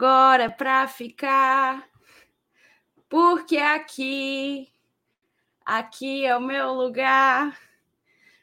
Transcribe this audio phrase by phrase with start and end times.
[0.00, 1.86] agora para ficar,
[3.06, 4.66] porque aqui,
[5.62, 7.54] aqui é o meu lugar.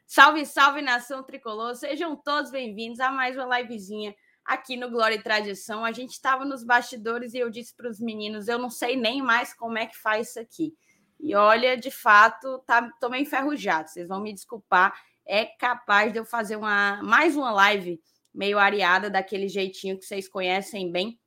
[0.05, 4.15] Salve, salve nação tricolor, sejam todos bem-vindos a mais uma livezinha
[4.45, 5.83] aqui no Glória e Tradição.
[5.83, 9.19] A gente estava nos bastidores e eu disse para os meninos: eu não sei nem
[9.23, 10.75] mais como é que faz isso aqui.
[11.19, 14.93] E olha, de fato, tá, tô meio enferrujado, vocês vão me desculpar.
[15.25, 17.99] É capaz de eu fazer uma mais uma live
[18.31, 21.19] meio areada, daquele jeitinho que vocês conhecem bem.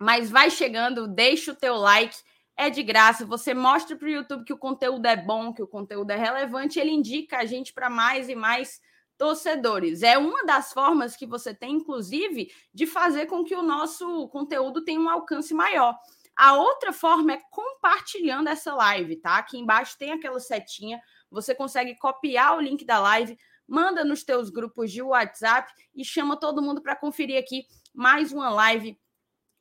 [0.00, 2.16] Mas vai chegando, deixa o teu like,
[2.56, 3.26] é de graça.
[3.26, 6.80] Você mostra para o YouTube que o conteúdo é bom, que o conteúdo é relevante,
[6.80, 8.80] ele indica a gente para mais e mais
[9.18, 10.02] torcedores.
[10.02, 14.82] É uma das formas que você tem, inclusive, de fazer com que o nosso conteúdo
[14.82, 15.94] tenha um alcance maior.
[16.34, 19.36] A outra forma é compartilhando essa live, tá?
[19.36, 20.98] Aqui embaixo tem aquela setinha,
[21.30, 26.40] você consegue copiar o link da live, manda nos teus grupos de WhatsApp e chama
[26.40, 28.98] todo mundo para conferir aqui mais uma live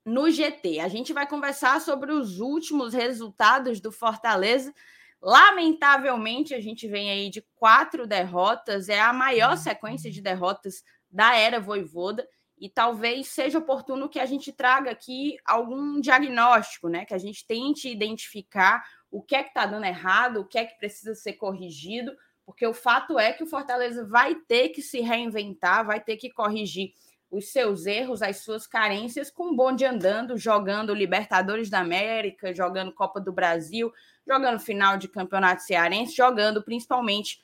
[0.05, 0.79] no GT.
[0.79, 4.73] A gente vai conversar sobre os últimos resultados do Fortaleza.
[5.21, 11.35] Lamentavelmente, a gente vem aí de quatro derrotas, é a maior sequência de derrotas da
[11.35, 17.05] era Voivoda, e talvez seja oportuno que a gente traga aqui algum diagnóstico, né?
[17.05, 20.65] Que a gente tente identificar o que é que está dando errado, o que é
[20.65, 24.99] que precisa ser corrigido, porque o fato é que o Fortaleza vai ter que se
[24.99, 26.93] reinventar, vai ter que corrigir
[27.31, 32.91] os seus erros, as suas carências com o bonde andando, jogando Libertadores da América, jogando
[32.91, 33.93] Copa do Brasil,
[34.27, 37.41] jogando final de Campeonato Cearense, jogando principalmente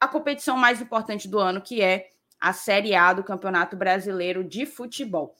[0.00, 4.66] a competição mais importante do ano, que é a Série A do Campeonato Brasileiro de
[4.66, 5.36] Futebol.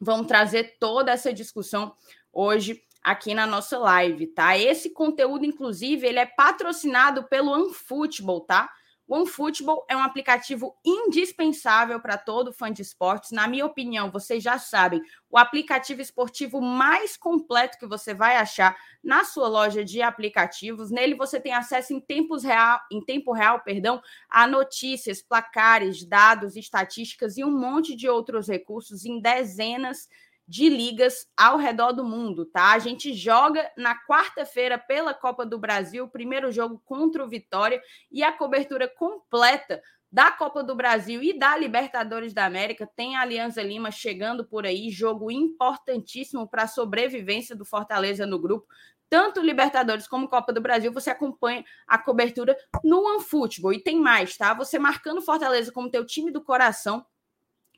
[0.00, 1.92] Vamos trazer toda essa discussão
[2.32, 4.56] hoje aqui na nossa live, tá?
[4.56, 8.70] Esse conteúdo, inclusive, ele é patrocinado pelo OneFootball, tá?
[9.08, 13.30] OneFootball é um aplicativo indispensável para todo fã de esportes.
[13.30, 18.76] Na minha opinião, vocês já sabem, o aplicativo esportivo mais completo que você vai achar
[19.02, 20.90] na sua loja de aplicativos.
[20.90, 26.54] Nele você tem acesso em, tempos real, em tempo real perdão, a notícias, placares, dados,
[26.54, 32.02] estatísticas e um monte de outros recursos em dezenas de de ligas ao redor do
[32.02, 32.72] mundo, tá?
[32.72, 38.22] A gente joga na quarta-feira pela Copa do Brasil, primeiro jogo contra o Vitória e
[38.22, 42.88] a cobertura completa da Copa do Brasil e da Libertadores da América.
[42.96, 48.38] Tem a Alianza Lima chegando por aí, jogo importantíssimo para a sobrevivência do Fortaleza no
[48.38, 48.66] grupo.
[49.10, 53.74] Tanto Libertadores como Copa do Brasil, você acompanha a cobertura no OneFootball.
[53.74, 54.54] E tem mais, tá?
[54.54, 57.04] Você marcando Fortaleza como teu time do coração,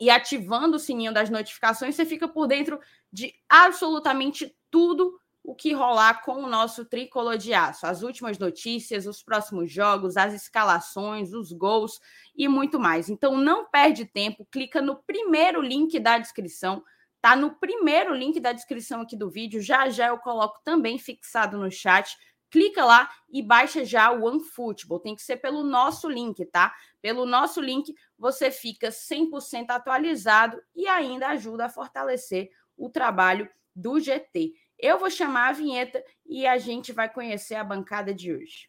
[0.00, 2.81] e ativando o sininho das notificações, você fica por dentro
[3.12, 7.87] de absolutamente tudo o que rolar com o nosso tricolor de aço.
[7.87, 12.00] As últimas notícias, os próximos jogos, as escalações, os gols
[12.37, 13.09] e muito mais.
[13.09, 16.83] Então não perde tempo, clica no primeiro link da descrição.
[17.21, 19.60] Tá no primeiro link da descrição aqui do vídeo.
[19.60, 22.16] Já já eu coloco também fixado no chat
[22.50, 25.00] clica lá e baixa já o OneFootball.
[25.00, 26.75] Tem que ser pelo nosso link, tá?
[27.00, 34.00] Pelo nosso link, você fica 100% atualizado e ainda ajuda a fortalecer o trabalho do
[34.00, 34.53] GT.
[34.78, 38.69] Eu vou chamar a vinheta e a gente vai conhecer a bancada de hoje.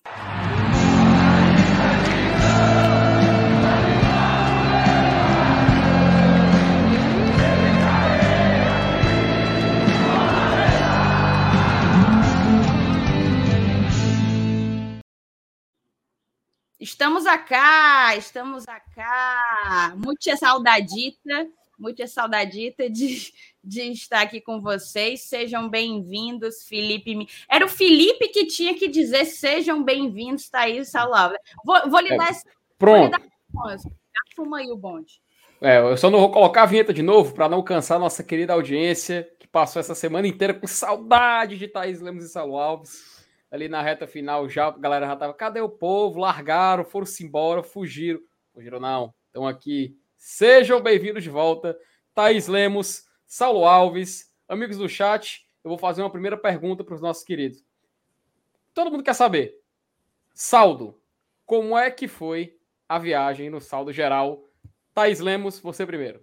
[16.81, 19.93] Estamos acá, estamos acá.
[20.03, 21.47] Muita saudadita,
[21.77, 23.31] muita saudadita de,
[23.63, 25.21] de estar aqui com vocês.
[25.21, 27.27] Sejam bem-vindos, Felipe.
[27.47, 31.37] Era o Felipe que tinha que dizer sejam bem-vindos, Thaís Salava.
[31.63, 32.31] Vou, vou lhe é, dar.
[32.79, 33.15] Pronto.
[34.35, 35.21] Fuma aí o bonde.
[35.61, 38.53] É, eu só não vou colocar a vinheta de novo para não cansar nossa querida
[38.53, 43.20] audiência que passou essa semana inteira com saudade de Thaís Lemos e Salo Alves
[43.51, 46.21] ali na reta final já, a galera já tava, cadê o povo?
[46.21, 48.21] Largaram, foram-se embora, fugiram.
[48.53, 49.99] Fugiram não, estão aqui.
[50.15, 51.77] Sejam bem-vindos de volta.
[52.15, 57.01] Thaís Lemos, Saulo Alves, amigos do chat, eu vou fazer uma primeira pergunta para os
[57.01, 57.63] nossos queridos.
[58.73, 59.59] Todo mundo quer saber.
[60.33, 60.97] Saldo,
[61.45, 62.57] como é que foi
[62.87, 64.47] a viagem no saldo geral?
[64.93, 66.21] Thaís Lemos, você primeiro.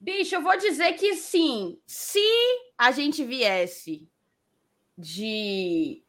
[0.00, 1.80] Bicho, eu vou dizer que sim.
[1.86, 2.20] Se
[2.78, 4.08] a gente viesse
[4.96, 6.02] de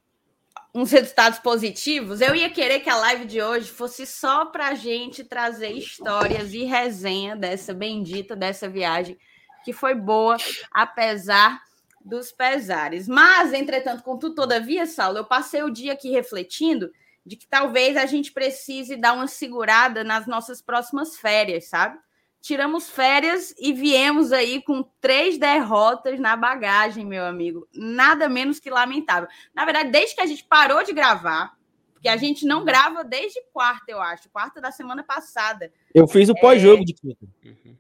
[0.74, 4.74] uns resultados positivos, eu ia querer que a live de hoje fosse só para a
[4.74, 9.18] gente trazer histórias e resenha dessa bendita dessa viagem
[9.64, 10.38] que foi boa,
[10.72, 11.62] apesar
[12.04, 13.08] dos pesares.
[13.08, 16.92] Mas, entretanto, contudo, todavia, Saulo, eu passei o dia aqui refletindo
[17.26, 21.98] de que talvez a gente precise dar uma segurada nas nossas próximas férias, sabe?
[22.46, 27.68] Tiramos férias e viemos aí com três derrotas na bagagem, meu amigo.
[27.74, 29.28] Nada menos que lamentável.
[29.52, 31.58] Na verdade, desde que a gente parou de gravar,
[31.92, 35.74] porque a gente não grava desde quarta, eu acho, quarta da semana passada.
[35.92, 36.86] Eu fiz o pós-jogo é...
[36.86, 37.26] de quinta.
[37.44, 37.76] Uhum.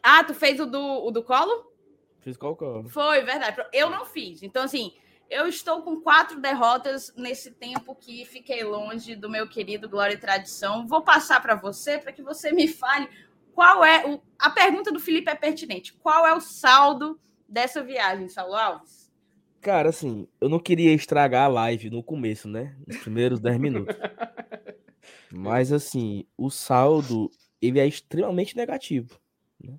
[0.00, 1.72] Ah, tu fez o do, o do colo?
[2.20, 2.88] Fiz qual colo?
[2.88, 3.66] Foi, verdade.
[3.72, 4.44] Eu não fiz.
[4.44, 4.92] Então, assim,
[5.28, 10.18] eu estou com quatro derrotas nesse tempo que fiquei longe do meu querido Glória e
[10.18, 10.86] Tradição.
[10.86, 13.08] Vou passar para você, para que você me fale
[13.54, 14.20] qual é o...
[14.38, 15.92] a pergunta do Felipe é pertinente.
[15.94, 17.18] Qual é o saldo
[17.48, 19.12] dessa viagem, Saulo Alves?
[19.60, 22.76] Cara, assim, eu não queria estragar a live no começo, né?
[22.86, 23.96] Nos primeiros 10 minutos.
[25.32, 27.30] Mas assim, o saldo
[27.60, 29.18] ele é extremamente negativo,
[29.58, 29.78] né?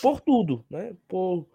[0.00, 0.94] Por tudo, né?
[1.08, 1.46] Por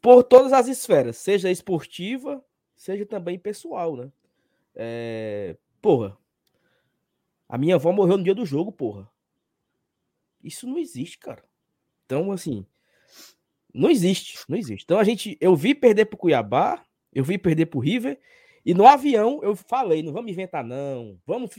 [0.00, 2.44] por todas as esferas, seja esportiva,
[2.76, 4.12] seja também pessoal, né?
[4.74, 5.56] É...
[5.80, 6.16] Porra,
[7.48, 9.08] a minha avó morreu no dia do jogo, porra.
[10.44, 11.42] Isso não existe, cara.
[12.04, 12.66] Então, assim,
[13.74, 14.84] não existe, não existe.
[14.84, 18.20] Então a gente, eu vi perder pro Cuiabá, eu vi perder pro River,
[18.64, 21.50] e no avião eu falei, não vamos inventar não, vamos,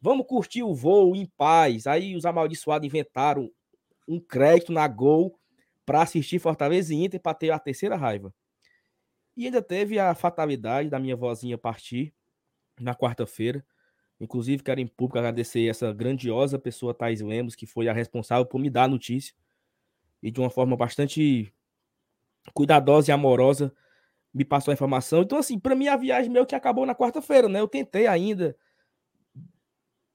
[0.00, 1.86] vamos curtir o voo em paz.
[1.86, 3.50] Aí os amaldiçoados inventaram
[4.08, 5.38] um crédito na Gol
[5.84, 8.34] para assistir Fortaleza e Inter para ter a terceira raiva.
[9.36, 12.12] E ainda teve a fatalidade da minha vozinha partir
[12.80, 13.64] na quarta-feira.
[14.20, 18.60] Inclusive, quero em público agradecer essa grandiosa pessoa, Thais Lemos, que foi a responsável por
[18.60, 19.34] me dar a notícia.
[20.22, 21.50] E de uma forma bastante
[22.52, 23.72] cuidadosa e amorosa
[24.32, 25.22] me passou a informação.
[25.22, 27.60] Então, assim, para mim a viagem meio que acabou na quarta-feira, né?
[27.60, 28.54] Eu tentei ainda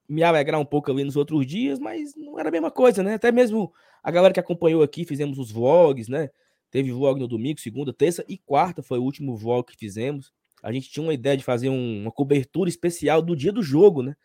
[0.07, 3.15] me alegrar um pouco ali nos outros dias, mas não era a mesma coisa, né?
[3.15, 3.73] Até mesmo
[4.03, 6.29] a galera que acompanhou aqui, fizemos os vlogs, né?
[6.69, 10.31] Teve vlog no domingo, segunda, terça e quarta foi o último vlog que fizemos
[10.65, 14.01] a gente tinha uma ideia de fazer um, uma cobertura especial do dia do jogo,
[14.01, 14.15] né?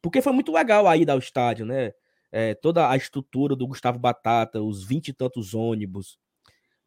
[0.00, 1.92] Porque foi muito legal a ida ao estádio, né?
[2.30, 6.16] É, toda a estrutura do Gustavo Batata, os vinte e tantos ônibus.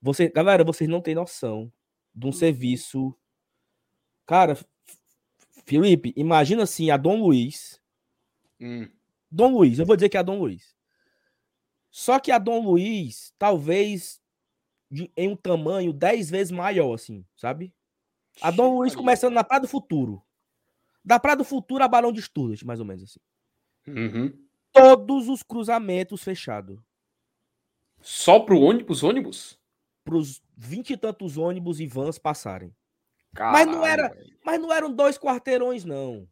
[0.01, 1.69] Você, galera, vocês não têm noção
[2.15, 3.13] de um serviço.
[4.25, 4.57] Cara,
[5.65, 7.81] Felipe, imagina assim, a Dom Luiz.
[8.57, 8.89] Hum.
[9.29, 10.73] Dom Luiz, eu vou dizer que é a Dom Luiz.
[11.91, 14.21] Só que a Dom Luiz, talvez
[14.89, 17.73] de, em um tamanho dez vezes maior, assim, sabe?
[18.41, 20.21] A Dom Luiz começando na Praia do Futuro.
[21.03, 23.19] Da Praia do Futuro a Barão de Stuart, mais ou menos assim.
[23.87, 24.33] Uhum.
[24.71, 26.79] Todos os cruzamentos fechados.
[28.01, 29.59] Só pro ônibus, ônibus?
[30.03, 32.75] Pros vinte e tantos ônibus e vans passarem.
[33.33, 36.27] Caralho, mas não era, mas não eram dois quarteirões, não.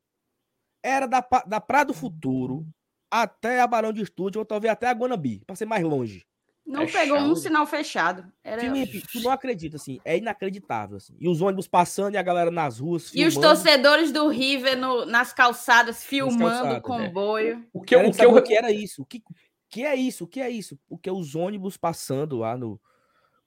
[0.83, 2.67] Era da, da Praia do Futuro
[3.09, 6.25] até a Barão de Estúdio, ou talvez até a Guanabi, para ser mais longe.
[6.65, 8.25] Não é pegou um sinal fechado.
[8.43, 8.59] Era...
[8.59, 10.97] Felipe, tu não acredita, assim, é inacreditável.
[10.97, 11.15] Assim.
[11.19, 13.11] E os ônibus passando e a galera nas ruas.
[13.11, 13.23] Filmando.
[13.23, 17.53] E os torcedores do River no, nas calçadas filmando calçadas, o comboio.
[17.53, 17.63] É.
[17.71, 18.35] O que, o, que, eu...
[18.35, 19.03] o que era isso?
[19.03, 19.21] O que,
[19.69, 20.23] que é isso?
[20.23, 20.79] O que é isso?
[20.87, 22.81] Porque os ônibus passando lá no,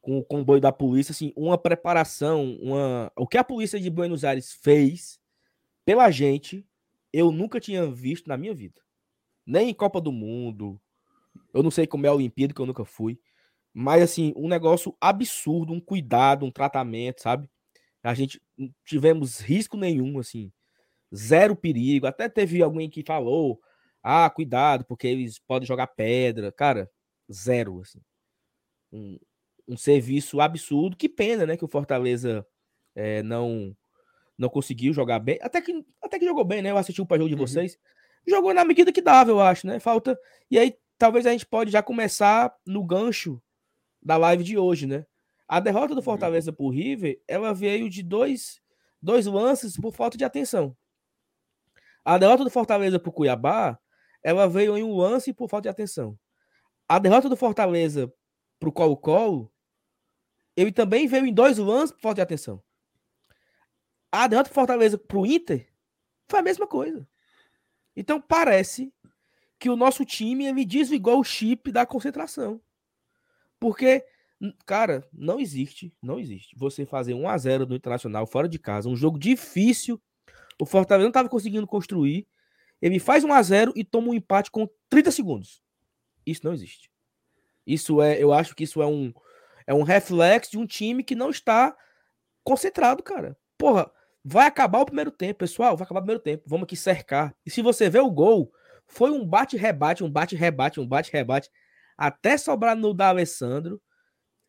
[0.00, 3.10] com o comboio da polícia, assim, uma preparação, uma...
[3.16, 5.18] o que a polícia de Buenos Aires fez
[5.84, 6.64] pela gente,
[7.12, 8.80] eu nunca tinha visto na minha vida.
[9.44, 10.80] Nem em Copa do Mundo,
[11.52, 13.18] eu não sei como é a Olimpíada, que eu nunca fui.
[13.72, 17.48] Mas, assim, um negócio absurdo, um cuidado, um tratamento, sabe?
[18.02, 20.52] A gente não tivemos risco nenhum, assim.
[21.14, 22.06] Zero perigo.
[22.06, 23.60] Até teve alguém que falou:
[24.02, 26.52] ah, cuidado, porque eles podem jogar pedra.
[26.52, 26.90] Cara,
[27.32, 28.00] zero, assim.
[28.92, 29.18] Um,
[29.68, 30.96] um serviço absurdo.
[30.96, 31.56] Que pena, né?
[31.56, 32.46] Que o Fortaleza
[32.94, 33.76] é, não
[34.38, 35.38] não conseguiu jogar bem.
[35.42, 36.70] Até que, até que jogou bem, né?
[36.70, 37.40] Eu assisti o jogo de uhum.
[37.40, 37.76] vocês.
[38.26, 39.80] Jogou na medida que dava, eu acho, né?
[39.80, 40.16] Falta.
[40.48, 43.40] E aí talvez a gente pode já começar no gancho
[44.02, 45.06] da live de hoje, né?
[45.46, 46.02] A derrota do uhum.
[46.02, 48.60] Fortaleza por River, ela veio de dois,
[49.00, 50.76] dois lances por falta de atenção.
[52.04, 53.78] A derrota do Fortaleza por Cuiabá,
[54.22, 56.18] ela veio em um lance por falta de atenção.
[56.86, 58.12] A derrota do Fortaleza
[58.58, 59.52] pro Colo-Colo,
[60.56, 62.62] ele também veio em dois lances por falta de atenção.
[64.10, 65.70] A derrota do Fortaleza pro Inter
[66.28, 67.06] foi a mesma coisa.
[67.94, 68.92] Então parece
[69.58, 72.60] que o nosso time me desligou o chip da concentração.
[73.58, 74.04] Porque,
[74.64, 78.88] cara, não existe, não existe você fazer 1 a 0 no Internacional fora de casa,
[78.88, 80.00] um jogo difícil.
[80.60, 82.26] O Fortaleza não estava conseguindo construir.
[82.80, 85.62] Ele faz 1 a 0 e toma um empate com 30 segundos.
[86.24, 86.90] Isso não existe.
[87.66, 89.12] Isso é, eu acho que isso é um
[89.66, 91.76] é um reflexo de um time que não está
[92.42, 93.36] concentrado, cara.
[93.58, 93.90] Porra,
[94.24, 96.44] vai acabar o primeiro tempo, pessoal, vai acabar o primeiro tempo.
[96.46, 97.36] Vamos aqui cercar.
[97.44, 98.50] E se você vê o gol,
[98.88, 101.50] foi um bate-rebate, um bate-rebate, um bate-rebate,
[101.96, 103.80] até sobrar no da Alessandro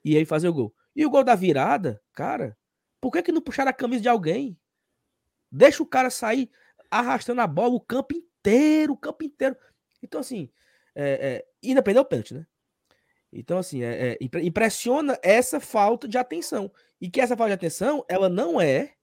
[0.03, 0.73] e aí fazer o gol.
[0.95, 2.57] E o gol da virada, cara,
[3.01, 4.57] por que, que não puxaram a camisa de alguém?
[5.51, 6.49] Deixa o cara sair
[6.89, 9.55] arrastando a bola o campo inteiro, o campo inteiro.
[10.01, 10.49] Então, assim,
[10.95, 12.47] é, é, ainda perdeu o pênalti, né?
[13.31, 16.71] Então, assim, é, é, impressiona essa falta de atenção.
[16.99, 18.93] E que essa falta de atenção, ela não é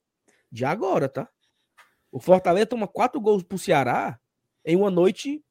[0.51, 1.29] de agora, tá?
[2.11, 4.19] O Fortaleza toma quatro gols pro Ceará
[4.67, 5.41] em uma noite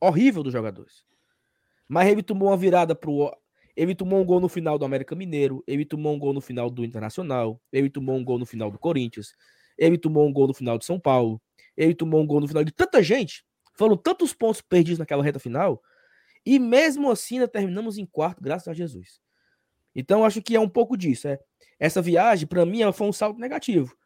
[0.00, 1.04] horrível dos jogadores.
[1.88, 3.32] Mas ele tomou uma virada pro.
[3.76, 6.68] Ele tomou um gol no final do América Mineiro, ele tomou um gol no final
[6.68, 9.32] do Internacional, ele tomou um gol no final do Corinthians,
[9.78, 11.40] ele tomou um gol no final de São Paulo,
[11.76, 13.44] ele tomou um gol no final de tanta gente.
[13.74, 15.80] Foram tantos pontos perdidos naquela reta final.
[16.44, 19.20] E mesmo assim, ainda terminamos em quarto, graças a Jesus.
[19.94, 21.28] Então, acho que é um pouco disso.
[21.28, 21.38] É.
[21.78, 23.96] Essa viagem, para mim, foi um salto negativo.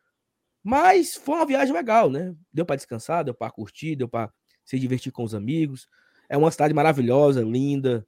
[0.65, 2.35] Mas foi uma viagem legal, né?
[2.53, 4.33] Deu para descansar, deu para curtir, deu para
[4.65, 5.87] se divertir com os amigos.
[6.29, 8.07] É uma cidade maravilhosa, linda,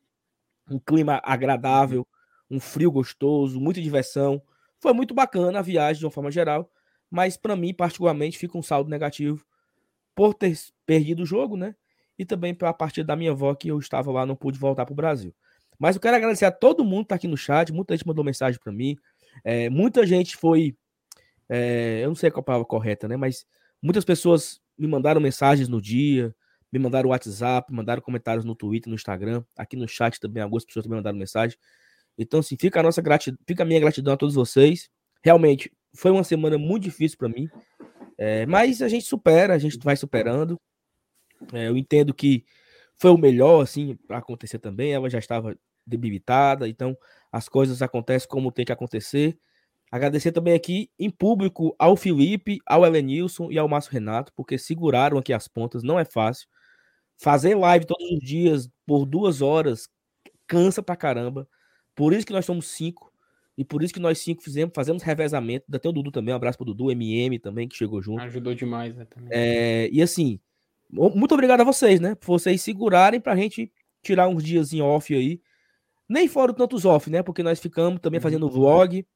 [0.71, 2.07] um clima agradável,
[2.51, 4.43] um frio gostoso, muita diversão.
[4.81, 6.71] Foi muito bacana a viagem de uma forma geral,
[7.11, 9.45] mas para mim, particularmente, fica um saldo negativo
[10.15, 11.75] por ter perdido o jogo, né?
[12.19, 14.93] E também pela partida da minha avó que eu estava lá, não pude voltar para
[14.95, 15.35] o Brasil.
[15.79, 18.25] Mas eu quero agradecer a todo mundo que está aqui no chat, muita gente mandou
[18.25, 18.97] mensagem para mim,
[19.45, 20.75] é, muita gente foi,
[21.49, 23.17] é, eu não sei qual a palavra correta, né?
[23.17, 23.47] Mas
[23.83, 26.35] muitas pessoas me mandaram mensagens no dia,
[26.73, 30.85] me mandaram WhatsApp, mandaram comentários no Twitter, no Instagram, aqui no chat também, algumas pessoas
[30.85, 31.57] também mandaram mensagem.
[32.19, 34.89] Então, assim, fica a nossa gratidão, fica a minha gratidão a todos vocês.
[35.23, 37.49] Realmente, foi uma semana muito difícil para mim,
[38.19, 40.59] é, mas a gente supera, a gente vai superando.
[41.53, 42.45] É, eu entendo que
[42.97, 44.93] foi o melhor, assim, para acontecer também.
[44.93, 46.97] Ela já estava debilitada, então
[47.31, 49.39] as coisas acontecem como tem que acontecer.
[49.91, 55.19] Agradecer também aqui em público ao Felipe, ao Elenilson e ao Márcio Renato, porque seguraram
[55.19, 56.49] aqui as pontas, não é fácil.
[57.17, 59.89] Fazer live todos os dias por duas horas
[60.47, 61.49] cansa pra caramba.
[61.95, 63.13] Por isso que nós somos cinco.
[63.57, 65.65] E por isso que nós cinco fizemos, fazemos revezamento.
[65.67, 68.21] Ainda tem o Dudu também, um abraço pro Dudu, MM também, que chegou junto.
[68.23, 69.07] Ajudou demais, né?
[69.31, 70.39] É, e assim,
[70.91, 72.15] muito obrigado a vocês, né?
[72.15, 75.41] Por vocês segurarem pra gente tirar uns dias em off aí.
[76.09, 77.23] Nem foram tantos off, né?
[77.23, 78.23] Porque nós ficamos também uhum.
[78.23, 79.07] fazendo vlog.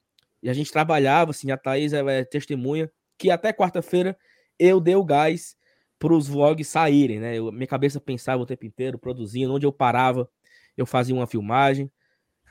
[0.42, 4.16] E a gente trabalhava, assim, a Thaís é testemunha, que até quarta-feira
[4.58, 5.56] eu dei o gás
[5.98, 7.38] para os vlogs saírem, né?
[7.38, 10.28] Eu, minha cabeça pensava o tempo inteiro, produzindo, onde eu parava,
[10.76, 11.90] eu fazia uma filmagem.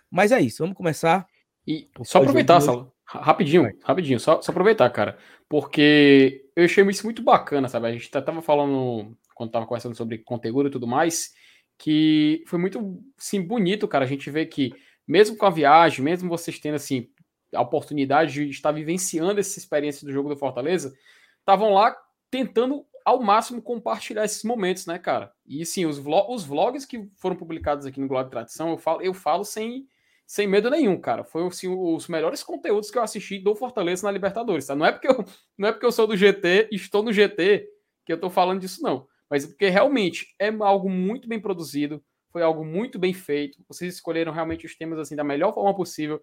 [0.10, 1.28] Mas é isso, vamos começar.
[1.66, 5.18] E só aproveitar, Salo, rapidinho, rapidinho, só, só, aproveitar, cara,
[5.48, 7.88] porque eu achei isso muito bacana, sabe?
[7.88, 11.34] A gente tava falando, quando tava conversando sobre conteúdo e tudo mais,
[11.78, 14.74] que foi muito, sim, bonito, cara, a gente vê que,
[15.08, 17.08] mesmo com a viagem, mesmo vocês tendo, assim,
[17.54, 20.94] a oportunidade de estar vivenciando essa experiência do jogo do Fortaleza,
[21.40, 21.96] estavam lá
[22.30, 25.32] tentando ao máximo compartilhar esses momentos, né, cara?
[25.46, 28.78] E sim, os, vlog, os vlogs que foram publicados aqui no Globo de Tradição, eu
[28.78, 29.88] falo, eu falo sem,
[30.28, 31.24] sem medo nenhum, cara.
[31.24, 34.76] Foi assim, os melhores conteúdos que eu assisti do Fortaleza na Libertadores, tá?
[34.76, 35.26] Não é porque eu,
[35.58, 37.68] não é porque eu sou do GT, estou no GT,
[38.06, 39.08] que eu tô falando disso, não.
[39.30, 43.64] Mas porque realmente é algo muito bem produzido, foi algo muito bem feito.
[43.68, 46.22] Vocês escolheram realmente os temas assim da melhor forma possível.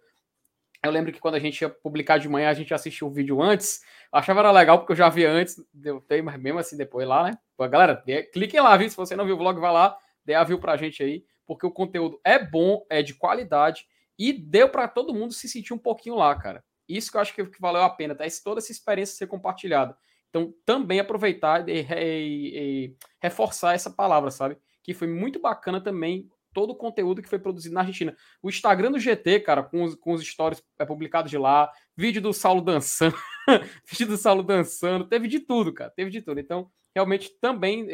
[0.86, 3.42] Eu lembro que quando a gente ia publicar de manhã, a gente assistiu o vídeo
[3.42, 3.82] antes.
[4.12, 7.06] Eu achava era legal, porque eu já vi antes, deu tempo, mas mesmo assim depois
[7.06, 7.38] lá, né?
[7.56, 8.02] Pô, galera,
[8.32, 8.88] cliquem lá, viu?
[8.88, 11.66] Se você não viu o vlog, vai lá, dê a view pra gente aí, porque
[11.66, 13.86] o conteúdo é bom, é de qualidade
[14.18, 16.64] e deu para todo mundo se sentir um pouquinho lá, cara.
[16.88, 18.24] Isso que eu acho que, valeu a pena, tá?
[18.42, 19.96] Toda essa experiência ser compartilhada.
[20.30, 24.56] Então, também aproveitar e, e, e reforçar essa palavra, sabe?
[24.82, 28.16] Que foi muito bacana também todo o conteúdo que foi produzido na Argentina.
[28.42, 32.22] O Instagram do GT, cara, com os, com os stories é, publicados de lá, vídeo
[32.22, 33.14] do Saulo dançando,
[33.86, 36.40] vídeo do Saulo dançando, teve de tudo, cara, teve de tudo.
[36.40, 37.86] Então, realmente, também,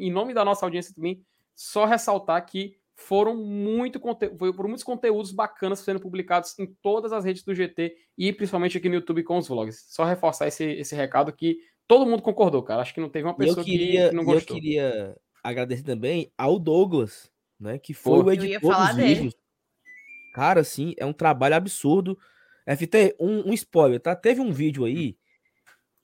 [0.00, 1.20] em nome da nossa audiência também,
[1.52, 7.42] só ressaltar que foram muito foram muitos conteúdos bacanas sendo publicados em todas as redes
[7.42, 9.84] do GT e principalmente aqui no YouTube com os vlogs.
[9.88, 11.58] Só reforçar esse, esse recado que
[11.88, 12.82] todo mundo concordou, cara.
[12.82, 14.56] Acho que não teve uma pessoa queria, que, que não gostou.
[14.56, 17.78] Eu queria agradecer também ao Douglas, né?
[17.78, 19.14] Que foi Pô, o editor dos dele.
[19.14, 19.34] vídeos.
[20.34, 22.18] Cara, assim, é um trabalho absurdo.
[22.66, 24.14] FT, um, um, spoiler, tá?
[24.14, 25.16] Teve um vídeo aí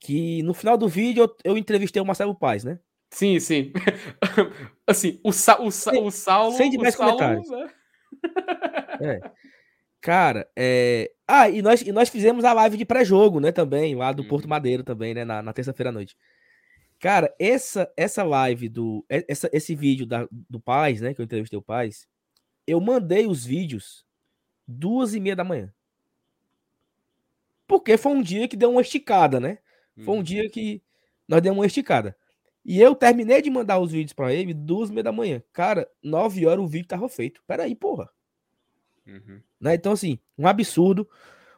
[0.00, 2.78] que no final do vídeo eu, eu entrevistei o Marcelo Paz, né?
[3.10, 3.72] Sim, sim.
[4.86, 6.56] assim, o, Sa, o, Sa, o Saulo.
[6.56, 7.48] Sem demais comentários.
[7.50, 7.70] Né?
[9.00, 9.30] é.
[10.00, 11.12] Cara, é.
[11.28, 13.52] Ah, e nós, e nós fizemos a live de pré-jogo, né?
[13.52, 14.50] Também, lá do Porto uhum.
[14.50, 15.24] Madeiro, também, né?
[15.24, 16.16] Na, na terça-feira à noite.
[17.02, 21.58] Cara, essa essa live do essa, esse vídeo da, do Paz, né, que eu entrevistei
[21.58, 22.06] o Paz,
[22.64, 24.06] eu mandei os vídeos
[24.68, 25.74] duas e meia da manhã.
[27.66, 29.58] Porque foi um dia que deu uma esticada, né?
[29.96, 30.22] Foi um uhum.
[30.22, 30.80] dia que
[31.26, 32.16] nós demos uma esticada.
[32.64, 35.42] E eu terminei de mandar os vídeos para ele duas e meia da manhã.
[35.52, 37.42] Cara, nove horas o vídeo tava feito.
[37.48, 38.08] Peraí, porra.
[39.04, 39.40] Uhum.
[39.60, 39.74] Né?
[39.74, 41.10] Então, assim, um absurdo.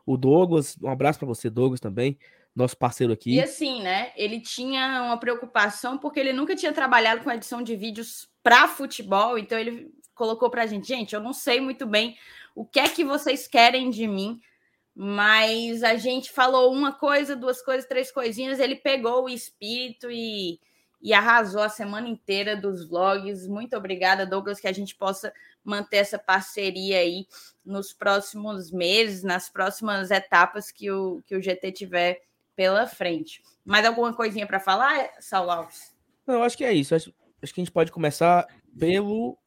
[0.07, 2.19] O Douglas, um abraço para você, Douglas, também
[2.55, 3.35] nosso parceiro aqui.
[3.35, 4.13] E assim, né?
[4.17, 9.39] Ele tinha uma preocupação porque ele nunca tinha trabalhado com edição de vídeos para futebol,
[9.39, 12.17] então ele colocou pra gente, gente, eu não sei muito bem
[12.55, 14.41] o que é que vocês querem de mim,
[14.95, 20.61] mas a gente falou uma coisa, duas coisas, três coisinhas, ele pegou o espírito e,
[21.03, 23.49] e arrasou a semana inteira dos vlogs.
[23.49, 25.33] Muito obrigada, Douglas, que a gente possa
[25.65, 27.27] manter essa parceria aí
[27.65, 32.23] nos próximos meses, nas próximas etapas que o, que o GT tiver
[32.55, 33.43] pela frente.
[33.65, 35.95] Mais alguma coisinha para falar, Saulo Alves?
[36.27, 36.95] Não, acho que é isso.
[36.95, 38.47] Acho, acho que a gente pode começar
[38.79, 39.39] pelo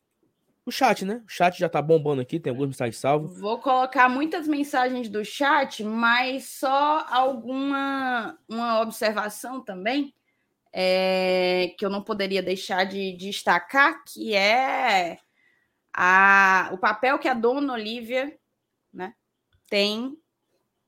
[0.66, 1.24] o chat, né?
[1.26, 3.40] O chat já tá bombando aqui, tem algumas mensagens salvas.
[3.40, 10.14] Vou colocar muitas mensagens do chat, mas só alguma uma observação também
[10.74, 15.20] é, que eu não poderia deixar de, de destacar, que é
[15.94, 18.38] a, o papel que a dona Olivia
[18.94, 19.14] né,
[19.70, 20.18] tem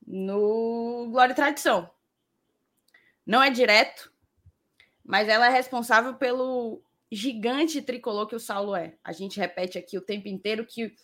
[0.06, 1.90] no Glória e Tradição.
[3.30, 4.12] Não é direto,
[5.06, 6.82] mas ela é responsável pelo
[7.12, 8.96] gigante tricolor que o Saulo é.
[9.04, 10.96] A gente repete aqui o tempo inteiro que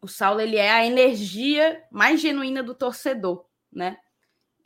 [0.00, 3.96] o Saulo ele é a energia mais genuína do torcedor, né?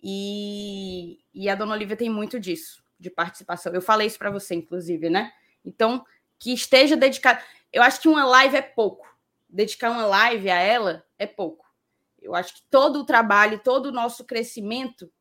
[0.02, 3.74] E, e a Dona Olivia tem muito disso, de participação.
[3.74, 5.30] Eu falei isso para você, inclusive, né?
[5.62, 6.02] Então,
[6.38, 7.44] que esteja dedicado.
[7.70, 9.06] Eu acho que uma live é pouco.
[9.46, 11.66] Dedicar uma live a ela é pouco.
[12.18, 15.12] Eu acho que todo o trabalho, todo o nosso crescimento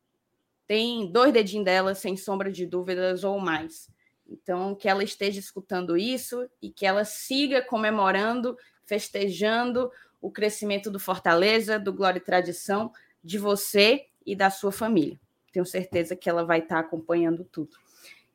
[0.66, 3.88] tem dois dedinhos dela, sem sombra de dúvidas, ou mais.
[4.28, 10.98] Então, que ela esteja escutando isso e que ela siga comemorando, festejando o crescimento do
[10.98, 12.92] Fortaleza, do Glória e Tradição,
[13.22, 15.20] de você e da sua família.
[15.52, 17.76] Tenho certeza que ela vai estar acompanhando tudo.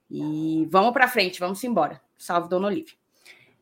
[0.09, 2.01] E vamos para frente, vamos embora.
[2.17, 2.95] Salve, Dona Olivia.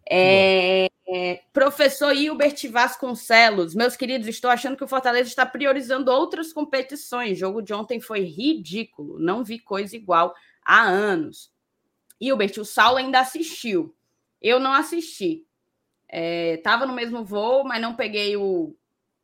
[0.10, 6.54] É, é, professor Hilbert Vasconcelos, meus queridos, estou achando que o Fortaleza está priorizando outras
[6.54, 7.38] competições.
[7.38, 11.52] O jogo de ontem foi ridículo, não vi coisa igual há anos.
[12.22, 13.96] Hilbert, o Saulo ainda assistiu.
[14.40, 15.48] Eu não assisti.
[16.08, 18.76] Estava é, no mesmo voo, mas não peguei o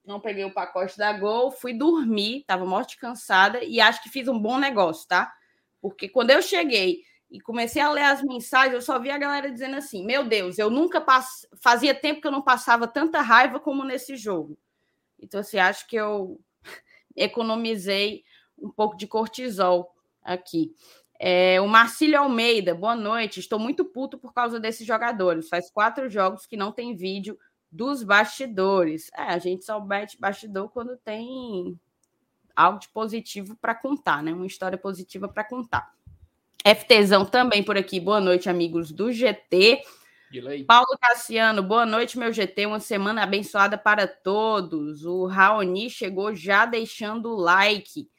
[0.03, 4.27] não peguei o pacote da Gol, fui dormir, estava morte cansada e acho que fiz
[4.27, 5.33] um bom negócio, tá?
[5.81, 7.01] Porque quando eu cheguei
[7.35, 10.57] e comecei a ler as mensagens, eu só vi a galera dizendo assim: Meu Deus,
[10.57, 11.45] eu nunca pass...
[11.61, 14.57] fazia tempo que eu não passava tanta raiva como nesse jogo.
[15.19, 16.39] Então, assim, acho que eu
[17.13, 18.23] economizei
[18.57, 19.93] um pouco de cortisol
[20.23, 20.73] aqui.
[21.19, 23.41] É, o Marcílio Almeida, boa noite.
[23.41, 25.49] Estou muito puto por causa desses jogadores.
[25.49, 27.37] Faz quatro jogos que não tem vídeo
[27.69, 29.09] dos bastidores.
[29.13, 31.77] É, a gente só mete bastidor quando tem
[32.55, 34.31] algo de positivo para contar, né?
[34.31, 35.93] Uma história positiva para contar.
[36.65, 37.99] FTzão também por aqui.
[37.99, 39.84] Boa noite, amigos do GT.
[40.67, 42.65] Paulo Cassiano, boa noite, meu GT.
[42.65, 45.06] Uma semana abençoada para todos.
[45.06, 48.10] O Raoni chegou já deixando o like.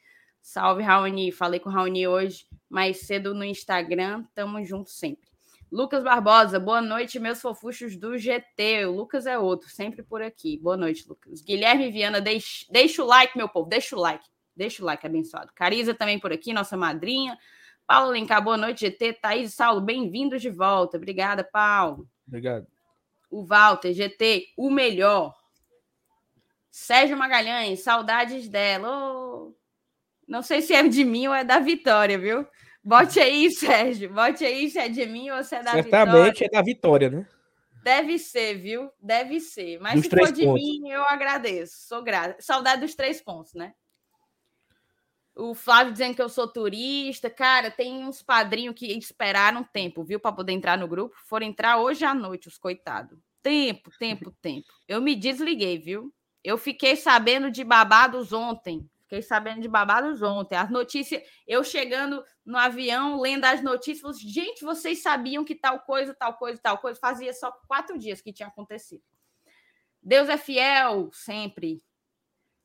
[0.41, 1.29] Salve, Raoni.
[1.29, 4.23] Falei com o Raoni hoje mais cedo no Instagram.
[4.33, 5.27] Tamo junto sempre.
[5.69, 8.85] Lucas Barbosa, boa noite, meus fofuchos do GT.
[8.85, 10.57] O Lucas é outro, sempre por aqui.
[10.57, 11.41] Boa noite, Lucas.
[11.41, 14.25] Guilherme Viana, deixa, deixa o like, meu povo, deixa o like.
[14.55, 15.51] Deixa o like, abençoado.
[15.53, 17.37] Cariza também por aqui, nossa madrinha.
[17.87, 19.13] Paulo Lencar, boa noite, GT.
[19.13, 20.97] Thaís e Saulo, bem-vindos de volta.
[20.97, 22.05] Obrigada, Paulo.
[22.27, 22.67] Obrigado.
[23.31, 25.33] O Walter, GT, o melhor.
[26.69, 28.89] Sérgio Magalhães, saudades dela.
[28.89, 29.55] Oh,
[30.27, 32.45] não sei se é de mim ou é da Vitória, viu?
[32.83, 34.13] Bote aí, Sérgio.
[34.13, 36.05] Bote aí se é de mim ou se é da Certamente Vitória.
[36.05, 37.27] Certamente é da Vitória, né?
[37.83, 38.91] Deve ser, viu?
[39.01, 39.79] Deve ser.
[39.79, 40.61] Mas dos se for de pontos.
[40.61, 41.87] mim, eu agradeço.
[41.87, 42.35] Sou grata.
[42.41, 43.73] Saudade dos três pontos, né?
[45.37, 47.29] O Flávio dizendo que eu sou turista.
[47.29, 50.19] Cara, tem uns padrinhos que esperaram tempo, viu?
[50.19, 51.15] Para poder entrar no grupo.
[51.25, 53.19] Foram entrar hoje à noite, os coitados.
[53.43, 54.67] Tempo, tempo, tempo.
[54.87, 56.11] Eu me desliguei, viu?
[56.43, 58.89] Eu fiquei sabendo de babados ontem.
[59.03, 60.55] Fiquei sabendo de babados ontem.
[60.55, 66.13] As notícias, eu chegando no avião, lendo as notícias, gente, vocês sabiam que tal coisa,
[66.13, 66.99] tal coisa, tal coisa.
[66.99, 69.03] Fazia só quatro dias que tinha acontecido.
[70.01, 71.81] Deus é fiel, sempre.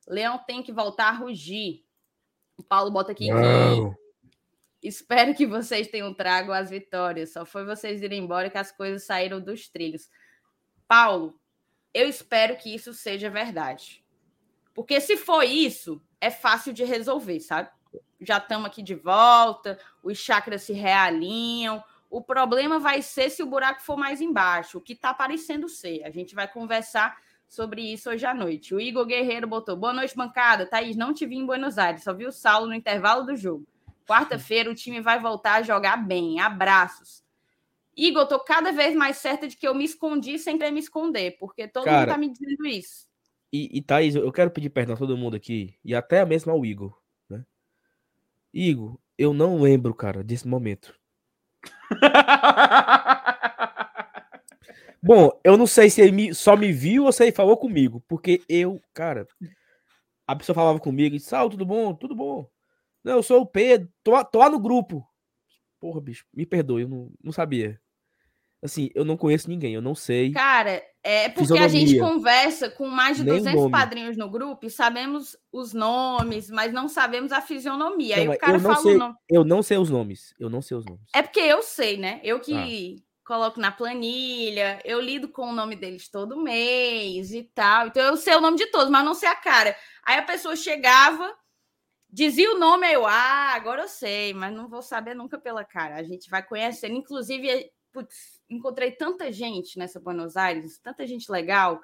[0.09, 1.85] Leão tem que voltar a rugir.
[2.63, 7.33] O Paulo bota aqui que espero que vocês tenham trago as vitórias.
[7.33, 10.09] Só foi vocês irem embora que as coisas saíram dos trilhos.
[10.87, 11.41] Paulo,
[11.93, 14.05] eu espero que isso seja verdade.
[14.73, 17.69] Porque se for isso, é fácil de resolver, sabe?
[18.21, 21.83] Já estamos aqui de volta, os chakras se realinham.
[22.09, 26.05] O problema vai ser se o buraco for mais embaixo, o que está parecendo ser.
[26.05, 27.21] A gente vai conversar
[27.53, 28.75] sobre isso hoje à noite.
[28.75, 30.65] O Igor Guerreiro botou: Boa noite, bancada.
[30.65, 33.67] Thaís, não te vi em Buenos Aires, só vi o Saulo no intervalo do jogo.
[34.09, 36.41] Quarta-feira o time vai voltar a jogar bem.
[36.41, 37.23] Abraços.
[37.95, 41.37] Igor, tô cada vez mais certa de que eu me escondi sem querer me esconder,
[41.39, 43.07] porque todo Cara, mundo tá me dizendo isso.
[43.53, 46.65] E, e Thaís, eu quero pedir perdão a todo mundo aqui, e até mesmo ao
[46.65, 47.45] Igor, né?
[48.53, 50.99] Igor, eu não lembro, cara, desse momento.
[55.03, 58.03] Bom, eu não sei se ele me- só me viu ou se ele falou comigo,
[58.07, 59.27] porque eu, cara,
[60.27, 61.93] a pessoa falava comigo e disse, Sal, tudo bom?
[61.95, 62.49] Tudo bom.
[63.03, 65.05] Não, eu sou o Pedro, tô, lá- tô lá no grupo.
[65.81, 67.81] Porra, bicho, me perdoe, eu não, não sabia.
[68.65, 70.31] Assim, eu não conheço ninguém, eu não sei.
[70.31, 72.15] Cara, é porque a gente Fisionomia.
[72.15, 73.73] conversa com mais de Nem o 200 nome.
[73.73, 78.15] padrinhos no grupo e sabemos os nomes, mas não sabemos a fisionomia.
[78.15, 78.95] Aí Não, o mas cara eu não fala sei.
[78.95, 79.15] o nome.
[79.29, 81.03] Eu não sei os nomes, eu não sei os nomes.
[81.13, 82.21] É porque eu sei, né?
[82.23, 83.03] Eu que Ah.
[83.33, 87.87] Coloco na planilha, eu lido com o nome deles todo mês e tal.
[87.87, 89.75] Então eu sei o nome de todos, mas não sei a cara.
[90.03, 91.35] Aí a pessoa chegava,
[92.11, 95.65] dizia o nome, aí eu, ah, agora eu sei, mas não vou saber nunca pela
[95.65, 95.97] cara.
[95.97, 96.95] A gente vai conhecendo.
[96.95, 101.81] Inclusive, é, putz, encontrei tanta gente nessa Buenos Aires, tanta gente legal,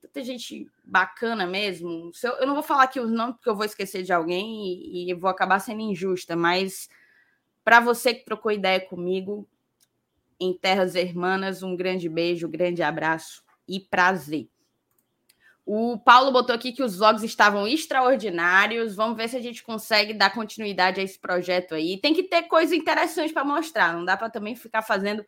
[0.00, 2.10] tanta gente bacana mesmo.
[2.40, 5.14] Eu, não vou falar aqui os nomes, porque eu vou esquecer de alguém e, e
[5.14, 6.88] vou acabar sendo injusta, mas
[7.62, 9.48] para você que trocou ideia comigo
[10.40, 14.48] em Terras Hermanas, um grande beijo, grande abraço e prazer.
[15.70, 18.96] O Paulo botou aqui que os vlogs estavam extraordinários.
[18.96, 22.00] Vamos ver se a gente consegue dar continuidade a esse projeto aí.
[22.00, 23.92] Tem que ter coisa interessante para mostrar.
[23.92, 25.22] Não dá para também ficar fazendo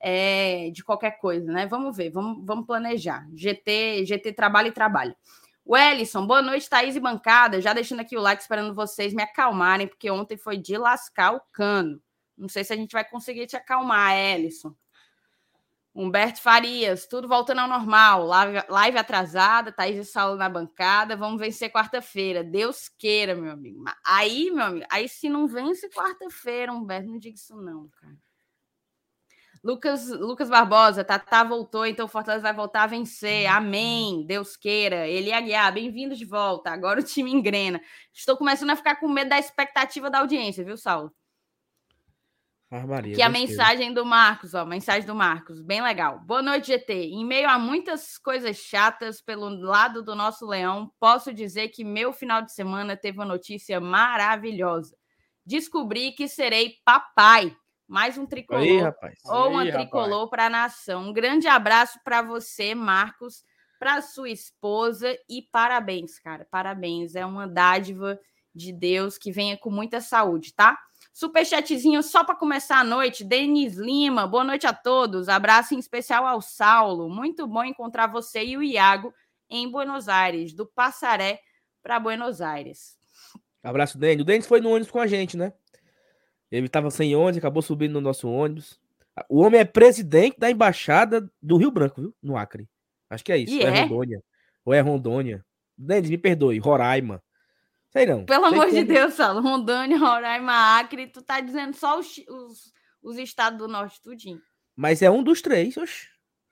[0.00, 1.66] é, de qualquer coisa, né?
[1.66, 3.28] Vamos ver, vamos, vamos planejar.
[3.34, 5.14] GT, GT trabalho e trabalho.
[5.62, 7.60] O Ellison, boa noite, Thaís e bancada.
[7.60, 11.40] Já deixando aqui o like, esperando vocês me acalmarem, porque ontem foi de lascar o
[11.52, 12.00] cano.
[12.36, 14.74] Não sei se a gente vai conseguir te acalmar, Ellison.
[15.94, 18.24] Humberto Farias, tudo voltando ao normal.
[18.24, 21.16] Live, live atrasada, Thaís e Saulo na bancada.
[21.16, 22.42] Vamos vencer quarta-feira.
[22.42, 23.84] Deus queira, meu amigo.
[24.04, 28.16] Aí, meu amigo, aí se não vence quarta-feira, Humberto, não diga isso não, cara.
[29.62, 33.46] Lucas, Lucas Barbosa, Tatá voltou, então o Fortaleza vai voltar a vencer.
[33.46, 34.26] Amém.
[34.26, 35.06] Deus queira.
[35.06, 36.70] Ele e Aguiar, bem-vindos de volta.
[36.70, 37.80] Agora o time engrena.
[38.12, 41.12] Estou começando a ficar com medo da expectativa da audiência, viu, Saulo?
[42.74, 43.52] Ah, Maria, Que a Deus queira.
[43.52, 46.20] mensagem do Marcos, ó, mensagem do Marcos, bem legal.
[46.20, 46.94] Boa noite, GT.
[47.10, 52.14] Em meio a muitas coisas chatas pelo lado do nosso leão, posso dizer que meu
[52.14, 54.96] final de semana teve uma notícia maravilhosa.
[55.44, 57.54] Descobri que serei papai.
[57.86, 59.18] Mais um tricolor Aí, rapaz.
[59.26, 61.08] ou uma Aí, tricolor para a nação.
[61.10, 63.44] Um grande abraço para você, Marcos,
[63.78, 66.46] para sua esposa e parabéns, cara.
[66.50, 67.14] Parabéns.
[67.16, 68.18] É uma dádiva
[68.54, 70.78] de Deus que venha com muita saúde, tá?
[71.12, 73.22] Superchatzinho só para começar a noite.
[73.22, 75.28] Denis Lima, boa noite a todos.
[75.28, 77.10] Abraço em especial ao Saulo.
[77.10, 79.12] Muito bom encontrar você e o Iago
[79.48, 81.40] em Buenos Aires, do Passaré
[81.82, 82.96] para Buenos Aires.
[83.62, 84.22] Abraço, Denis.
[84.22, 85.52] O Denis foi no ônibus com a gente, né?
[86.50, 88.80] Ele tava sem ônibus, acabou subindo no nosso ônibus.
[89.28, 92.14] O homem é presidente da embaixada do Rio Branco, viu?
[92.22, 92.66] No Acre.
[93.10, 93.54] Acho que é isso.
[93.54, 93.82] E é é?
[93.82, 94.22] Rondônia.
[94.64, 95.44] Ou é Rondônia.
[95.76, 96.58] Denis, me perdoe.
[96.58, 97.22] Roraima.
[97.92, 98.24] Sei não.
[98.24, 99.40] Pelo Sei amor que de é- Deus, Saulo.
[99.40, 104.40] Rondônia, Roraima, Acre, tu tá dizendo só os, os, os estados do norte, tudinho.
[104.74, 106.08] Mas é um dos três, oxe.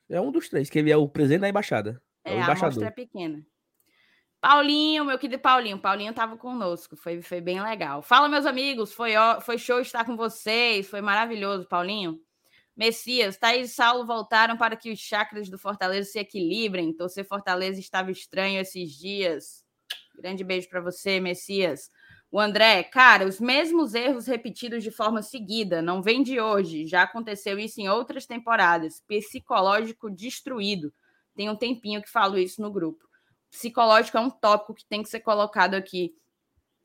[0.08, 2.02] É um dos três, que ele é o presidente da embaixada.
[2.24, 2.84] É, o É, a amostra embaixador.
[2.88, 3.46] é pequena.
[4.40, 5.78] Paulinho, meu querido Paulinho.
[5.78, 8.02] Paulinho estava conosco, foi, foi bem legal.
[8.02, 12.18] Fala, meus amigos, foi, foi show estar com vocês, foi maravilhoso, Paulinho.
[12.76, 16.94] Messias, Thaís e Saulo voltaram para que os chakras do Fortaleza se equilibrem.
[16.94, 19.62] Torcer Fortaleza estava estranho esses dias.
[20.20, 21.90] Grande beijo para você, Messias.
[22.30, 26.86] O André, cara, os mesmos erros repetidos de forma seguida, não vem de hoje.
[26.86, 29.02] Já aconteceu isso em outras temporadas.
[29.08, 30.92] Psicológico destruído.
[31.34, 33.08] Tem um tempinho que falo isso no grupo.
[33.50, 36.14] Psicológico é um tópico que tem que ser colocado aqui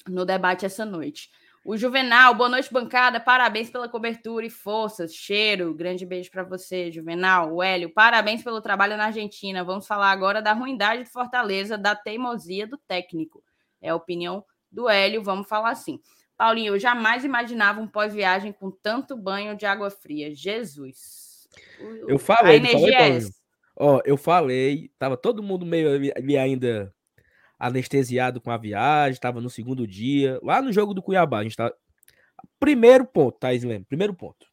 [0.07, 1.29] no debate essa noite.
[1.67, 3.19] O Juvenal, boa noite, bancada.
[3.19, 5.15] Parabéns pela cobertura e forças.
[5.15, 7.55] Cheiro, grande beijo para você, Juvenal.
[7.55, 9.63] O Hélio, parabéns pelo trabalho na Argentina.
[9.63, 13.43] Vamos falar agora da ruindade de Fortaleza, da teimosia do técnico.
[13.81, 15.99] É a opinião do Hélio, vamos falar assim.
[16.37, 20.35] Paulinho, eu jamais imaginava um pós-viagem com tanto banho de água fria.
[20.35, 21.47] Jesus.
[21.79, 23.17] O- Eu a falei, falei, energia é Paulinho?
[23.17, 23.33] essa.
[23.75, 26.93] Ó, eu falei, tava todo mundo meio ali ainda
[27.57, 31.55] anestesiado com a viagem, tava no segundo dia, lá no jogo do Cuiabá, a gente
[31.55, 31.73] tá
[32.59, 34.45] Primeiro ponto, Thaís Leme, primeiro ponto.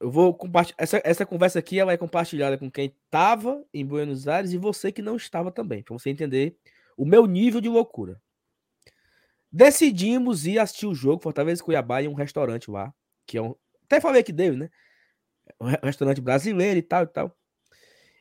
[0.00, 4.26] Eu vou compartilhar essa, essa conversa aqui, ela é compartilhada com quem tava em Buenos
[4.28, 6.56] Aires e você que não estava também, para você entender
[6.96, 8.20] o meu nível de loucura.
[9.50, 12.92] Decidimos ir assistir o jogo Fortaleza Cuiabá em um restaurante lá,
[13.26, 14.70] que é um, até falei aqui dele, né?
[15.60, 17.36] um re- restaurante brasileiro e tal e tal.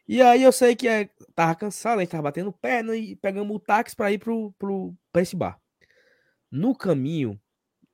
[0.08, 3.56] E aí eu sei que é, tava cansado, a gente tava batendo perna e pegamos
[3.56, 5.60] o táxi para ir pro, pro, pra esse bar.
[6.52, 7.39] No caminho,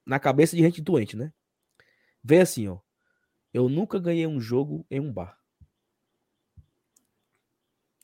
[0.06, 1.32] na cabeça de gente doente, né?
[2.24, 2.80] Vê assim, ó.
[3.54, 5.40] Eu nunca ganhei um jogo em um bar.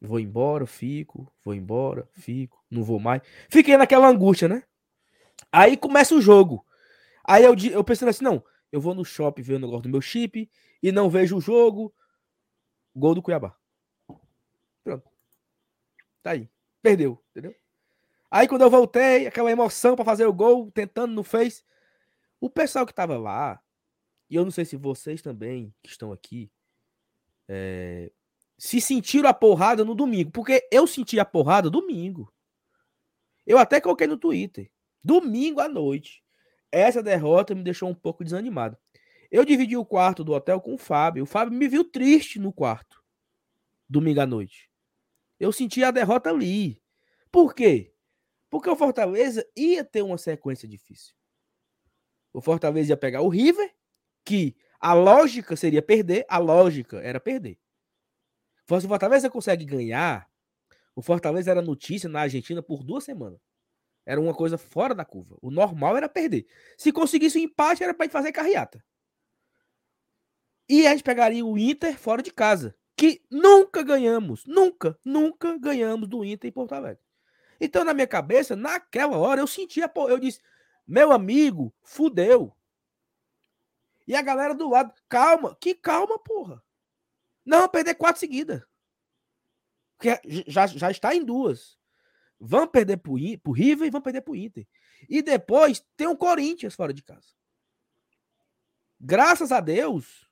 [0.01, 3.21] Vou embora, fico, vou embora, fico, não vou mais.
[3.49, 4.63] Fiquei naquela angústia, né?
[5.51, 6.65] Aí começa o jogo.
[7.23, 10.01] Aí eu, eu pensando assim, não, eu vou no shopping ver o negócio do meu
[10.01, 10.49] chip
[10.81, 11.93] e não vejo o jogo.
[12.95, 13.55] Gol do Cuiabá.
[16.25, 16.49] Tá aí.
[16.81, 17.55] Perdeu, entendeu?
[18.31, 21.63] Aí quando eu voltei, aquela emoção para fazer o gol, tentando, não fez.
[22.41, 23.61] O pessoal que tava lá,
[24.27, 26.51] e eu não sei se vocês também que estão aqui,
[27.47, 28.11] é,
[28.57, 32.33] se sentiram a porrada no domingo, porque eu senti a porrada domingo.
[33.45, 34.71] Eu até coloquei no Twitter.
[35.03, 36.23] Domingo à noite.
[36.71, 38.75] Essa derrota me deixou um pouco desanimado.
[39.29, 41.21] Eu dividi o quarto do hotel com o Fábio.
[41.21, 43.03] O Fábio me viu triste no quarto.
[43.87, 44.71] Domingo à noite.
[45.39, 46.81] Eu senti a derrota ali.
[47.31, 47.93] Por quê?
[48.49, 51.13] Porque o Fortaleza ia ter uma sequência difícil.
[52.31, 53.73] O Fortaleza ia pegar o River,
[54.23, 57.57] que a lógica seria perder, a lógica era perder.
[58.67, 60.29] Se o Fortaleza consegue ganhar,
[60.95, 63.39] o Fortaleza era notícia na Argentina por duas semanas.
[64.05, 65.37] Era uma coisa fora da curva.
[65.41, 66.45] O normal era perder.
[66.77, 68.83] Se conseguisse o um empate, era para fazer carreata.
[70.69, 76.07] E a gente pegaria o Inter fora de casa, que nunca ganhamos, nunca, nunca ganhamos
[76.07, 77.03] do Inter em Porto Alegre.
[77.59, 80.39] Então, na minha cabeça, naquela hora, eu sentia, eu disse,
[80.87, 82.55] meu amigo, fudeu.
[84.07, 86.63] E a galera do lado, calma, que calma, porra.
[87.45, 88.61] Não, perder quatro seguidas.
[89.97, 91.77] Porque já, já está em duas.
[92.39, 94.67] Vão perder pro, pro River e vão perder pro Inter.
[95.09, 97.29] E depois tem o Corinthians fora de casa.
[98.99, 100.29] Graças a Deus,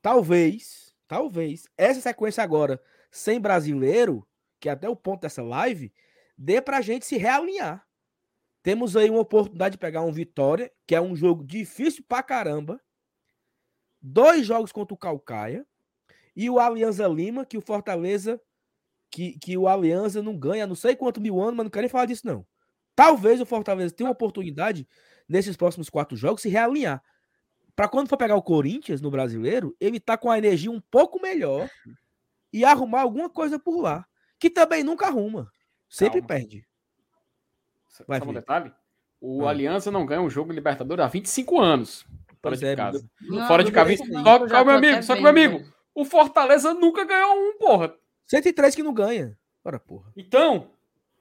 [0.00, 4.26] talvez, talvez, essa sequência agora sem brasileiro,
[4.60, 5.92] que é até o ponto dessa live,
[6.36, 7.86] dê pra gente se realinhar.
[8.62, 12.80] Temos aí uma oportunidade de pegar um Vitória, que é um jogo difícil pra caramba,
[14.02, 15.66] dois jogos contra o Calcaia
[16.34, 18.40] e o Alianza Lima, que o Fortaleza,
[19.10, 21.88] que, que o Alianza não ganha, não sei quanto mil anos, mas não quero nem
[21.88, 22.46] falar disso, não.
[22.94, 24.86] Talvez o Fortaleza tenha uma oportunidade
[25.28, 27.02] nesses próximos quatro jogos se realinhar.
[27.76, 31.20] Para quando for pegar o Corinthians no brasileiro, ele tá com a energia um pouco
[31.20, 31.68] melhor
[32.50, 34.06] e arrumar alguma coisa por lá.
[34.38, 35.52] Que também nunca arruma.
[35.86, 36.26] Sempre Calma.
[36.26, 36.66] perde.
[38.08, 38.72] Vai Sabe um detalhe?
[39.20, 39.50] O ah.
[39.50, 42.06] Aliança não ganha um jogo Libertadores há 25 anos.
[42.42, 43.10] Fora de é, casa.
[43.20, 43.96] Não, fora de casa.
[43.96, 47.94] Só, só meu amigo, só que meu amigo, o Fortaleza nunca ganhou um, porra.
[48.26, 49.38] 103 que não ganha.
[49.64, 50.12] Ora, porra.
[50.16, 50.70] Então,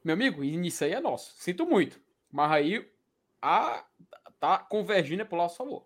[0.04, 1.34] meu amigo, isso aí é nosso.
[1.38, 2.00] Sinto muito.
[2.32, 2.90] Mas aí
[3.42, 3.84] a,
[4.40, 5.86] tá convergindo pro nosso favor.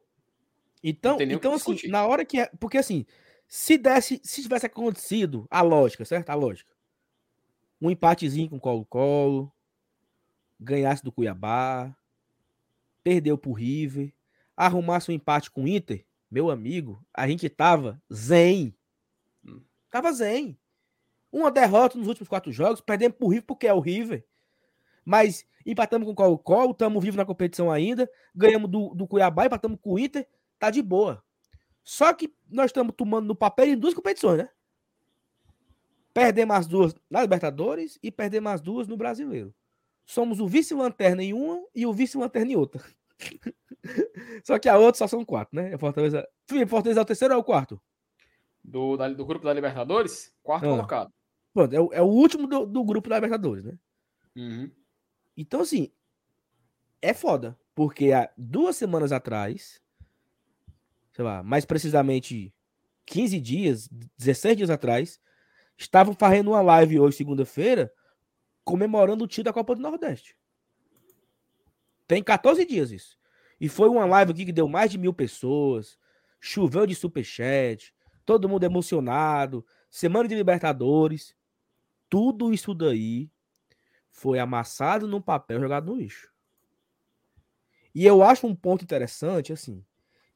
[0.84, 2.52] Então, então assim, na hora que é.
[2.60, 3.06] Porque assim,
[3.48, 6.30] se desse, se tivesse acontecido a lógica, certo?
[6.30, 6.72] A lógica.
[7.82, 9.52] Um empatezinho com o Colo-Colo,
[10.60, 11.96] ganhasse do Cuiabá,
[13.04, 14.14] perdeu pro River,
[14.56, 18.76] arrumasse um empate com o Inter, meu amigo, a gente tava zen.
[19.46, 19.62] Hum.
[19.90, 20.58] Tava zen.
[21.32, 24.26] Uma derrota nos últimos quatro jogos, perdemos pro River porque é o River.
[25.04, 29.80] Mas empatamos com o Colo-Colo, estamos vivos na competição ainda, ganhamos do, do Cuiabá, empatamos
[29.82, 30.28] com o Inter,
[30.60, 31.24] tá de boa.
[31.84, 34.50] Só que nós estamos tomando no papel em duas competições, né?
[36.14, 39.54] Perdemos as duas na Libertadores e perdemos as duas no Brasileiro.
[40.06, 42.84] Somos o vice-lanterna em uma e o vice-lanterna em outra.
[44.44, 45.78] só que a outra só são quatro, né?
[45.78, 46.28] Fortaleza.
[46.68, 47.82] Fortaleza é o terceiro ou é o quarto?
[48.64, 50.34] Do, da, do grupo da Libertadores?
[50.44, 50.70] Quarto ah.
[50.70, 51.14] colocado.
[51.54, 53.78] Pronto, é, o, é o último do, do, grupo da Libertadores, né?
[54.36, 54.72] Uhum.
[55.36, 55.92] Então, assim,
[57.02, 57.58] é foda.
[57.74, 59.82] Porque há duas semanas atrás,
[61.20, 62.54] sei lá, mais precisamente
[63.06, 65.20] 15 dias, 16 dias atrás,
[65.78, 67.92] estavam fazendo uma live hoje, segunda-feira,
[68.64, 70.38] comemorando o título da Copa do Nordeste.
[72.08, 73.20] Tem 14 dias isso.
[73.60, 76.00] E foi uma live aqui que deu mais de mil pessoas.
[76.40, 77.94] Choveu de superchat.
[78.26, 79.66] Todo mundo emocionado.
[79.90, 81.36] Semana de Libertadores.
[82.10, 83.30] Tudo isso daí
[84.10, 86.32] foi amassado num papel jogado no lixo.
[87.94, 89.84] E eu acho um ponto interessante, assim,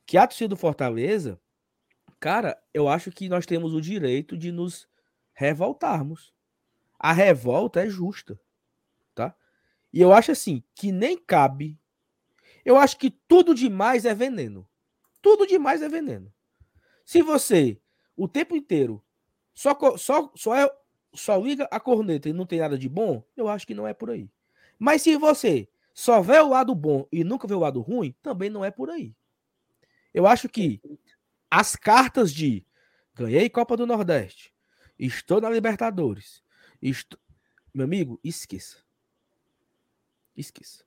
[0.06, 1.40] que a torcida do Fortaleza,
[2.20, 4.88] cara, eu acho que nós temos o direito de nos
[5.34, 6.34] revoltarmos.
[7.00, 8.40] A revolta é justa.
[9.94, 11.80] E eu acho assim, que nem cabe.
[12.66, 14.68] Eu acho que tudo demais é veneno.
[15.22, 16.34] Tudo demais é veneno.
[17.06, 17.80] Se você,
[18.18, 19.04] o tempo inteiro,
[19.54, 20.76] só, só, só, é,
[21.14, 23.94] só liga a corneta e não tem nada de bom, eu acho que não é
[23.94, 24.28] por aí.
[24.80, 28.50] Mas se você só vê o lado bom e nunca vê o lado ruim, também
[28.50, 29.14] não é por aí.
[30.14, 30.82] Eu acho que
[31.50, 32.66] as cartas de
[33.14, 34.54] ganhei Copa do Nordeste,
[34.98, 36.44] estou na Libertadores,
[36.82, 37.20] estou...
[37.74, 38.78] meu amigo, esqueça.
[40.36, 40.84] Esqueça.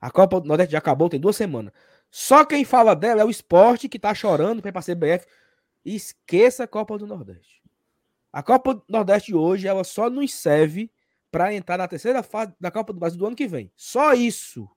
[0.00, 1.72] A Copa do Nordeste já acabou, tem duas semanas.
[2.10, 5.26] Só quem fala dela é o esporte que tá chorando para ir pra CBF.
[5.84, 7.62] Esqueça a Copa do Nordeste.
[8.32, 10.90] A Copa do Nordeste hoje, ela só nos serve
[11.30, 13.72] para entrar na terceira fase da Copa do Brasil do ano que vem.
[13.74, 14.68] Só isso.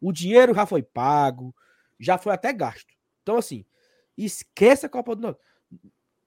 [0.00, 1.54] O dinheiro já foi pago,
[1.98, 2.94] já foi até gasto.
[3.30, 3.64] Então, assim,
[4.18, 5.46] esqueça a Copa do Nordeste.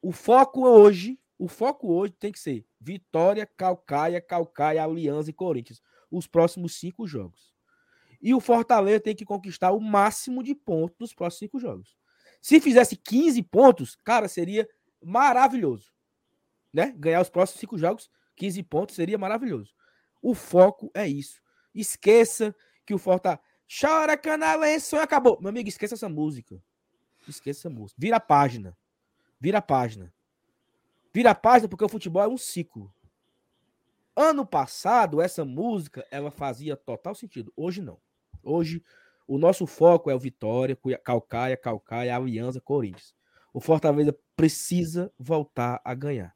[0.01, 5.81] o foco hoje, o foco hoje tem que ser Vitória, Calcaia, Calcaia, Aliança e Corinthians.
[6.09, 7.53] Os próximos cinco jogos.
[8.21, 11.97] E o Fortaleza tem que conquistar o máximo de pontos nos próximos cinco jogos.
[12.41, 14.65] Se fizesse 15 pontos, cara, seria
[15.03, 15.91] maravilhoso.
[16.71, 16.93] Né?
[16.97, 19.73] Ganhar os próximos cinco jogos, 15 pontos, seria maravilhoso.
[20.21, 21.41] O foco é isso.
[21.75, 23.41] Esqueça que o Fortaleza.
[23.67, 25.37] Chora, canalense, acabou.
[25.41, 26.63] Meu amigo, esqueça essa música.
[27.29, 27.99] Esqueça música.
[27.99, 28.77] Vira a página.
[29.39, 30.13] Vira a página.
[31.13, 32.93] Vira a página porque o futebol é um ciclo.
[34.15, 37.51] Ano passado, essa música, ela fazia total sentido.
[37.55, 37.99] Hoje não.
[38.43, 38.83] Hoje,
[39.27, 43.15] o nosso foco é o Vitória, Calcaia, Calcaia, Aliança, Corinthians.
[43.53, 46.35] O Fortaleza precisa voltar a ganhar.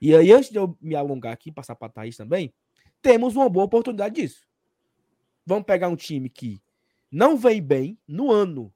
[0.00, 2.52] E aí, antes de eu me alongar aqui, passar para a Thaís também,
[3.00, 4.46] temos uma boa oportunidade disso.
[5.44, 6.62] Vamos pegar um time que
[7.10, 8.72] não vem bem no ano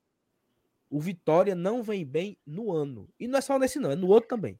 [0.90, 3.08] o Vitória não vem bem no ano.
[3.18, 4.58] E não é só nesse, não, é no outro também.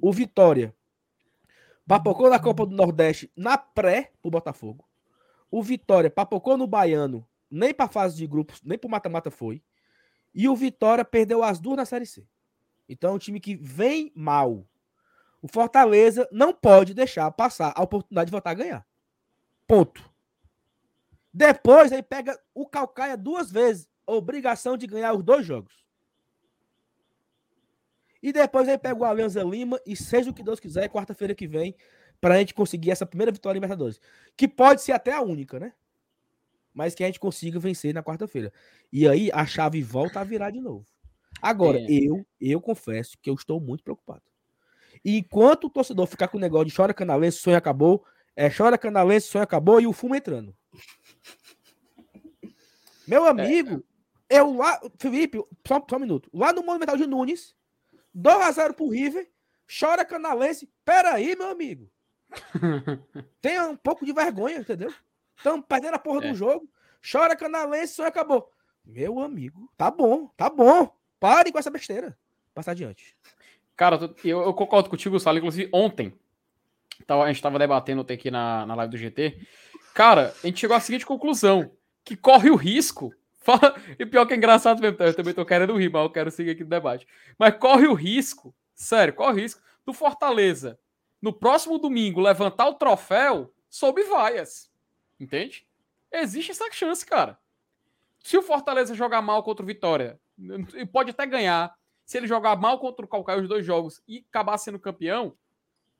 [0.00, 0.74] O Vitória
[1.86, 4.88] papocou na Copa do Nordeste na pré pro Botafogo.
[5.50, 9.62] O Vitória papocou no Baiano, nem pra fase de grupos, nem pro mata-mata foi.
[10.34, 12.26] E o Vitória perdeu as duas na Série C.
[12.88, 14.64] Então é um time que vem mal.
[15.42, 18.86] O Fortaleza não pode deixar passar a oportunidade de voltar a ganhar.
[19.66, 20.08] Ponto.
[21.32, 25.84] Depois aí pega o Calcaia duas vezes obrigação de ganhar os dois jogos.
[28.22, 31.46] E depois aí pega o Alianza Lima e seja o que Deus quiser, quarta-feira que
[31.46, 31.74] vem,
[32.20, 34.00] para a gente conseguir essa primeira vitória em Libertadores.
[34.36, 35.72] Que pode ser até a única, né?
[36.72, 38.52] Mas que a gente consiga vencer na quarta-feira.
[38.92, 40.86] E aí a chave volta a virar de novo.
[41.40, 41.86] Agora, é.
[41.88, 44.22] eu, eu confesso que eu estou muito preocupado.
[45.04, 48.04] E enquanto o torcedor ficar com o negócio de chora canalense, sonho acabou,
[48.36, 50.54] é chora canalense, sonho acabou e o fumo entrando.
[53.06, 53.82] Meu é, amigo,
[54.30, 56.30] eu lá, Felipe, só, só um minuto.
[56.32, 57.54] Lá no Monumental de Nunes,
[58.16, 59.28] 2x0 pro River,
[59.78, 60.70] chora canalense.
[60.84, 61.90] Peraí, meu amigo.
[63.42, 64.94] Tenha um pouco de vergonha, entendeu?
[65.36, 66.30] Estamos perdendo a porra é.
[66.30, 66.70] do jogo.
[67.10, 68.48] Chora canalense, só acabou.
[68.84, 70.94] Meu amigo, tá bom, tá bom.
[71.18, 72.16] Pare com essa besteira.
[72.54, 73.16] Passar adiante.
[73.76, 75.38] Cara, eu, eu concordo contigo, Sala.
[75.38, 76.14] Inclusive, ontem,
[77.08, 79.46] a gente estava debatendo aqui na, na live do GT.
[79.94, 81.72] Cara, a gente chegou à seguinte conclusão:
[82.04, 83.74] que corre o risco Fala...
[83.98, 86.50] E pior que é engraçado mesmo, eu também tô querendo rir, mas eu quero seguir
[86.50, 87.06] aqui no debate.
[87.38, 90.78] Mas corre o risco, sério, corre o risco do Fortaleza,
[91.20, 94.70] no próximo domingo, levantar o troféu sob vaias.
[95.18, 95.66] Entende?
[96.12, 97.38] Existe essa chance, cara.
[98.18, 100.20] Se o Fortaleza jogar mal contra o Vitória,
[100.92, 101.74] pode até ganhar.
[102.04, 105.36] Se ele jogar mal contra o Calcaia os dois jogos e acabar sendo campeão,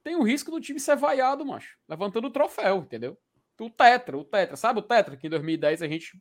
[0.03, 1.79] tem o risco do time ser vaiado, macho.
[1.89, 3.17] Levantando o troféu, entendeu?
[3.59, 4.57] O Tetra, o Tetra.
[4.57, 6.19] Sabe o Tetra que em 2010 a gente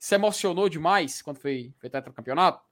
[0.00, 2.64] se emocionou demais quando foi, foi tetracampeonato,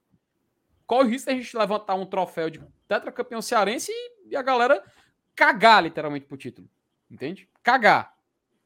[0.87, 4.41] qual o risco de a gente levantar um troféu de tetracampeão cearense e, e a
[4.41, 4.83] galera
[5.35, 6.67] cagar literalmente pro título?
[7.09, 7.47] Entende?
[7.61, 8.15] Cagar.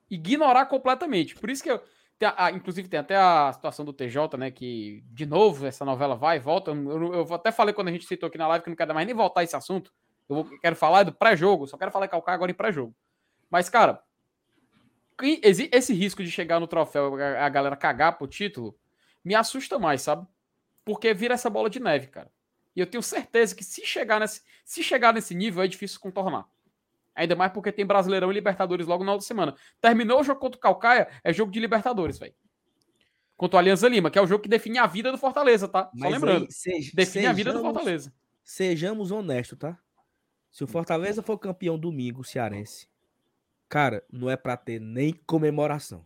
[0.09, 1.35] Ignorar completamente.
[1.35, 1.83] Por isso que eu.
[2.17, 4.49] Tem a, inclusive, tem até a situação do TJ, né?
[4.49, 6.71] Que, de novo, essa novela vai e volta.
[6.71, 9.05] Eu, eu até falei quando a gente citou aqui na live que não quero mais
[9.05, 9.91] nem voltar esse assunto.
[10.29, 12.95] Eu quero falar do pré-jogo, só quero falar calcar agora em pré-jogo.
[13.49, 14.01] Mas, cara,
[15.21, 18.77] esse risco de chegar no troféu, a galera cagar pro título,
[19.23, 20.27] me assusta mais, sabe?
[20.83, 22.31] Porque vira essa bola de neve, cara.
[22.75, 26.47] E eu tenho certeza que se chegar nesse, se chegar nesse nível é difícil contornar.
[27.15, 29.55] Ainda mais porque tem Brasileirão e Libertadores logo na outra semana.
[29.79, 32.33] Terminou o jogo contra o Calcaia, é jogo de Libertadores, velho.
[33.37, 35.85] Contra o Alianza Lima, que é o jogo que define a vida do Fortaleza, tá?
[35.85, 36.45] Só Mas lembrando.
[36.45, 38.13] Aí, seja, define sejamos, a vida do Fortaleza.
[38.43, 39.77] Sejamos honestos, tá?
[40.51, 42.87] Se o Fortaleza for campeão domingo, cearense,
[43.73, 46.05] Cara, não é para ter nem comemoração.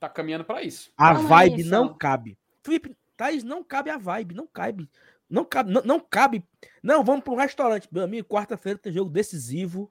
[0.00, 0.90] Tá caminhando para isso.
[0.96, 1.70] A não vibe é isso.
[1.70, 2.36] não cabe.
[2.64, 4.90] Felipe, Thaís, não cabe a vibe, não cabe.
[5.30, 6.44] Não cabe, não, não cabe.
[6.82, 7.86] Não, vamos para um restaurante.
[7.92, 9.88] Meu amigo, quarta-feira tem jogo decisivo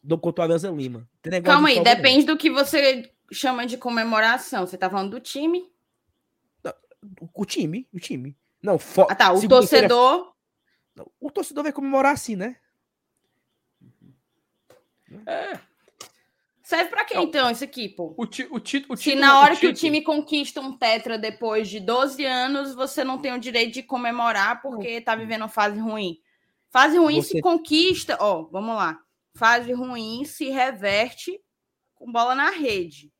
[0.00, 1.08] do contra o Lima.
[1.42, 4.64] Calma aí, depende do que você chama de comemoração.
[4.64, 5.72] Você tá falando do time?
[7.34, 8.36] O time, o time.
[8.62, 9.08] Não, fo...
[9.10, 10.36] Ah, tá, o torcedor.
[11.18, 12.54] O torcedor vai comemorar assim, né?
[15.26, 15.69] É.
[16.70, 18.14] Serve para quê, então, esse aqui, pô?
[18.16, 21.68] O, ti, o, ti, o Se na hora que o time conquista um tetra depois
[21.68, 25.80] de 12 anos, você não tem o direito de comemorar porque tá vivendo uma fase
[25.80, 26.20] ruim.
[26.70, 27.30] Fase ruim você...
[27.30, 29.00] se conquista, ó, vamos lá.
[29.34, 31.42] Fase ruim se reverte
[31.92, 33.12] com bola na rede.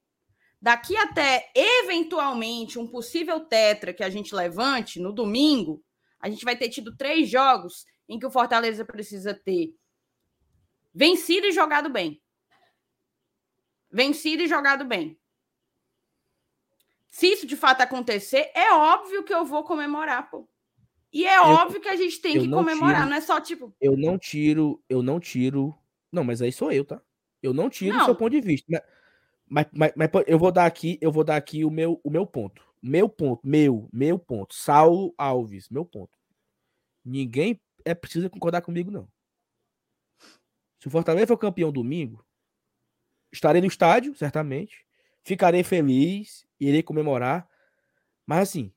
[0.63, 5.83] Daqui até eventualmente um possível tetra que a gente levante no domingo,
[6.21, 9.75] a gente vai ter tido três jogos em que o Fortaleza precisa ter
[10.95, 12.23] vencido e jogado bem
[13.91, 15.19] vencido e jogado bem.
[17.09, 20.49] Se isso de fato acontecer, é óbvio que eu vou comemorar, pô.
[21.13, 23.41] E é Eu- óbvio que a gente tem que não comemorar, tiro- não é só
[23.41, 25.77] tipo, Eu não tiro, eu não tiro.
[26.13, 27.03] Não, mas aí sou eu, tá?
[27.43, 28.67] Eu não tiro o seu ponto de vista.
[29.49, 32.11] Mas, mas, mas- mas, eu vou dar aqui, eu vou dar aqui o meu, o
[32.11, 32.65] meu ponto.
[32.81, 34.55] Meu ponto, meu, meu ponto.
[34.55, 36.17] Saulo Alves, meu ponto.
[37.05, 39.09] Ninguém é preciso concordar comigo, não.
[40.79, 42.25] Se o Fortaleza for campeão domingo,
[43.33, 44.87] estarei no estádio, certamente.
[45.23, 47.49] Ficarei feliz, irei comemorar.
[48.27, 48.73] Mas assim,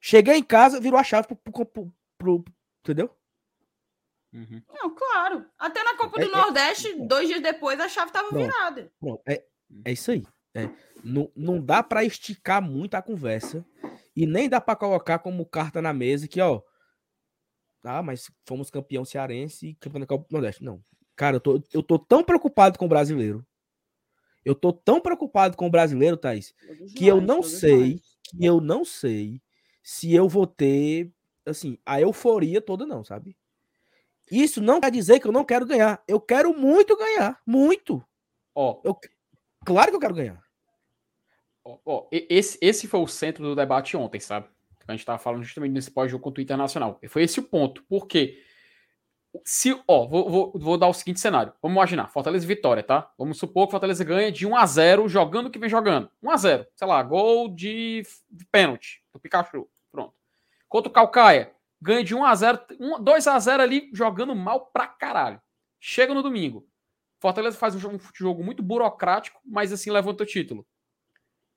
[0.00, 2.44] cheguei em casa, virou a chave pro, pro- pro- pro-
[2.80, 3.14] entendeu?
[4.32, 4.62] Uhum.
[4.74, 5.46] não, claro.
[5.58, 8.42] Até na Copa É- do é- Nordeste, dois dias depois, a chave tava Pronto.
[8.44, 8.92] virada.
[9.00, 9.42] Pronto, é,
[9.84, 10.22] é isso aí.
[10.54, 10.68] É.
[11.04, 13.64] Não, não dá pra esticar muito a conversa
[14.16, 16.60] e nem dá pra colocar como carta na mesa que, ó.
[17.84, 20.62] Ah, mas fomos campeão cearense e campeão da Copa do Nordeste.
[20.64, 20.82] Não.
[21.18, 23.44] Cara, eu tô, eu tô tão preocupado com o brasileiro.
[24.44, 26.54] Eu tô tão preocupado com o brasileiro, Thaís,
[26.96, 29.42] que eu não sei, que eu não sei
[29.82, 31.10] se eu vou ter,
[31.44, 33.36] assim, a euforia toda, não, sabe?
[34.30, 36.00] Isso não quer dizer que eu não quero ganhar.
[36.06, 37.42] Eu quero muito ganhar.
[37.44, 38.00] Muito.
[38.54, 38.80] Ó,
[39.66, 40.40] Claro que eu quero ganhar.
[41.64, 44.46] Ó, ó, esse, esse foi o centro do debate ontem, sabe?
[44.86, 46.96] A gente tava falando justamente nesse pós-jogo contra o Internacional.
[47.02, 47.82] E foi esse o ponto.
[47.88, 48.40] Por quê?
[49.44, 51.52] Se, ó, vou, vou, vou dar o seguinte cenário.
[51.62, 53.10] Vamos imaginar, Fortaleza e Vitória, tá?
[53.18, 56.10] Vamos supor que Fortaleza ganha de 1 a 0 jogando o que vem jogando.
[56.22, 59.68] 1 a 0 sei lá, gol de, de pênalti do Pikachu.
[59.90, 60.14] Pronto.
[60.68, 64.66] Contra o Calcaia, ganha de 1 a 0 1, 2 a 0 ali, jogando mal
[64.66, 65.40] pra caralho.
[65.80, 66.66] Chega no domingo.
[67.20, 70.66] Fortaleza faz um jogo, um jogo muito burocrático, mas assim levanta o título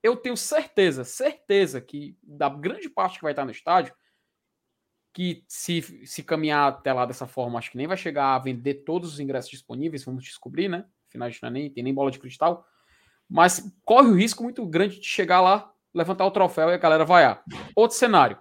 [0.04, 3.94] eu tenho certeza, certeza que da grande parte que vai estar no estádio,
[5.14, 8.84] que se, se caminhar até lá dessa forma, acho que nem vai chegar a vender
[8.86, 10.86] todos os ingressos disponíveis, vamos descobrir, né?
[11.10, 12.66] Afinal, a gente não é nem, tem nem bola de cristal.
[13.30, 17.06] Mas corre o risco muito grande de chegar lá, levantar o troféu e a galera
[17.06, 17.44] vaiar.
[17.76, 18.38] Outro cenário.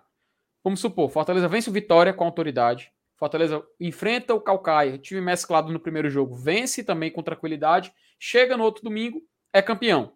[0.63, 2.93] Vamos supor, Fortaleza vence o Vitória com autoridade.
[3.17, 7.93] Fortaleza enfrenta o Calcaia, time mesclado no primeiro jogo, vence também com tranquilidade.
[8.19, 10.15] Chega no outro domingo, é campeão.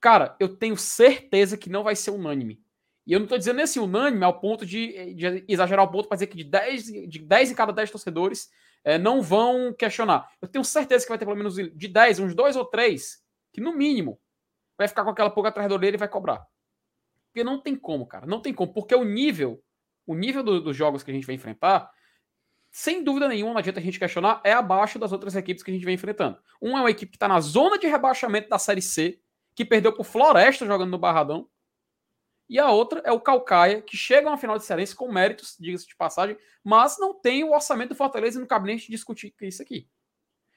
[0.00, 2.61] Cara, eu tenho certeza que não vai ser unânime.
[3.06, 6.08] E eu não tô dizendo nem assim unânime ao ponto de, de exagerar o ponto
[6.08, 8.48] para dizer que de 10, de 10 em cada 10 torcedores
[8.84, 10.30] é, não vão questionar.
[10.40, 13.22] Eu tenho certeza que vai ter pelo menos de 10, uns dois ou três,
[13.52, 14.20] que no mínimo
[14.78, 16.46] vai ficar com aquela pulga atrás da orelha e vai cobrar.
[17.26, 18.26] Porque não tem como, cara.
[18.26, 18.72] Não tem como.
[18.72, 19.62] Porque o nível,
[20.06, 21.90] o nível do, dos jogos que a gente vai enfrentar,
[22.70, 25.74] sem dúvida nenhuma, não adianta a gente questionar, é abaixo das outras equipes que a
[25.74, 26.38] gente vem enfrentando.
[26.60, 29.20] Um é uma equipe que está na zona de rebaixamento da Série C,
[29.54, 31.48] que perdeu pro Floresta jogando no Barradão.
[32.52, 35.56] E a outra é o Calcaia, que chega a uma final de cearense com méritos,
[35.58, 39.34] diga-se de passagem, mas não tem o orçamento do Fortaleza e nem a gente discutir
[39.40, 39.88] isso aqui.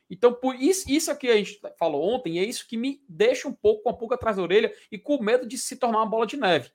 [0.09, 3.47] Então, por isso, isso aqui a gente falou ontem, e é isso que me deixa
[3.47, 6.05] um pouco com a pulga atrás da orelha e com medo de se tornar uma
[6.05, 6.69] bola de neve.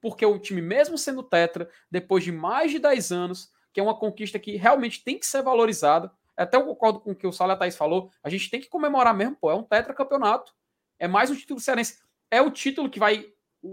[0.00, 3.98] Porque o time, mesmo sendo tetra, depois de mais de 10 anos, que é uma
[3.98, 7.56] conquista que realmente tem que ser valorizada, até eu concordo com o que o Sala
[7.56, 10.54] Thaís falou, a gente tem que comemorar mesmo, pô, é um tetracampeonato,
[11.00, 12.00] é mais um título cearense.
[12.30, 13.26] É o título que vai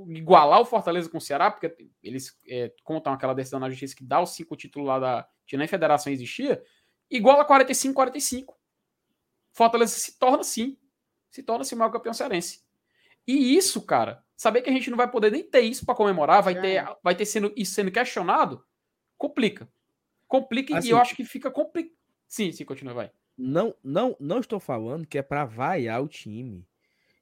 [0.10, 4.04] igualar o Fortaleza com o Ceará, porque eles é, contam aquela decisão na justiça que
[4.04, 5.30] dá os cinco títulos lá da.
[5.46, 6.64] que nem federação existia,
[7.10, 8.58] iguala 45, 45.
[9.52, 10.78] Fortaleza se torna sim.
[11.32, 12.64] Se torna sim o maior campeão cearense.
[13.28, 16.42] E isso, cara, saber que a gente não vai poder nem ter isso para comemorar,
[16.42, 18.66] vai ter, vai ter sendo, isso sendo questionado,
[19.18, 19.70] complica.
[20.28, 21.96] Complica Assim, e eu acho que fica complicado.
[22.28, 23.12] Sim, sim, continua, vai.
[23.38, 26.68] Não, não, não estou falando que é para vaiar o time,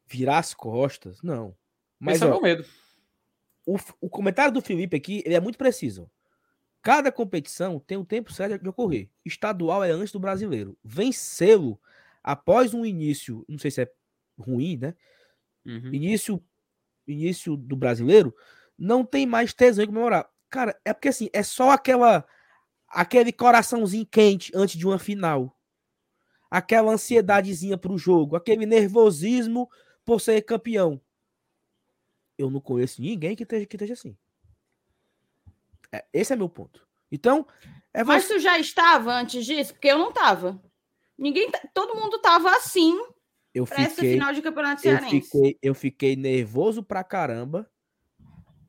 [0.06, 1.56] virar as costas, não.
[2.00, 2.66] Mas Esse é meu medo.
[3.66, 6.10] o, o comentário do Felipe aqui, ele é muito preciso.
[6.82, 9.10] Cada competição tem um tempo certo de ocorrer.
[9.26, 10.78] Estadual é antes do brasileiro.
[10.84, 11.80] Vencê-lo
[12.24, 13.92] após um início, não sei se é
[14.38, 14.96] ruim, né?
[15.66, 15.94] Uhum.
[15.94, 16.42] Início,
[17.06, 18.34] início do brasileiro,
[18.78, 20.30] não tem mais tesão em comemorar.
[20.50, 22.26] Cara, é porque assim, é só aquela
[22.88, 25.58] aquele coraçãozinho quente antes de uma final.
[26.50, 29.70] Aquela ansiedadezinha pro jogo, aquele nervosismo
[30.06, 31.02] por ser campeão.
[32.38, 34.16] Eu não conheço ninguém que esteja, que esteja assim.
[35.92, 36.86] É, esse é meu ponto.
[37.12, 37.48] Então,
[37.94, 38.36] é Mas você.
[38.36, 39.74] tu já estava antes disso?
[39.74, 40.62] Porque eu não estava.
[41.18, 42.96] Ninguém, todo mundo estava assim
[43.54, 45.22] Eu fiquei, final de campeonato eu cearense.
[45.22, 47.68] fiquei, eu fiquei nervoso pra caramba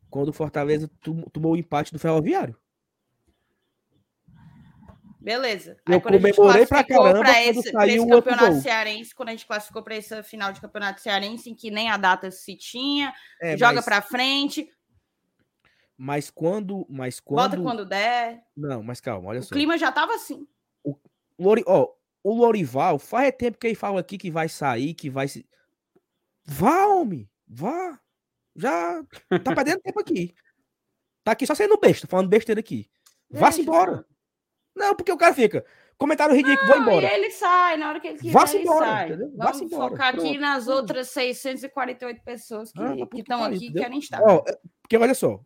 [0.08, 2.56] quando o Fortaleza tom- tomou o empate do Ferroviário.
[5.20, 5.76] Beleza.
[5.86, 8.60] Eu quando a gente comemorei pra classificou caramba pra esse, pra esse o campeonato gol.
[8.60, 11.96] cearense, quando a gente classificou para essa final de campeonato cearense, em que nem a
[11.96, 14.70] data se tinha, É, joga mas, para frente,
[15.96, 18.40] mas quando, mas quando, bota quando der.
[18.56, 19.50] não, mas calma, olha O só.
[19.50, 20.46] clima já estava assim.
[21.38, 21.88] Lori, ó,
[22.22, 25.44] o Lorival, faz tempo que ele fala aqui que vai sair, que vai se
[26.44, 27.98] Vá, homem, vá.
[28.56, 29.02] Já
[29.44, 30.34] tá perdendo tempo aqui.
[31.22, 32.88] Tá aqui só sendo besta, falando besteira aqui.
[33.30, 34.04] Vá-se embora.
[34.78, 35.64] Não, porque o cara fica.
[35.98, 37.06] Comentário ridículo, vou embora.
[37.06, 39.16] E ele sai, na hora que ele quiser, Vá-se embora, sai.
[39.16, 40.40] Vamos Vá-se embora, focar aqui pronto.
[40.40, 44.22] nas outras 648 pessoas que Ah, que estão aqui e querem estar.
[44.22, 45.40] Ó, é- porque olha só,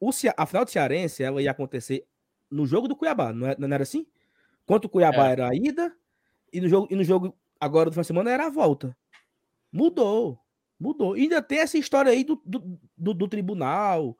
[0.00, 2.06] o a final do Cearense ela ia acontecer
[2.50, 4.06] no jogo do Cuiabá, não, é- não era assim?
[4.64, 5.32] Quanto o Cuiabá É.
[5.32, 5.94] era a ida
[6.52, 8.96] e no jogo e no jogo agora do final de semana era a volta.
[9.70, 10.38] Mudou,
[10.80, 11.16] mudou.
[11.16, 14.16] E ainda tem essa história aí do, do, do- do tribunal,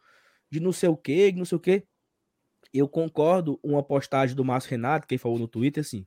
[0.51, 1.85] de não sei o quê, de não sei o quê.
[2.73, 6.07] Eu concordo uma postagem do Márcio Renato, que ele falou no Twitter assim: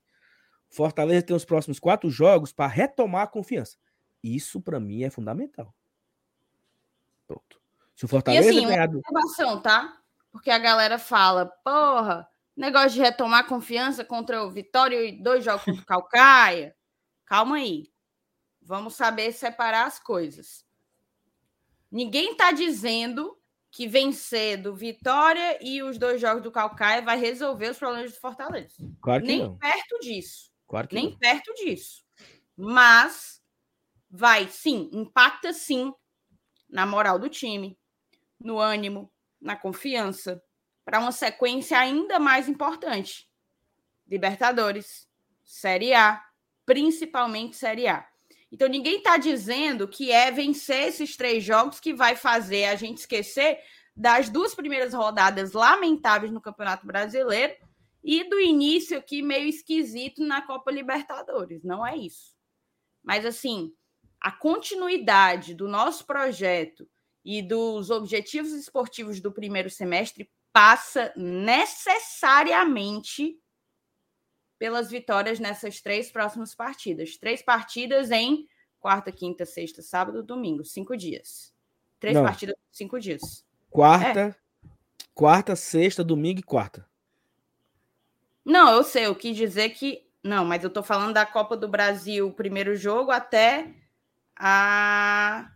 [0.69, 3.77] Fortaleza tem os próximos quatro jogos para retomar a confiança.
[4.23, 5.75] Isso para mim é fundamental.
[7.27, 7.61] Pronto.
[7.95, 8.99] Se o E Fortaleza assim, uma ganhar do...
[8.99, 10.01] observação, tá?
[10.31, 15.65] Porque a galera fala, porra, negócio de retomar confiança contra o Vitória e dois jogos
[15.65, 16.75] contra o Calcaia.
[17.25, 17.91] Calma aí.
[18.61, 20.65] Vamos saber separar as coisas.
[21.91, 23.37] Ninguém tá dizendo
[23.71, 28.19] que vencer do Vitória e os dois jogos do Calcaia vai resolver os problemas do
[28.19, 28.75] Fortaleza.
[29.01, 29.57] Claro que Nem não.
[29.57, 30.51] perto disso.
[30.67, 31.17] Claro que nem não.
[31.17, 32.03] perto disso.
[32.57, 33.41] Mas
[34.09, 35.93] vai sim, impacta sim
[36.69, 37.79] na moral do time,
[38.39, 40.43] no ânimo, na confiança,
[40.83, 43.29] para uma sequência ainda mais importante.
[44.05, 45.07] Libertadores,
[45.43, 46.21] Série A,
[46.65, 48.05] principalmente Série A.
[48.51, 52.97] Então ninguém está dizendo que é vencer esses três jogos que vai fazer a gente
[52.97, 53.59] esquecer
[53.95, 57.55] das duas primeiras rodadas lamentáveis no Campeonato Brasileiro
[58.03, 61.63] e do início aqui meio esquisito na Copa Libertadores.
[61.63, 62.35] Não é isso.
[63.03, 63.73] Mas, assim,
[64.19, 66.87] a continuidade do nosso projeto
[67.23, 73.39] e dos objetivos esportivos do primeiro semestre passa necessariamente
[74.61, 77.17] pelas vitórias nessas três próximas partidas.
[77.17, 78.47] Três partidas em
[78.79, 80.63] quarta, quinta, sexta, sábado, domingo.
[80.63, 81.51] Cinco dias.
[81.99, 82.23] Três Não.
[82.23, 83.43] partidas em cinco dias.
[83.71, 84.35] Quarta,
[85.15, 86.87] quarta, sexta, domingo e quarta.
[88.45, 90.07] Não, eu sei, eu quis dizer que.
[90.23, 93.73] Não, mas eu tô falando da Copa do Brasil, o primeiro jogo, até
[94.35, 95.49] a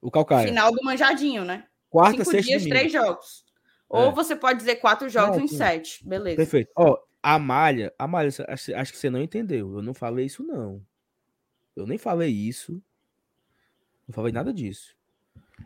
[0.00, 0.48] O Calcaia.
[0.48, 1.66] final do Manjadinho, né?
[1.90, 2.78] Quarta, Cinco sexta dias, domingo.
[2.78, 3.44] três jogos.
[3.92, 3.98] É.
[3.98, 5.58] Ou você pode dizer quatro jogos Não, em sim.
[5.58, 6.08] sete.
[6.08, 6.36] Beleza.
[6.36, 6.70] Perfeito.
[6.74, 9.74] Ó, a malha, a malha, acho, que você não entendeu.
[9.74, 10.84] Eu não falei isso, não.
[11.74, 12.82] Eu nem falei isso.
[14.06, 14.96] Não falei nada disso.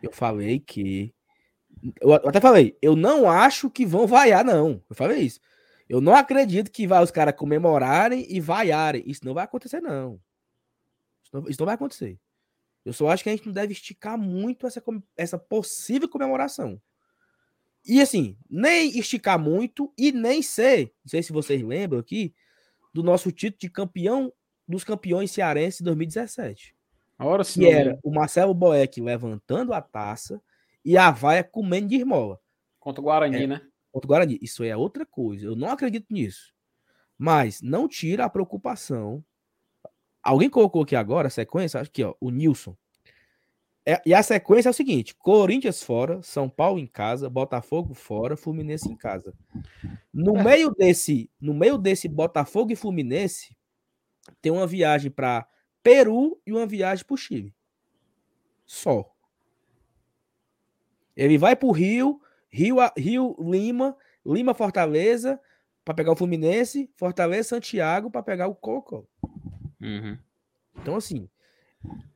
[0.01, 1.13] Eu falei que.
[1.99, 4.83] Eu até falei, eu não acho que vão vaiar, não.
[4.89, 5.39] Eu falei isso.
[5.87, 9.03] Eu não acredito que vai os caras comemorarem e vaiarem.
[9.05, 10.19] Isso não vai acontecer, não.
[11.23, 12.19] Isso não, isso não vai acontecer.
[12.85, 14.83] Eu só acho que a gente não deve esticar muito essa,
[15.15, 16.81] essa possível comemoração.
[17.87, 22.33] E assim, nem esticar muito e nem ser, não sei se vocês lembram aqui,
[22.93, 24.31] do nosso título de campeão
[24.67, 26.75] dos campeões cearenses de 2017.
[27.19, 27.61] Ora sim.
[27.61, 30.41] Que era o Marcelo Boeck levantando a taça
[30.85, 32.39] e a vaia comendo de esmola
[32.79, 33.47] Contra o Guarani, É.
[33.47, 33.61] né?
[33.91, 34.39] contra o Guarani.
[34.41, 35.45] Isso é outra coisa.
[35.45, 36.53] Eu não acredito nisso.
[37.17, 39.23] Mas não tira a preocupação.
[40.21, 42.75] Alguém colocou aqui agora a sequência, acho que ó, o Nilson.
[43.85, 48.37] É- e a sequência é o seguinte: Corinthians fora, São Paulo em casa, Botafogo fora,
[48.37, 49.33] Fluminense em casa.
[50.13, 50.43] No É.
[50.43, 53.55] meio desse, no meio desse Botafogo e Fluminense,
[54.41, 55.47] tem uma viagem para
[55.81, 57.53] Peru e uma viagem para o Chile.
[58.65, 59.13] Só.
[61.15, 65.39] Ele vai para o Rio, Rio, Rio, Lima, Lima, Fortaleza,
[65.83, 69.07] para pegar o Fluminense, Fortaleza, Santiago, para pegar o Coco.
[69.81, 70.17] Uhum.
[70.77, 71.29] Então, assim,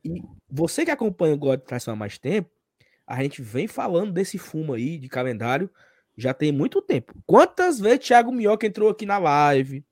[0.04, 2.50] e você que acompanha o God Traição há mais tempo,
[3.06, 5.70] a gente vem falando desse fumo aí de calendário
[6.16, 7.14] já tem muito tempo.
[7.24, 9.84] Quantas vezes Thiago Minhoca entrou aqui na live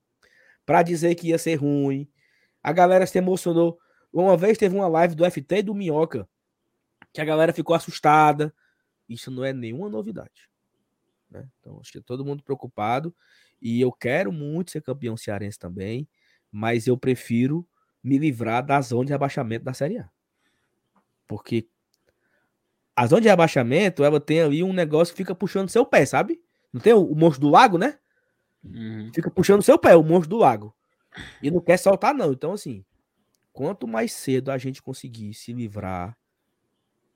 [0.64, 2.08] para dizer que ia ser ruim?
[2.62, 3.78] A galera se emocionou.
[4.12, 6.28] Uma vez teve uma live do FT e do Minhoca
[7.12, 8.52] que a galera ficou assustada.
[9.08, 10.50] Isso não é nenhuma novidade.
[11.30, 11.48] né?
[11.60, 13.14] Então, acho que é todo mundo preocupado.
[13.62, 16.08] E eu quero muito ser campeão cearense também,
[16.50, 17.66] mas eu prefiro
[18.06, 20.08] me livrar da zona de rebaixamento da Série A.
[21.26, 21.68] Porque
[22.94, 26.40] a zona de rebaixamento, ela tem ali um negócio que fica puxando seu pé, sabe?
[26.72, 27.98] Não tem o, o monstro do lago, né?
[28.64, 29.10] Uhum.
[29.12, 30.72] Fica puxando seu pé, o monstro do lago.
[31.42, 32.32] E não quer soltar, não.
[32.32, 32.84] Então, assim,
[33.52, 36.16] quanto mais cedo a gente conseguir se livrar,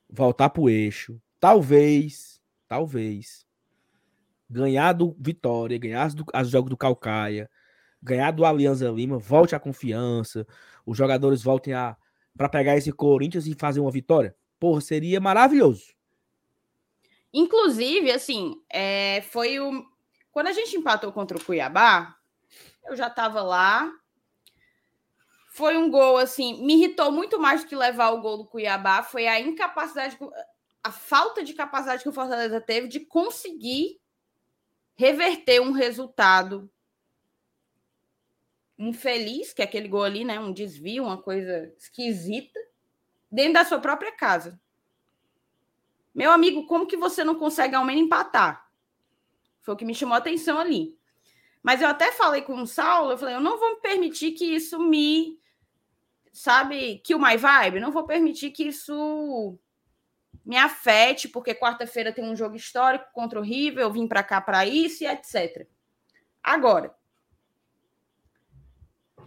[0.09, 3.47] voltar pro eixo, talvez, talvez,
[4.49, 7.49] ganhar do Vitória, ganhar as, do, as jogos do Calcaia,
[8.03, 10.47] ganhar do Alianza Lima, volte a confiança,
[10.91, 11.97] os jogadores voltem a
[12.37, 14.35] para pegar esse Corinthians e fazer uma vitória.
[14.59, 15.95] Porra, seria maravilhoso.
[17.33, 19.85] Inclusive, assim, é, foi o.
[20.33, 22.17] Quando a gente empatou contra o Cuiabá,
[22.85, 23.93] eu já estava lá.
[25.53, 29.03] Foi um gol, assim, me irritou muito mais do que levar o gol do Cuiabá.
[29.03, 30.45] Foi a incapacidade, a
[30.83, 34.01] a falta de capacidade que o Fortaleza teve de conseguir
[34.95, 36.71] reverter um resultado
[38.89, 40.41] infeliz, que é aquele gol ali, né?
[40.41, 42.59] Um desvio, uma coisa esquisita,
[43.31, 44.61] dentro da sua própria casa.
[46.15, 48.69] Meu amigo, como que você não consegue ao menos empatar?
[49.61, 50.99] Foi o que me chamou a atenção ali.
[51.63, 54.79] Mas eu até falei com o Saulo, eu falei, eu não vou permitir que isso
[54.81, 55.39] me,
[56.33, 59.59] sabe, que o my vibe, não vou permitir que isso
[60.45, 64.41] me afete, porque quarta-feira tem um jogo histórico contra o River, eu vim para cá
[64.41, 65.69] para isso e etc.
[66.43, 66.95] Agora,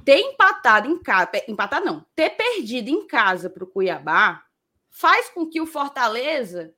[0.04, 4.43] ter empatado em casa, empatar não, ter perdido em casa para o Cuiabá
[4.89, 6.74] faz com que o Fortaleza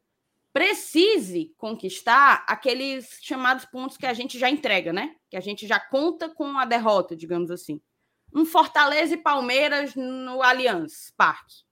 [0.53, 5.15] precise conquistar aqueles chamados pontos que a gente já entrega, né?
[5.29, 7.81] Que a gente já conta com a derrota, digamos assim.
[8.33, 11.65] Um Fortaleza e Palmeiras no Allianz Parque.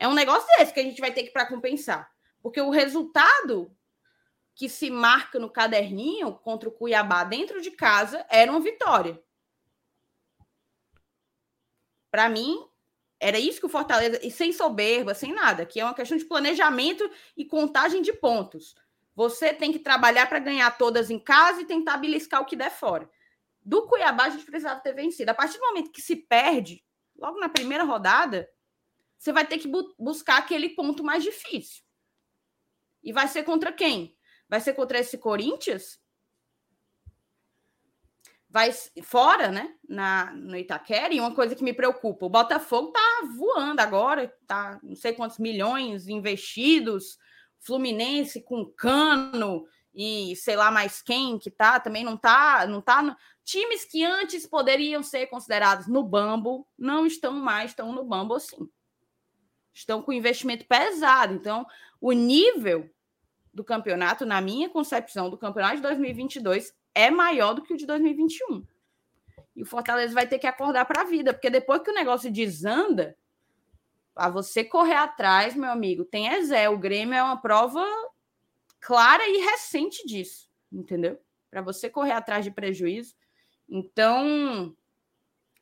[0.00, 2.10] É um negócio desse que a gente vai ter que para compensar.
[2.42, 3.70] Porque o resultado
[4.54, 9.22] que se marca no caderninho contra o Cuiabá dentro de casa era uma vitória.
[12.14, 12.64] Para mim,
[13.18, 16.24] era isso que o Fortaleza, e sem soberba, sem nada, que é uma questão de
[16.24, 18.76] planejamento e contagem de pontos.
[19.16, 22.70] Você tem que trabalhar para ganhar todas em casa e tentar beliscar o que der
[22.70, 23.10] fora.
[23.64, 25.28] Do Cuiabá, a gente precisava ter vencido.
[25.28, 26.84] A partir do momento que se perde,
[27.16, 28.48] logo na primeira rodada,
[29.18, 31.82] você vai ter que bu buscar aquele ponto mais difícil.
[33.02, 34.16] E vai ser contra quem?
[34.48, 36.00] Vai ser contra esse Corinthians?
[38.54, 38.70] Vai
[39.02, 43.80] fora, né, na, no Itaquera, e uma coisa que me preocupa, o Botafogo tá voando
[43.80, 47.18] agora, tá não sei quantos milhões investidos,
[47.58, 53.02] Fluminense com Cano e sei lá mais quem que tá, também não tá, não tá
[53.02, 53.16] no...
[53.42, 58.70] times que antes poderiam ser considerados no bambo, não estão mais, estão no bambo assim.
[59.72, 61.66] Estão com investimento pesado, então
[62.00, 62.88] o nível
[63.52, 67.86] do campeonato, na minha concepção do campeonato de 2022 é maior do que o de
[67.86, 68.64] 2021.
[69.56, 72.30] E o Fortaleza vai ter que acordar para a vida, porque depois que o negócio
[72.30, 73.16] desanda,
[74.14, 76.68] para você correr atrás, meu amigo, tem Ezé.
[76.68, 77.84] O Grêmio é uma prova
[78.80, 81.18] clara e recente disso, entendeu?
[81.50, 83.14] Para você correr atrás de prejuízo.
[83.68, 84.74] Então,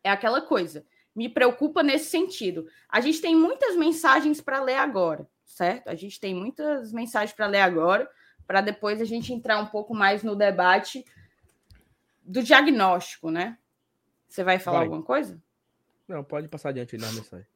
[0.02, 0.84] é aquela coisa.
[1.14, 2.66] Me preocupa nesse sentido.
[2.88, 5.88] A gente tem muitas mensagens para ler agora, certo?
[5.88, 8.10] A gente tem muitas mensagens para ler agora,
[8.46, 11.04] para depois a gente entrar um pouco mais no debate
[12.32, 13.58] do diagnóstico, né?
[14.26, 14.86] Você vai falar vai.
[14.86, 15.40] alguma coisa?
[16.08, 17.46] Não, pode passar adiante na mensagem.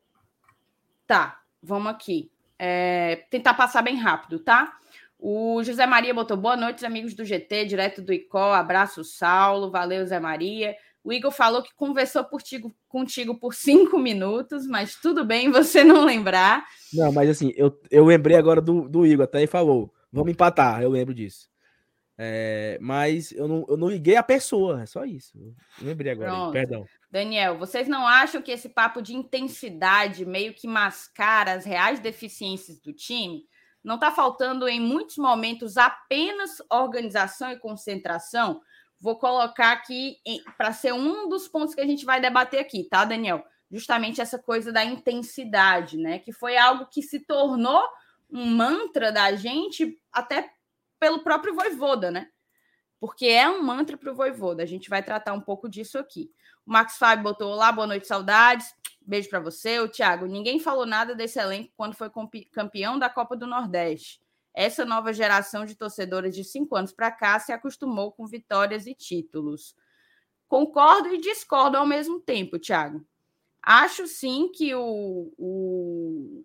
[1.07, 2.31] Tá, vamos aqui.
[2.59, 4.79] É, tentar passar bem rápido, tá?
[5.19, 8.37] O José Maria botou boa noite, amigos do GT, direto do ICO.
[8.37, 9.71] Abraço, Saulo.
[9.71, 10.77] Valeu, José Maria.
[11.03, 16.05] O Igor falou que conversou portigo, contigo por cinco minutos, mas tudo bem você não
[16.05, 16.67] lembrar.
[16.93, 20.83] Não, mas assim, eu, eu lembrei agora do, do Igor, até e falou: vamos empatar,
[20.83, 21.49] eu lembro disso.
[22.19, 25.37] É, mas eu não, eu não liguei a pessoa, é só isso.
[25.39, 25.55] Eu
[25.87, 26.87] lembrei agora, perdão.
[27.11, 32.81] Daniel, vocês não acham que esse papo de intensidade meio que mascara as reais deficiências
[32.81, 33.47] do time?
[33.85, 38.61] Não está faltando em muitos momentos apenas organização e concentração?
[38.99, 40.17] Vou colocar aqui
[40.57, 43.45] para ser um dos pontos que a gente vai debater aqui, tá, Daniel?
[43.71, 46.19] Justamente essa coisa da intensidade, né?
[46.19, 47.83] Que foi algo que se tornou
[48.31, 50.51] um mantra da gente até
[50.99, 52.29] pelo próprio Voivoda, né?
[52.99, 54.63] Porque é um mantra para o Voivoda.
[54.63, 56.31] A gente vai tratar um pouco disso aqui.
[56.67, 58.75] O Max Fábio botou lá, boa noite, saudades.
[59.01, 59.79] Beijo para você.
[59.81, 62.11] O Thiago, ninguém falou nada desse elenco quando foi
[62.51, 64.21] campeão da Copa do Nordeste.
[64.55, 68.95] Essa nova geração de torcedores de cinco anos para cá se acostumou com vitórias e
[68.95, 69.77] títulos.
[70.49, 73.05] Concordo e discordo ao mesmo tempo, Thiago.
[73.63, 76.45] Acho sim que o, o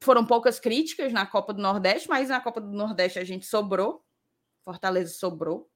[0.00, 4.02] foram poucas críticas na Copa do Nordeste, mas na Copa do Nordeste a gente sobrou.
[4.64, 5.68] Fortaleza sobrou.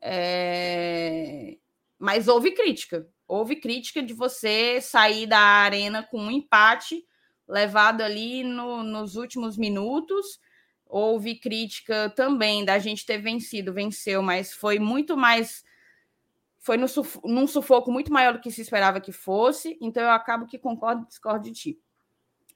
[0.00, 1.58] É...
[1.98, 3.08] Mas houve crítica.
[3.28, 7.04] Houve crítica de você sair da arena com um empate
[7.46, 10.40] levado ali no, nos últimos minutos.
[10.86, 15.64] Houve crítica também da gente ter vencido, venceu, mas foi muito mais.
[16.58, 16.86] Foi no,
[17.24, 19.76] num sufoco muito maior do que se esperava que fosse.
[19.80, 21.80] Então eu acabo que concordo e discordo de ti.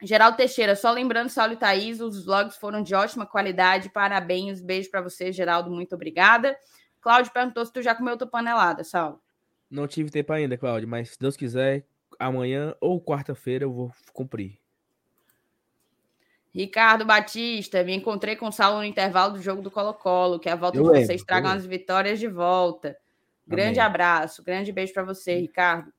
[0.03, 3.91] Geraldo Teixeira, só lembrando, Saulo e Thaís, os vlogs foram de ótima qualidade.
[3.91, 6.57] Parabéns, beijo para você, Geraldo, muito obrigada.
[7.01, 9.21] Cláudio perguntou se tu já comeu tua panelada, Saulo.
[9.71, 11.85] Não tive tempo ainda, Cláudio, mas se Deus quiser,
[12.19, 14.59] amanhã ou quarta-feira eu vou cumprir.
[16.53, 20.53] Ricardo Batista, me encontrei com o Saulo no intervalo do jogo do Colo-Colo, que é
[20.53, 22.97] a volta eu de vocês tragam as vitórias de volta.
[23.47, 23.89] Grande Amém.
[23.89, 25.93] abraço, grande beijo para você, Ricardo.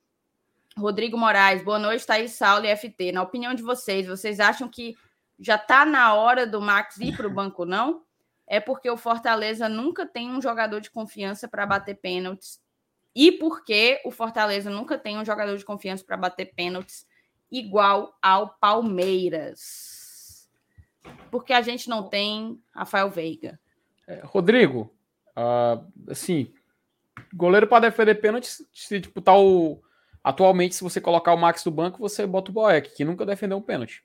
[0.77, 3.11] Rodrigo Moraes, boa noite, Thaís Saulo e FT.
[3.11, 4.95] Na opinião de vocês, vocês acham que
[5.39, 8.03] já tá na hora do Max ir para o banco, não?
[8.47, 12.61] É porque o Fortaleza nunca tem um jogador de confiança para bater pênaltis.
[13.13, 17.05] E porque o Fortaleza nunca tem um jogador de confiança para bater pênaltis
[17.51, 20.49] igual ao Palmeiras.
[21.29, 23.59] Porque a gente não tem Rafael Veiga.
[24.07, 24.93] É, Rodrigo,
[25.31, 26.53] uh, assim,
[27.33, 29.81] goleiro para defender pênaltis, se tipo, tá o,
[30.23, 33.57] atualmente, se você colocar o Max do banco, você bota o Boeck, que nunca defendeu
[33.57, 34.03] um pênalti.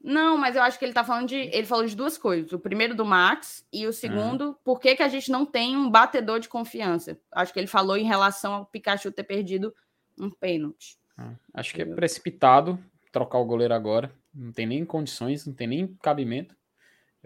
[0.00, 1.36] Não, mas eu acho que ele tá falando de.
[1.36, 2.52] Ele falou de duas coisas.
[2.52, 4.54] O primeiro do Max e o segundo, uhum.
[4.64, 7.18] por que, que a gente não tem um batedor de confiança?
[7.32, 9.74] Acho que ele falou em relação ao Pikachu ter perdido
[10.16, 10.96] um pênalti.
[11.16, 12.78] Ah, acho que é precipitado
[13.10, 14.12] trocar o goleiro agora.
[14.32, 16.56] Não tem nem condições, não tem nem cabimento.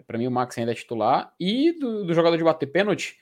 [0.07, 1.33] Para mim, o Max ainda é titular.
[1.39, 3.19] E do, do, jogador de bater pênalti,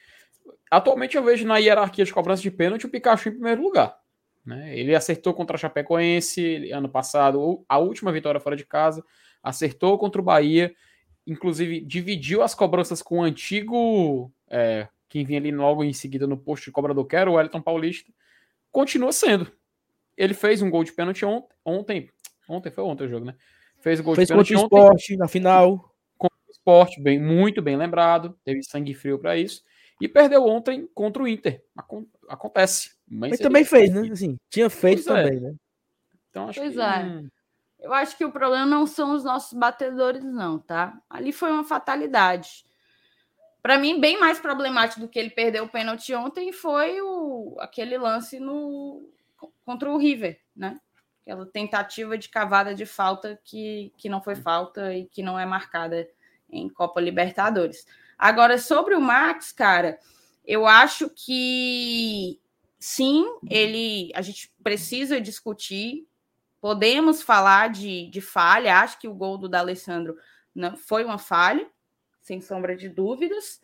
[0.70, 4.01] atualmente eu vejo na hierarquia de cobrança de pênalti o Pikachu em primeiro lugar.
[4.46, 4.78] Né?
[4.78, 9.04] Ele acertou contra a Chapecoense ano passado, a última vitória fora de casa
[9.44, 10.74] acertou contra o Bahia,
[11.26, 16.38] inclusive dividiu as cobranças com o antigo, é, quem vinha ali logo em seguida no
[16.38, 18.12] posto de cobrador, que era o Wellington Paulista,
[18.72, 19.52] continua sendo.
[20.18, 21.26] Ele fez um gol de pênalti
[21.66, 22.10] ontem,
[22.48, 23.36] ontem foi ontem o jogo, né?
[23.80, 25.96] Fez o gol fez de pênalti contra o esporte na final.
[26.18, 29.64] Contra o esporte, bem, muito bem lembrado, teve sangue frio para isso.
[30.00, 31.64] E perdeu ontem contra o Inter.
[32.28, 32.92] Acontece.
[33.12, 34.10] Mas, mas também fez, né?
[34.10, 35.24] Assim, tinha feito pois é.
[35.24, 35.42] também, é.
[35.42, 35.56] né?
[36.30, 36.82] Então, acho pois que...
[36.82, 37.24] é.
[37.82, 40.98] Eu acho que o problema não são os nossos batedores, não, tá?
[41.10, 42.64] Ali foi uma fatalidade.
[43.62, 47.98] Para mim, bem mais problemático do que ele perder o pênalti ontem foi o, aquele
[47.98, 49.10] lance no,
[49.66, 50.80] contra o River, né?
[51.24, 55.46] Aquela tentativa de cavada de falta que, que não foi falta e que não é
[55.46, 56.08] marcada
[56.50, 57.86] em Copa Libertadores.
[58.18, 60.00] Agora, sobre o Max, cara,
[60.46, 62.40] eu acho que
[62.82, 66.06] sim, ele a gente precisa discutir
[66.62, 68.80] Podemos falar de, de falha.
[68.80, 70.16] Acho que o gol do D'Alessandro
[70.54, 71.68] não foi uma falha,
[72.22, 73.60] sem sombra de dúvidas.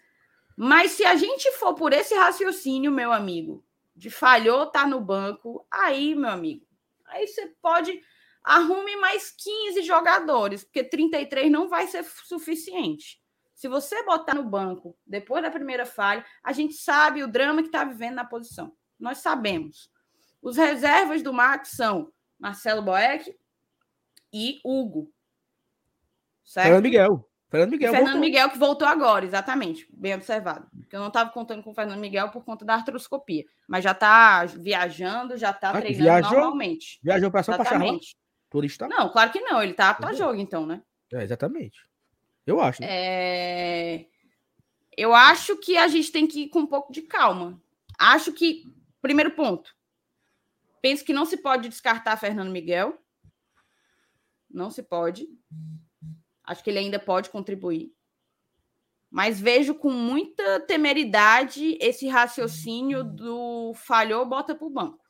[0.55, 3.63] Mas se a gente for por esse raciocínio, meu amigo,
[3.95, 6.65] de falhou, tá no banco, aí, meu amigo,
[7.05, 8.01] aí você pode
[8.43, 13.22] arrume mais 15 jogadores, porque 33 não vai ser suficiente.
[13.53, 17.68] Se você botar no banco depois da primeira falha, a gente sabe o drama que
[17.68, 18.76] está vivendo na posição.
[19.00, 19.89] Nós sabemos.
[20.41, 23.36] Os reservas do Max são Marcelo Boeck
[24.34, 25.12] e Hugo.
[26.43, 26.66] Certo?
[26.66, 27.30] Fernando Miguel.
[27.50, 27.91] Fernando Miguel.
[27.91, 28.22] Fernando voltou.
[28.22, 29.88] Miguel que voltou agora, exatamente.
[29.91, 30.68] Bem observado.
[30.80, 33.45] Porque eu não estava contando com o Fernando Miguel por conta da artroscopia.
[33.68, 37.00] Mas já está viajando, já está ah, treinando viajou, normalmente.
[37.02, 37.80] Viajou para só para
[38.50, 38.88] Turista?
[38.88, 39.62] Não, claro que não.
[39.62, 40.82] Ele está para jogo, então, né?
[41.14, 41.80] É, exatamente.
[42.45, 42.82] Eu acho.
[42.82, 42.88] Né?
[42.89, 44.06] É...
[44.98, 47.62] Eu acho que a gente tem que ir com um pouco de calma.
[48.00, 48.64] Acho que,
[49.02, 49.78] primeiro ponto,
[50.82, 52.98] Penso que não se pode descartar Fernando Miguel.
[54.50, 55.28] Não se pode.
[56.43, 57.93] Acho que ele ainda pode contribuir.
[59.10, 65.06] Mas vejo com muita temeridade esse raciocínio do falhou, bota para o banco.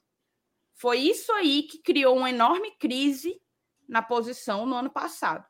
[0.74, 3.42] Foi isso aí que criou uma enorme crise
[3.88, 5.46] na posição no ano passado.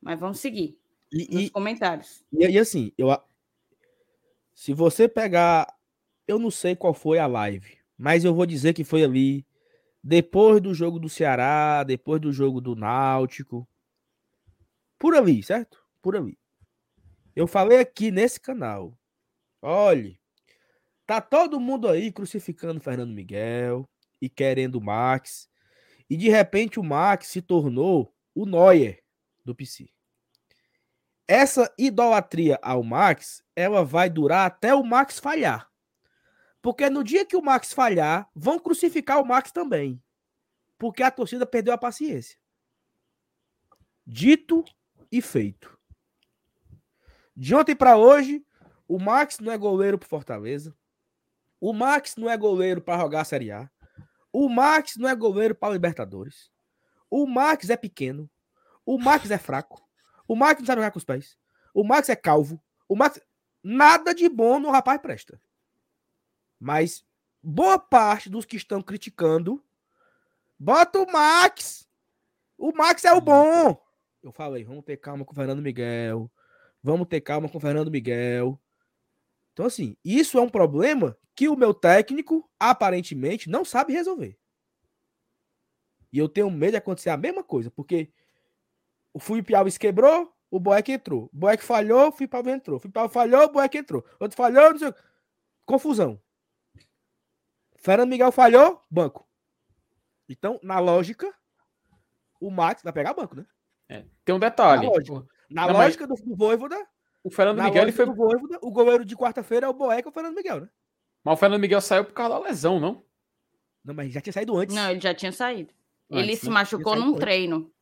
[0.00, 0.78] Mas vamos seguir
[1.12, 2.24] e, nos e, comentários.
[2.32, 3.08] E, e assim, eu,
[4.56, 5.68] se você pegar
[6.26, 9.46] eu não sei qual foi a live, mas eu vou dizer que foi ali
[10.02, 13.68] depois do jogo do Ceará, depois do jogo do Náutico.
[14.98, 15.84] Por ali, certo?
[16.02, 16.38] Por ali.
[17.34, 18.98] Eu falei aqui nesse canal.
[19.60, 20.18] Olhe,
[21.06, 23.88] tá todo mundo aí crucificando Fernando Miguel
[24.20, 25.48] e querendo o Max.
[26.08, 29.02] E de repente o Max se tornou o Neuer
[29.44, 29.90] do PC.
[31.28, 35.68] Essa idolatria ao Max, ela vai durar até o Max falhar.
[36.62, 40.02] Porque no dia que o Max falhar, vão crucificar o Max também.
[40.78, 42.38] Porque a torcida perdeu a paciência.
[44.06, 44.64] Dito
[45.10, 45.76] e feito.
[47.34, 48.44] De ontem para hoje,
[48.88, 50.76] o Max não é goleiro para Fortaleza.
[51.60, 53.70] O Max não é goleiro para jogar a Série A.
[54.32, 56.50] O Max não é goleiro para Libertadores.
[57.10, 58.30] O Max é pequeno.
[58.84, 59.85] O Max é fraco.
[60.26, 61.36] O Max não sabe jogar com os pés.
[61.72, 62.62] O Max é calvo.
[62.88, 63.20] O Max.
[63.62, 65.40] Nada de bom no rapaz presta.
[66.58, 67.04] Mas
[67.42, 69.62] boa parte dos que estão criticando,
[70.58, 71.88] bota o Max.
[72.56, 73.80] O Max é o bom.
[74.22, 76.30] Eu falei, vamos ter calma com o Fernando Miguel.
[76.82, 78.60] Vamos ter calma com o Fernando Miguel.
[79.52, 84.38] Então, assim, isso é um problema que o meu técnico, aparentemente, não sabe resolver.
[86.12, 88.10] E eu tenho medo de acontecer a mesma coisa, porque
[89.16, 91.24] o Felipe Alves quebrou, o Boeck entrou.
[91.24, 92.76] O Boeck falhou, o Felipe Alves entrou.
[92.76, 94.04] O Felipe Alves falhou, o Boeck entrou.
[94.20, 94.92] Outro falhou, não sei...
[95.64, 96.20] Confusão.
[97.76, 99.26] Fernando Miguel falhou, banco.
[100.28, 101.32] Então, na lógica,
[102.40, 103.46] o Max vai pegar banco, né?
[103.88, 104.84] É, Tem um detalhe.
[104.86, 105.14] Na lógica.
[105.48, 106.86] Na Não, mas- lógica do, do Voivoda,
[107.24, 108.14] O Fernando na Miguel ele lógica foi.
[108.14, 110.68] do Voivoda, o goleiro de quarta-feira é o Boeck ou o Fernando Miguel, né?
[111.24, 113.04] Mas o Fernando Miguel saiu por causa da lesão, não?
[113.84, 114.74] Não, mas já tinha saído antes.
[114.74, 115.72] Não, ele já tinha saído.
[116.10, 116.52] ele Antes, se né?
[116.52, 117.72] machucou num treino.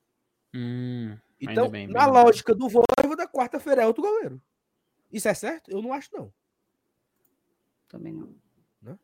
[0.55, 1.16] Hum,
[1.53, 4.40] então, bem, na bem lógica do Voivoda, quarta-feira é outro goleiro.
[5.12, 5.70] Isso é certo?
[5.70, 6.32] Eu não acho, não.
[7.88, 8.34] Também não.
[8.82, 8.99] Né?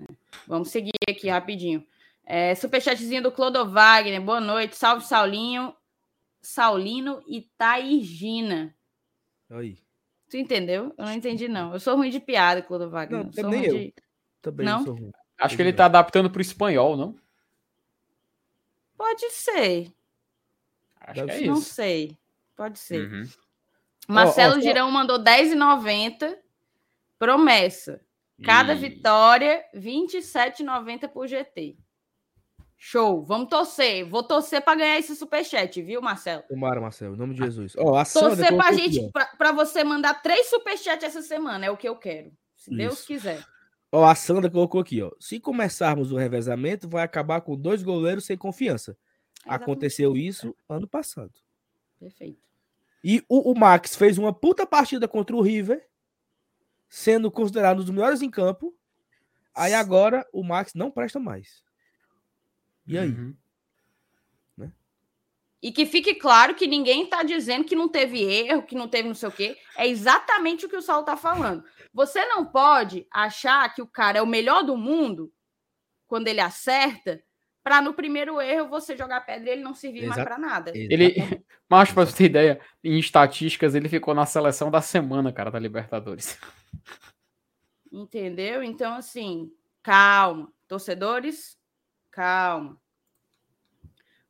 [0.00, 0.14] É.
[0.46, 1.86] Vamos seguir aqui rapidinho.
[2.24, 4.20] É, superchatzinho do Clodo Wagner.
[4.20, 4.76] Boa noite.
[4.76, 5.74] Salve, Saulinho.
[6.40, 8.74] Saulino e Taigina.
[9.50, 9.78] Aí.
[10.28, 10.92] Tu entendeu?
[10.98, 11.72] Eu não entendi, não.
[11.72, 13.20] Eu sou ruim de piada, Clodo Wagner.
[13.20, 13.74] Não, Eu sou nem ruim eu.
[13.78, 13.94] de-
[14.42, 14.78] Também Não?
[14.78, 15.12] não sou ruim.
[15.38, 17.16] Acho que ele tá adaptando pro espanhol, não?
[18.96, 19.92] Pode ser.
[21.06, 21.46] Acho Deve que é ser.
[21.46, 21.74] Não isso.
[21.74, 22.16] sei.
[22.56, 23.06] Pode ser.
[23.10, 23.28] Uhum.
[24.08, 26.36] Marcelo ó, só- Girão mandou 10,90.
[27.18, 28.00] Promessa.
[28.44, 31.76] Cada E- vitória, 27,90 por GT.
[32.76, 33.24] Show.
[33.24, 34.04] Vamos torcer.
[34.06, 36.42] Vou torcer para ganhar esse superchat, viu, Marcelo?
[36.46, 37.72] Tomara, Marcelo, em nome de Jesus.
[37.78, 41.88] Ó, a Torcer aqui, gente, para você mandar três superchats essa semana, é o que
[41.88, 42.30] eu quero.
[42.54, 43.06] Se Deus Isso.
[43.06, 43.42] quiser.
[43.90, 45.10] Ó, a Sandra colocou aqui, ó.
[45.18, 48.94] Se começarmos o revezamento, vai acabar com dois goleiros sem confiança.
[49.46, 49.62] Exatamente.
[49.62, 51.32] Aconteceu isso ano passado.
[51.98, 52.40] Perfeito.
[53.02, 55.86] E o, o Max fez uma puta partida contra o River,
[56.88, 58.74] sendo considerado um dos melhores em campo.
[59.54, 61.62] Aí agora o Max não presta mais.
[62.86, 63.08] E aí?
[63.08, 63.34] Uhum.
[65.62, 69.08] E que fique claro que ninguém está dizendo que não teve erro, que não teve
[69.08, 69.56] não sei o quê.
[69.76, 71.64] É exatamente o que o Saulo está falando.
[71.92, 75.32] Você não pode achar que o cara é o melhor do mundo
[76.06, 77.20] quando ele acerta,
[77.66, 80.70] para no primeiro erro você jogar pedra e ele não servir mais Exa- para nada.
[80.72, 81.16] Ele,
[81.68, 85.58] mas pra você ter ideia, em estatísticas ele ficou na seleção da semana, cara, da
[85.58, 86.38] Libertadores.
[87.90, 88.62] Entendeu?
[88.62, 89.50] Então, assim,
[89.82, 90.48] calma.
[90.68, 91.58] Torcedores,
[92.12, 92.80] calma.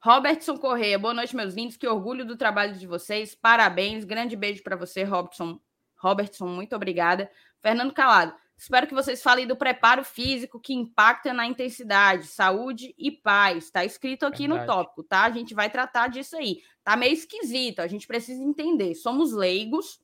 [0.00, 1.76] Robertson Correia, boa noite, meus lindos.
[1.76, 3.34] Que orgulho do trabalho de vocês.
[3.34, 4.06] Parabéns.
[4.06, 5.60] Grande beijo para você, Robertson.
[5.98, 7.30] Robertson, muito obrigada.
[7.60, 13.10] Fernando Calado, espero que vocês falem do preparo físico que impacta na intensidade, saúde e
[13.10, 13.64] paz.
[13.64, 14.78] Está escrito aqui no Verdade.
[14.78, 15.24] tópico, tá?
[15.24, 16.62] A gente vai tratar disso aí.
[16.82, 18.94] Tá meio esquisito, a gente precisa entender.
[18.94, 20.00] Somos leigos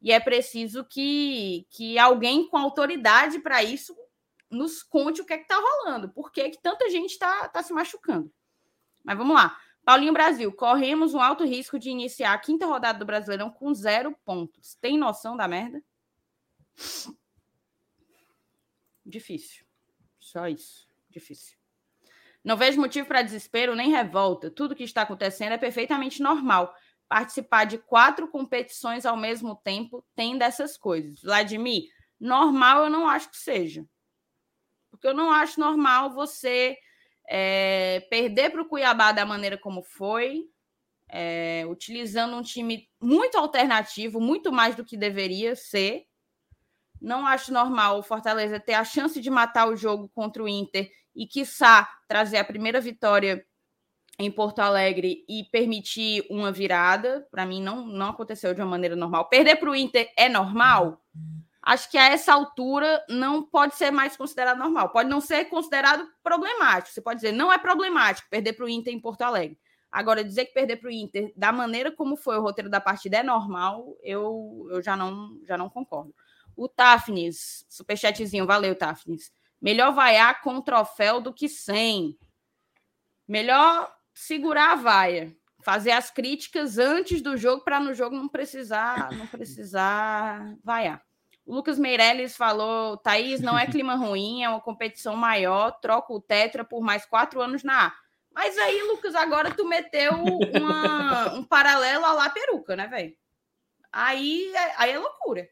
[0.00, 3.96] e é preciso que, que alguém com autoridade para isso
[4.50, 7.62] nos conte o que é que está rolando, por que, que tanta gente está tá
[7.62, 8.32] se machucando.
[9.04, 9.58] Mas vamos lá.
[9.84, 14.14] Paulinho Brasil, corremos um alto risco de iniciar a quinta rodada do Brasileirão com zero
[14.24, 14.74] pontos.
[14.74, 15.82] Tem noção da merda?
[19.08, 19.64] Difícil.
[20.20, 20.86] Só isso.
[21.08, 21.56] Difícil.
[22.44, 24.50] Não vejo motivo para desespero nem revolta.
[24.50, 26.74] Tudo que está acontecendo é perfeitamente normal.
[27.08, 31.22] Participar de quatro competições ao mesmo tempo tem dessas coisas.
[31.22, 31.84] Vladimir,
[32.20, 33.84] normal eu não acho que seja.
[34.90, 36.76] Porque eu não acho normal você
[37.26, 40.44] é, perder para o Cuiabá da maneira como foi,
[41.08, 46.07] é, utilizando um time muito alternativo, muito mais do que deveria ser.
[47.00, 50.90] Não acho normal o Fortaleza ter a chance de matar o jogo contra o Inter
[51.14, 53.44] e, quiçá, trazer a primeira vitória
[54.18, 57.26] em Porto Alegre e permitir uma virada.
[57.30, 59.28] Para mim, não, não aconteceu de uma maneira normal.
[59.28, 61.00] Perder para o Inter é normal?
[61.62, 64.88] Acho que a essa altura não pode ser mais considerado normal.
[64.88, 66.94] Pode não ser considerado problemático.
[66.94, 69.58] Você pode dizer, não é problemático perder para o Inter em Porto Alegre.
[69.90, 73.18] Agora, dizer que perder para o Inter, da maneira como foi o roteiro da partida,
[73.18, 76.14] é normal, eu, eu já, não, já não concordo.
[76.58, 79.30] O Tafnis, superchatzinho, valeu, Tafnis.
[79.62, 82.18] Melhor vaiar com troféu do que sem.
[83.28, 85.36] Melhor segurar a vaia.
[85.62, 91.00] Fazer as críticas antes do jogo para no jogo não precisar, não precisar vaiar.
[91.46, 96.20] O Lucas Meirelles falou: Thaís, não é clima ruim, é uma competição maior, troca o
[96.20, 97.94] Tetra por mais quatro anos na A.
[98.32, 103.16] Mas aí, Lucas, agora tu meteu uma, um paralelo à lá peruca, né, velho?
[103.92, 105.48] Aí, aí é loucura.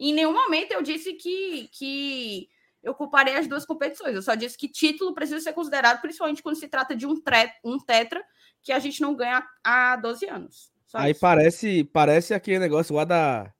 [0.00, 2.48] Em nenhum momento eu disse que, que
[2.82, 4.14] eu culparei as duas competições.
[4.14, 7.52] Eu só disse que título precisa ser considerado, principalmente quando se trata de um, tre
[7.62, 8.24] um tetra
[8.62, 10.72] que a gente não ganha há 12 anos.
[10.86, 11.20] Só Aí isso.
[11.20, 13.52] parece, parece aquele negócio lá da.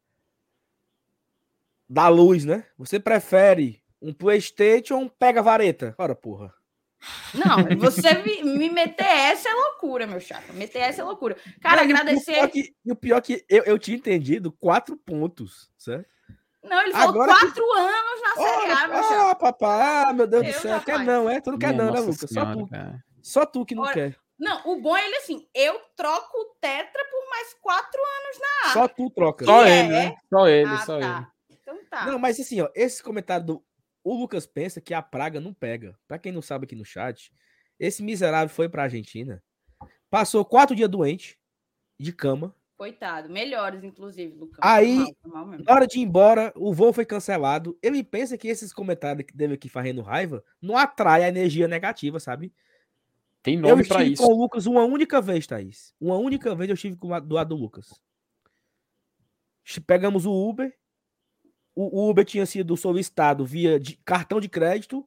[1.89, 2.65] Da luz, né?
[2.79, 5.95] Você prefere um PlayStation ou um pega-vareta?
[5.99, 6.55] Ora, porra.
[7.35, 10.53] Não, você me, me meter essa é loucura, meu chapa.
[10.53, 11.37] Meter essa é loucura.
[11.61, 12.33] Cara, Não, agradecer.
[12.33, 16.09] E o pior que, o pior é que eu, eu tinha entendido quatro pontos, certo?
[16.63, 18.99] Não, ele falou Agora que- quatro anos na Série A, meu
[19.31, 20.81] Ah, papai, ah, meu Deus do céu.
[20.81, 21.41] Quer não, é?
[21.41, 22.31] Tu não quer não, né, Lucas?
[22.31, 23.05] Só tu, cara.
[23.23, 24.17] só tu que não Ora, quer.
[24.39, 28.41] Não, o bom é ele assim, eu troco o Tetra por mais quatro anos.
[28.65, 29.45] Ah, Só tu troca.
[29.45, 29.89] Só E ele, é?
[30.11, 30.17] né?
[30.29, 31.03] Só ele, ah, só ele.
[31.05, 31.31] tá.
[31.51, 32.07] Então tá.
[32.07, 33.65] Não, mas assim, ó, esse comentário do.
[34.03, 35.95] O Lucas pensa que a praga não pega.
[36.09, 37.31] Pra quem não sabe aqui no chat,
[37.79, 39.43] esse miserável foi pra Argentina
[40.09, 41.39] Passou quatro dias doente,
[41.99, 42.55] de cama.
[42.81, 43.29] Coitado.
[43.29, 44.59] Melhores, inclusive, Lucão.
[44.63, 45.59] Aí, mal, mal.
[45.59, 47.79] Na hora de ir embora, o voo foi cancelado.
[47.83, 52.19] Ele pensa que esses comentários que deve aqui fazendo raiva não atrai a energia negativa,
[52.19, 52.55] sabe?
[53.43, 54.23] Tem eu nome pra estive isso.
[54.23, 55.95] com o Lucas uma única vez, Thaís.
[56.01, 58.01] Uma única vez eu estive com o- do lado do Lucas.
[59.87, 60.75] Pegamos o Uber.
[61.75, 65.07] O o Uber tinha sido solicitado via de- cartão de crédito.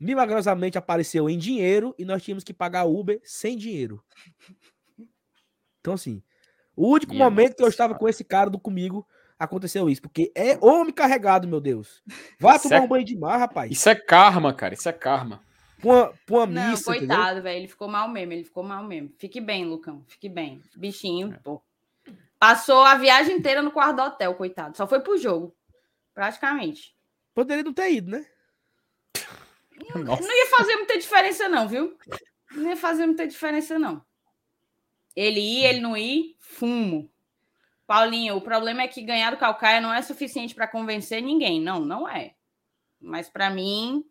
[0.00, 4.02] Milagrosamente apareceu em dinheiro e nós tínhamos que pagar o Uber sem dinheiro.
[5.80, 6.20] Então, assim,
[6.76, 9.06] o único Minha momento que eu estava com esse cara do comigo
[9.38, 10.02] aconteceu isso.
[10.02, 12.02] Porque é homem carregado, meu Deus.
[12.38, 13.70] Vá Isso tomar é- um banho de mar, rapaz.
[13.70, 14.74] Isso é karma, cara.
[14.74, 15.42] Isso é karma.
[15.80, 17.58] Pra uma, pra uma Não, missa, coitado, velho.
[17.58, 18.32] Ele ficou mal mesmo.
[18.32, 19.10] Ele ficou mal mesmo.
[19.18, 20.04] Fique bem, Lucão.
[20.06, 20.62] Fique bem.
[20.74, 20.78] É.
[20.78, 21.60] Bichinho, pô.
[22.38, 24.76] Passou a viagem inteira no quarto do hotel, coitado.
[24.76, 25.54] Só foi pro jogo.
[26.14, 26.94] Praticamente.
[27.34, 28.24] Poderia não ter ido, né?
[29.94, 30.22] Nossa.
[30.22, 31.96] Não ia fazer muita diferença, não, viu?
[32.52, 34.04] Não ia fazer muita diferença, não.
[35.14, 37.10] Ele ir, ele não ir, fumo.
[37.86, 41.60] Paulinho, o problema é que ganhar do Calcaia não é suficiente para convencer ninguém.
[41.60, 42.34] Não, não é.
[43.00, 44.04] Mas para mim,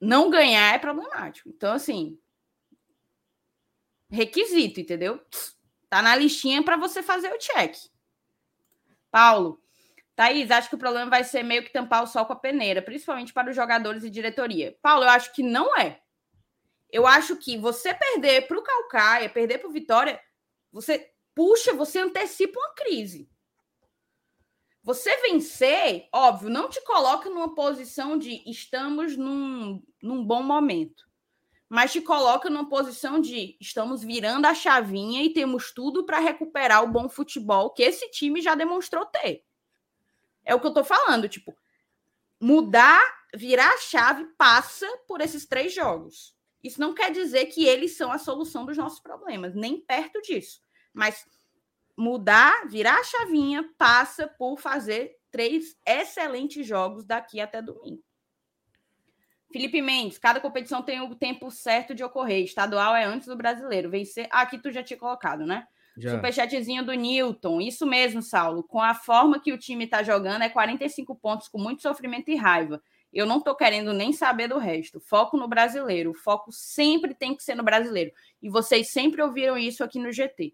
[0.00, 1.48] não ganhar é problemático.
[1.48, 2.18] Então, assim,
[4.10, 5.20] requisito, entendeu?
[5.88, 7.74] Tá na listinha para você fazer o check.
[9.10, 9.60] Paulo,
[10.16, 12.82] Thaís, acho que o problema vai ser meio que tampar o sol com a peneira,
[12.82, 14.76] principalmente para os jogadores e diretoria.
[14.82, 16.00] Paulo, eu acho que não é.
[16.94, 20.20] Eu acho que você perder para o Calcaia, perder para o Vitória,
[20.70, 23.28] você puxa, você antecipa uma crise.
[24.80, 31.04] Você vencer, óbvio, não te coloca numa posição de estamos num, num bom momento,
[31.68, 36.84] mas te coloca numa posição de estamos virando a chavinha e temos tudo para recuperar
[36.84, 39.42] o bom futebol que esse time já demonstrou ter.
[40.44, 41.58] É o que eu tô falando, tipo,
[42.40, 43.02] mudar,
[43.34, 46.33] virar a chave passa por esses três jogos.
[46.64, 50.62] Isso não quer dizer que eles são a solução dos nossos problemas, nem perto disso.
[50.94, 51.26] Mas
[51.94, 58.02] mudar, virar a chavinha passa por fazer três excelentes jogos daqui até domingo.
[59.52, 62.42] Felipe Mendes, cada competição tem o tempo certo de ocorrer.
[62.42, 63.90] Estadual é antes do brasileiro.
[63.90, 64.26] Vencer.
[64.32, 65.64] Ah, aqui tu já tinha colocado, né?
[65.96, 66.10] Já.
[66.16, 67.60] Superchatzinho do Newton.
[67.60, 68.64] Isso mesmo, Saulo.
[68.64, 72.34] Com a forma que o time tá jogando, é 45 pontos com muito sofrimento e
[72.34, 72.82] raiva.
[73.14, 74.98] Eu não tô querendo nem saber do resto.
[75.00, 76.10] Foco no brasileiro.
[76.10, 78.10] O foco sempre tem que ser no brasileiro.
[78.42, 80.52] E vocês sempre ouviram isso aqui no GT.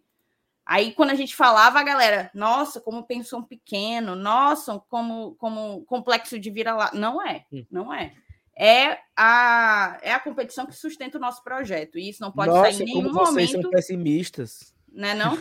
[0.67, 6.39] Aí, quando a gente falava, a galera, nossa, como pensão pequeno, nossa, como, como complexo
[6.39, 6.91] de vira lá.
[6.93, 7.65] Não é, Hum.
[7.71, 8.13] não é.
[8.57, 11.99] É a, é a competição que sustenta o nosso projeto.
[11.99, 14.75] E isso não pode Nossa, sair em como nenhum vocês momento são pessimistas.
[14.93, 15.33] né não?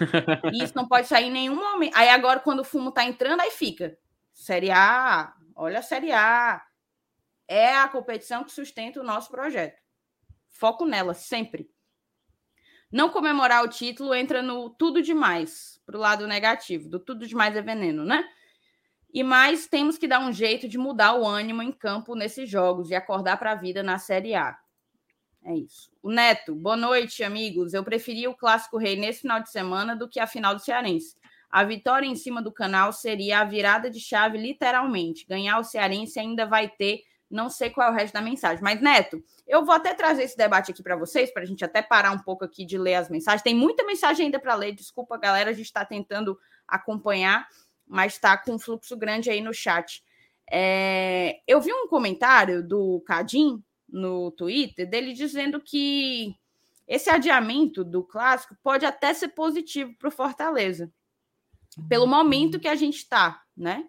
[0.54, 1.94] E isso não pode sair em nenhum momento.
[1.96, 3.98] Aí agora, quando o fumo tá entrando, aí fica.
[4.34, 6.62] Série A, olha a Série A.
[7.52, 9.82] É a competição que sustenta o nosso projeto.
[10.50, 11.68] Foco nela, sempre.
[12.92, 16.88] Não comemorar o título entra no tudo demais, pro lado negativo.
[16.88, 18.24] Do tudo demais é veneno, né?
[19.12, 22.92] E mais, temos que dar um jeito de mudar o ânimo em campo nesses jogos
[22.92, 24.56] e acordar para a vida na Série A.
[25.44, 25.92] É isso.
[26.04, 27.74] O Neto, boa noite, amigos.
[27.74, 31.16] Eu preferia o Clássico Rei nesse final de semana do que a final do Cearense.
[31.50, 35.26] A vitória em cima do canal seria a virada de chave, literalmente.
[35.26, 38.64] Ganhar o Cearense ainda vai ter, não sei qual é o resto da mensagem.
[38.64, 41.82] Mas, Neto, eu vou até trazer esse debate aqui para vocês, para a gente até
[41.82, 43.44] parar um pouco aqui de ler as mensagens.
[43.44, 47.48] Tem muita mensagem ainda para ler, desculpa, galera, a gente está tentando acompanhar,
[47.88, 50.04] mas está com um fluxo grande aí no chat.
[50.52, 56.36] É, eu vi um comentário do Cadim no Twitter dele dizendo que
[56.88, 60.92] esse adiamento do clássico pode até ser positivo para o Fortaleza,
[61.88, 63.88] pelo momento que a gente está, né?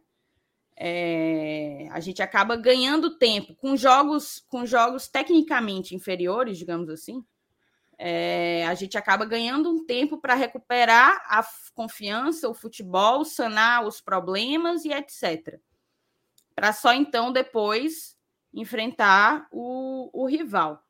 [0.82, 7.22] É, a gente acaba ganhando tempo com jogos com jogos tecnicamente inferiores, digamos assim.
[7.98, 14.00] É, a gente acaba ganhando um tempo para recuperar a confiança, o futebol, sanar os
[14.00, 15.60] problemas e etc.
[16.54, 18.16] Para só então depois
[18.50, 20.82] enfrentar o, o rival.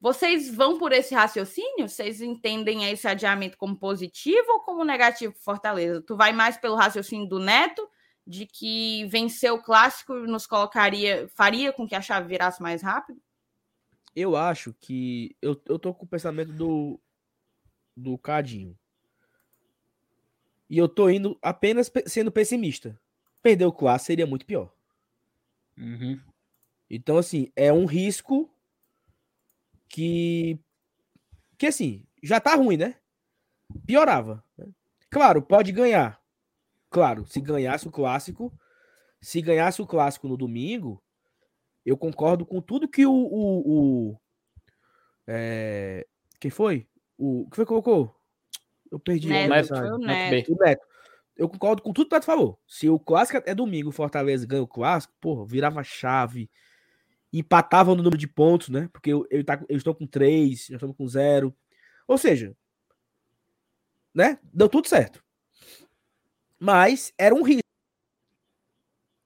[0.00, 1.88] Vocês vão por esse raciocínio?
[1.88, 6.00] Vocês entendem esse adiamento como positivo ou como negativo para Fortaleza?
[6.00, 7.88] Tu vai mais pelo raciocínio do Neto,
[8.32, 13.20] de que vencer o clássico nos colocaria, faria com que a chave virasse mais rápido?
[14.16, 15.36] Eu acho que.
[15.42, 16.98] Eu, eu tô com o pensamento do.
[17.94, 18.78] Do Cadinho.
[20.68, 22.98] E eu tô indo apenas pe- sendo pessimista.
[23.42, 24.72] Perder o clássico seria muito pior.
[25.76, 26.18] Uhum.
[26.88, 28.50] Então, assim, é um risco
[29.88, 30.58] que.
[31.58, 32.96] Que assim, já tá ruim, né?
[33.86, 34.42] Piorava.
[34.56, 34.66] né?
[35.10, 36.21] Claro, pode ganhar.
[36.92, 38.52] Claro, se ganhasse o clássico.
[39.20, 41.02] Se ganhasse o clássico no domingo,
[41.86, 43.12] eu concordo com tudo que o.
[43.12, 44.20] o, o
[45.26, 46.06] é,
[46.38, 46.86] quem foi?
[47.16, 48.14] o que foi que colocou?
[48.90, 49.28] Eu perdi.
[49.28, 50.52] Neto, a Neto, foi o Neto.
[50.52, 50.86] O Neto.
[51.34, 52.60] Eu concordo com tudo que o Neto falou.
[52.66, 56.50] Se o clássico é domingo, o Fortaleza ganha o clássico, porra, virava chave.
[57.32, 58.90] Empatava no número de pontos, né?
[58.92, 61.54] Porque eu, eu, tá, eu estou com três, nós estamos com zero.
[62.06, 62.54] Ou seja,
[64.14, 64.38] né?
[64.42, 65.24] Deu tudo certo.
[66.64, 67.60] Mas era um risco.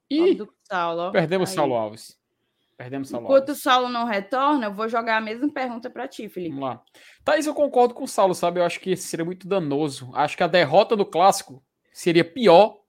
[0.09, 1.55] E do Saulo, perdemos Aí.
[1.55, 2.17] Saulo Alves.
[2.75, 3.61] Perdemos Saulo Enquanto o Alves.
[3.61, 6.55] Saulo não retorna, eu vou jogar a mesma pergunta para ti, Felipe.
[6.55, 6.83] Vamos lá.
[7.23, 8.59] Thaís, eu concordo com o Saulo, sabe?
[8.59, 10.09] Eu acho que seria muito danoso.
[10.15, 11.63] Acho que a derrota do clássico
[11.93, 12.81] seria pior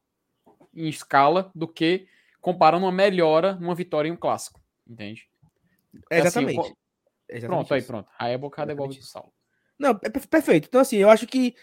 [0.75, 2.09] em escala do que
[2.41, 4.63] comparando uma melhora numa vitória em um clássico.
[4.87, 5.29] Entende?
[6.11, 6.57] Assim, Exatamente.
[6.57, 6.79] eu co-
[7.29, 7.87] Exatamente pronto, aí isso.
[7.89, 8.09] pronto.
[8.19, 9.33] Aí a bocada devolve Exatamente pro Saulo.
[9.79, 10.69] Não, é per- perfeito.
[10.69, 11.55] Então, assim, eu acho que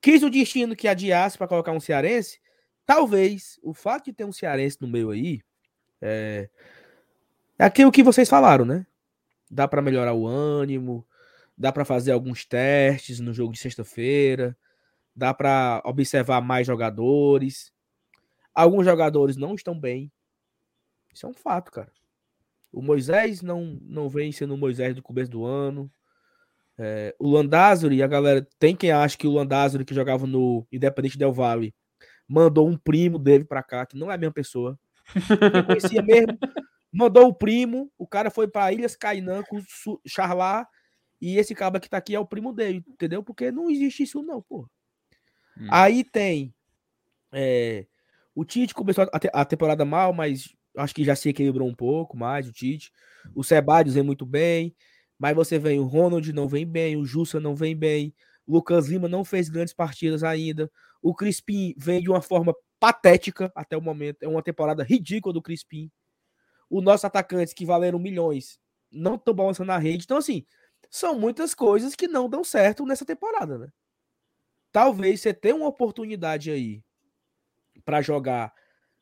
[0.00, 2.40] quis o destino que adiasse para colocar um cearense.
[2.84, 5.42] Talvez o fato de ter um cearense no meio aí
[6.00, 6.48] é,
[7.58, 8.86] é aquilo que vocês falaram, né?
[9.50, 11.06] Dá para melhorar o ânimo,
[11.56, 14.56] dá para fazer alguns testes no jogo de sexta-feira,
[15.14, 17.72] dá para observar mais jogadores.
[18.54, 20.12] Alguns jogadores não estão bem.
[21.12, 21.90] Isso é um fato, cara.
[22.72, 25.90] O Moisés não, não vem sendo o Moisés do começo do ano.
[26.78, 31.16] É, o Landázuri, a galera tem quem acha que o Landázuri que jogava no Independente
[31.16, 31.74] Del Valle
[32.28, 34.78] mandou um primo dele pra cá, que não é a mesma pessoa.
[35.54, 36.38] Eu conhecia mesmo.
[36.92, 39.60] Mandou o primo, o cara foi pra Ilhas Cainã com
[40.06, 40.68] Charlar
[41.20, 43.22] e esse cara que tá aqui é o primo dele, entendeu?
[43.22, 44.68] Porque não existe isso não, pô.
[45.58, 45.68] Hum.
[45.70, 46.54] Aí tem
[47.32, 47.86] é,
[48.34, 51.74] o Tite começou a, te- a temporada mal, mas acho que já se equilibrou um
[51.74, 52.92] pouco mais o Tite.
[53.34, 54.74] O Sebadios vem muito bem,
[55.18, 58.14] mas você vem o Ronald não vem bem, o Jussa não vem bem,
[58.46, 60.70] o Lucas Lima não fez grandes partidas ainda.
[61.02, 64.22] O Crispim vem de uma forma patética até o momento.
[64.22, 65.90] É uma temporada ridícula do Crispim.
[66.70, 68.58] Os nossos atacantes que valeram milhões
[68.90, 70.04] não estão balançando na rede.
[70.04, 70.44] Então, assim,
[70.90, 73.68] são muitas coisas que não dão certo nessa temporada, né?
[74.70, 76.82] Talvez você tenha uma oportunidade aí
[77.84, 78.52] para jogar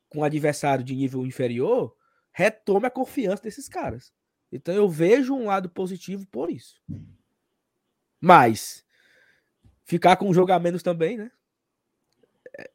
[0.09, 1.95] com um adversário de nível inferior,
[2.31, 4.13] retome a confiança desses caras.
[4.55, 6.81] Então eu vejo um lado positivo por isso.
[8.19, 8.85] Mas
[9.83, 11.31] ficar com um jogo a menos também, né?
[12.57, 12.71] É,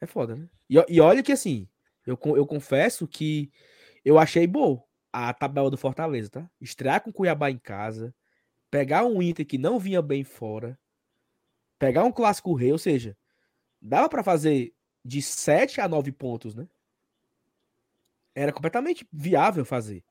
[0.00, 0.48] é foda, né?
[0.70, 1.68] E, e olha que assim,
[2.06, 3.52] eu, eu confesso que
[4.04, 6.50] eu achei bom a tabela do Fortaleza, tá?
[6.60, 8.14] Estrear com Cuiabá em casa,
[8.70, 10.78] pegar um Inter que não vinha bem fora,
[11.78, 13.16] pegar um clássico rei, ou seja,
[13.80, 14.72] dava pra fazer
[15.04, 16.68] de 7 a 9 pontos, né?
[18.34, 20.04] Era completamente viável fazer.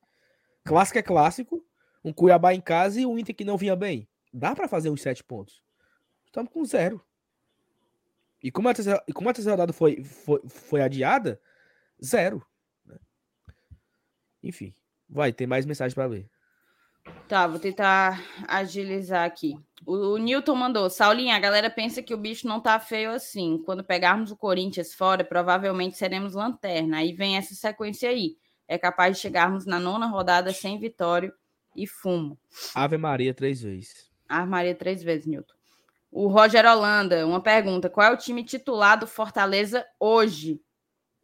[0.64, 1.66] Clássico é clássico,
[2.04, 4.08] um Cuiabá em casa e um Inter que não vinha bem.
[4.34, 5.62] Dá pra fazer uns 7 pontos.
[6.26, 7.04] Estamos com zero.
[8.42, 11.40] E como a terceira, e como a terceira rodada foi, foi, foi adiada,
[12.04, 12.46] zero.
[12.86, 12.98] né?
[14.42, 14.74] Enfim,
[15.08, 16.30] vai, tem mais mensagem pra ler.
[17.28, 19.56] Tá, vou tentar agilizar aqui.
[19.86, 23.62] O, o Newton mandou, Saulinha, a galera pensa que o bicho não tá feio assim.
[23.66, 26.98] Quando pegarmos o Corinthians fora, provavelmente seremos lanterna.
[26.98, 28.36] Aí vem essa sequência aí.
[28.68, 31.34] É capaz de chegarmos na nona rodada sem vitória
[31.76, 32.38] e fumo.
[32.76, 34.12] Ave Maria três vezes.
[34.28, 35.54] Armaria três vezes, Newton.
[36.12, 37.90] O Roger Holanda, uma pergunta.
[37.90, 40.62] Qual é o time titular do Fortaleza hoje?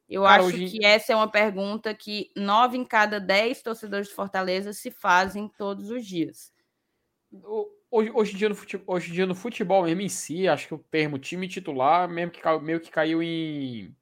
[0.10, 4.08] Eu Cara, acho hoje- que essa é uma pergunta que nove em cada dez torcedores
[4.08, 6.52] de Fortaleza se fazem todos os dias.
[7.92, 10.68] Hoje, hoje, em dia no futebol, hoje em dia no futebol mesmo em si, acho
[10.68, 13.96] que o termo time titular mesmo que meio que caiu em,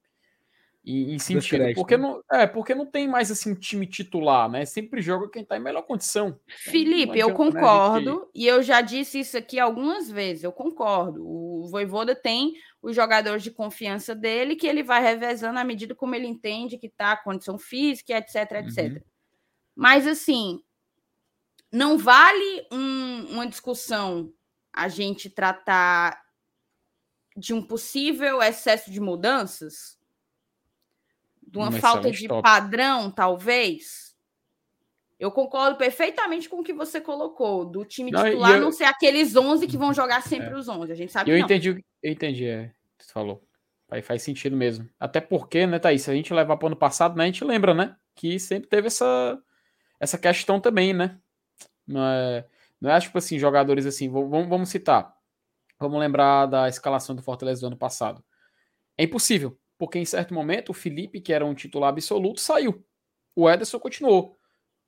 [0.86, 1.40] em, em sentido.
[1.40, 2.02] Descrédito, Porque né?
[2.02, 4.64] não, é, porque não tem mais assim time titular, né?
[4.64, 6.38] Sempre joga quem tá em melhor condição.
[6.46, 11.26] Felipe, eu né, concordo, gente- e eu já disse isso aqui algumas vezes, eu concordo.
[11.26, 16.14] O Voivoda tem os jogadores de confiança dele, que ele vai revezando à medida como
[16.14, 18.92] ele entende que tá a condição física, etc, etc.
[18.92, 19.00] Uhum.
[19.74, 20.62] Mas, assim,
[21.72, 24.32] não vale um- uma discussão
[24.72, 26.22] a gente tratar
[27.36, 29.95] de um possível excesso de mudanças?
[31.46, 32.42] De uma Um falta de tópico.
[32.42, 34.14] padrão, talvez?
[35.18, 38.84] Eu concordo perfeitamente com o que você colocou, do time Não, titular eu- não ser
[38.84, 40.92] aqueles 11 que vão jogar sempre os 11.
[40.92, 43.42] A gente sabe Eu que entendi, o- eu entendi, é, você falou.
[43.90, 44.86] Aí faz sentido mesmo.
[44.98, 47.44] Até porque, né, Thaís, se a gente levar para o ano passado, né, a gente
[47.44, 49.40] lembra, né, que sempre teve essa,
[50.00, 51.18] essa questão também, né?
[51.86, 52.44] Não é,
[52.80, 55.14] não é tipo assim, jogadores assim, vamos, vamos- vamos citar.
[55.78, 58.22] Vamos lembrar da escalação do Fortaleza do ano passado.
[58.98, 62.84] É impossível, porque em certo momento o Felipe, que era um titular absoluto, saiu.
[63.34, 64.36] O Ederson continuou.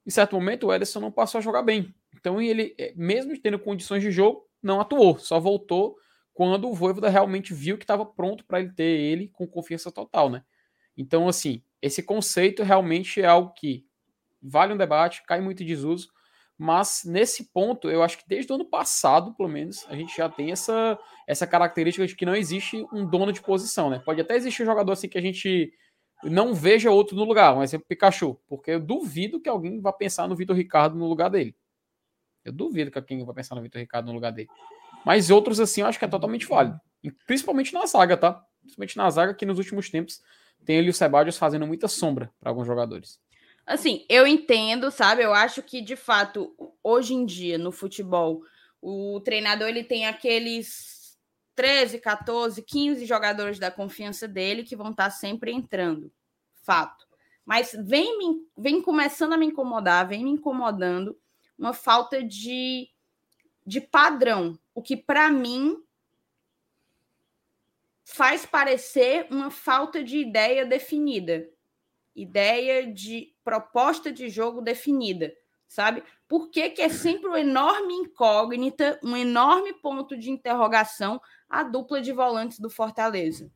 [0.06, 1.94] Em certo momento o Ederson não passou a jogar bem.
[2.14, 5.96] Então ele, eh, mesmo tendo condições de jogo, não atuou, só voltou
[6.32, 10.30] quando o Voivoda realmente viu que estava pronto para ele ter ele com confiança total,
[10.30, 10.44] né?
[10.96, 13.84] Então, assim, esse conceito realmente é algo que
[14.40, 16.08] vale um debate, cai muito em desuso,
[16.58, 20.28] Mas nesse ponto, eu acho que desde o ano passado, pelo menos, a gente já
[20.28, 24.00] tem essa, essa característica de que não existe um dono de posição, né?
[24.04, 25.72] Pode até existir um jogador assim que a gente
[26.24, 30.26] não veja outro no lugar, um exemplo Pikachu, porque eu duvido que alguém vá pensar
[30.26, 31.54] no Vitor Ricardo no lugar dele.
[32.44, 34.48] Eu duvido que alguém vá pensar no Vitor Ricardo no lugar dele.
[35.06, 36.80] Mas outros assim, eu acho que é totalmente válido,
[37.24, 38.44] principalmente na zaga, tá?
[38.62, 40.20] Principalmente na zaga que nos últimos tempos
[40.64, 43.20] tem ele o Sebadios fazendo muita sombra para alguns jogadores.
[43.68, 45.22] Assim, eu entendo, sabe?
[45.22, 48.42] Eu acho que de fato, hoje em dia no futebol,
[48.80, 51.18] o treinador ele tem aqueles
[51.54, 56.10] 13, 14, 15 jogadores da confiança dele que vão estar sempre entrando.
[56.62, 57.06] Fato.
[57.44, 61.14] Mas vem, me, vem começando a me incomodar, vem me incomodando
[61.58, 62.88] uma falta de,
[63.66, 64.58] de padrão.
[64.74, 65.76] O que, para mim,
[68.02, 71.46] faz parecer uma falta de ideia definida
[72.20, 75.32] ideia de proposta de jogo definida,
[75.66, 76.02] sabe?
[76.26, 82.00] Por que, que é sempre uma enorme incógnita, um enorme ponto de interrogação a dupla
[82.00, 83.50] de volantes do Fortaleza?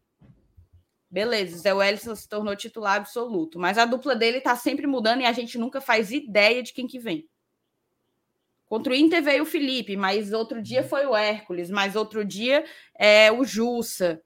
[1.11, 5.27] Beleza, Zé Wellington se tornou titular absoluto, mas a dupla dele tá sempre mudando e
[5.27, 7.29] a gente nunca faz ideia de quem que vem.
[8.65, 12.65] Contra o Inter veio o Felipe, mas outro dia foi o Hércules, mas outro dia
[12.99, 14.23] é o Jussa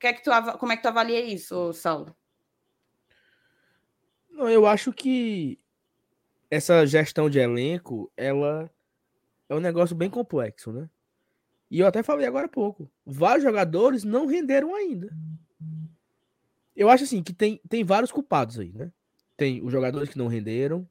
[0.00, 2.16] que é que tu, como é que tu avalia isso, Saulo?
[4.30, 5.58] Não, eu acho que
[6.50, 8.70] essa gestão de elenco, ela
[9.46, 10.88] é um negócio bem complexo, né?
[11.70, 12.90] E eu até falei agora há pouco.
[13.04, 15.14] Vários jogadores não renderam ainda.
[16.74, 18.90] Eu acho assim que tem, tem vários culpados aí, né?
[19.36, 20.88] Tem os jogadores que não renderam.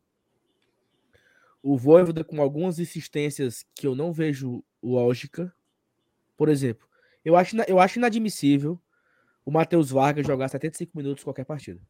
[1.64, 5.54] O Voivoda com algumas insistências que eu não vejo lógica.
[6.38, 6.88] Por exemplo,
[7.26, 8.80] eu acho, eu acho inadmissível
[9.46, 11.82] o Matheus Vargas jogar 75 minutos qualquer partida.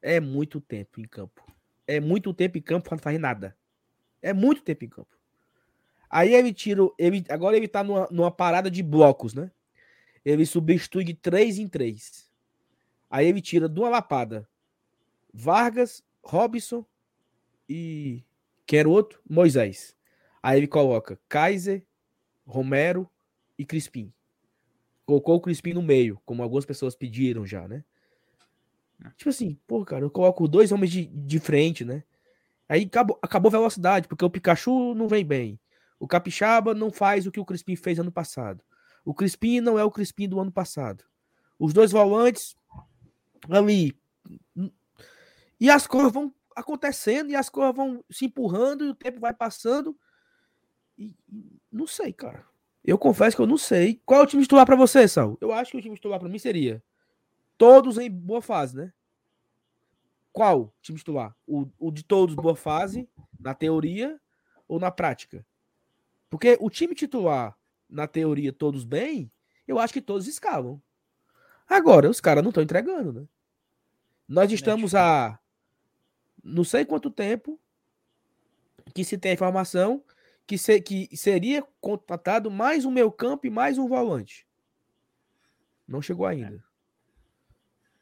[0.00, 1.44] É muito tempo em campo.
[1.86, 3.56] É muito tempo em campo para não fazer nada.
[4.20, 5.16] É muito tempo em campo.
[6.10, 6.82] Aí ele tira.
[6.98, 9.50] Ele, agora ele tá numa, numa parada de blocos, né?
[10.24, 12.28] Ele substitui de 3 em 3.
[13.10, 14.48] Aí ele tira de uma lapada
[15.32, 16.84] Vargas, Robson
[17.68, 18.24] e.
[18.84, 19.20] O outro?
[19.28, 19.96] Moisés.
[20.42, 21.86] Aí ele coloca Kaiser,
[22.46, 23.08] Romero
[23.58, 24.12] e Crispim
[25.08, 27.82] colocou o Crispim no meio, como algumas pessoas pediram já, né?
[29.02, 29.08] É.
[29.16, 32.04] Tipo assim, pô, cara, eu coloco dois homens de, de frente, né?
[32.68, 35.58] Aí acabou, acabou a velocidade, porque o Pikachu não vem bem.
[35.98, 38.62] O Capixaba não faz o que o Crispim fez ano passado.
[39.02, 41.02] O Crispim não é o Crispim do ano passado.
[41.58, 42.54] Os dois volantes
[43.48, 43.98] ali.
[45.58, 49.32] E as coisas vão acontecendo, e as coisas vão se empurrando, e o tempo vai
[49.32, 49.98] passando.
[50.98, 51.14] E
[51.72, 52.44] não sei, cara.
[52.84, 54.00] Eu confesso que eu não sei.
[54.04, 55.36] Qual é o time titular para você, Sal?
[55.40, 56.82] Eu acho que o time titular para mim seria
[57.56, 58.92] todos em boa fase, né?
[60.32, 61.36] Qual time titular?
[61.46, 64.20] O, o de todos boa fase, na teoria
[64.68, 65.44] ou na prática?
[66.30, 69.30] Porque o time titular, na teoria, todos bem,
[69.66, 70.80] eu acho que todos escalam.
[71.68, 73.26] Agora, os caras não estão entregando, né?
[74.26, 75.38] Nós estamos há
[76.44, 77.58] não sei quanto tempo
[78.94, 80.02] que se tem a informação
[80.48, 84.46] que, se, que seria contratado mais um meio campo e mais um volante.
[85.86, 86.32] Não chegou é.
[86.32, 86.64] ainda.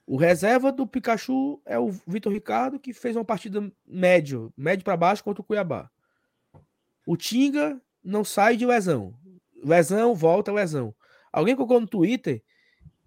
[0.07, 4.97] O reserva do Pikachu é o Vitor Ricardo, que fez uma partida médio, médio para
[4.97, 5.91] baixo contra o Cuiabá.
[7.05, 9.13] O Tinga não sai de lesão.
[9.65, 10.95] Lesão, volta, lesão.
[11.33, 12.45] Alguém colocou no Twitter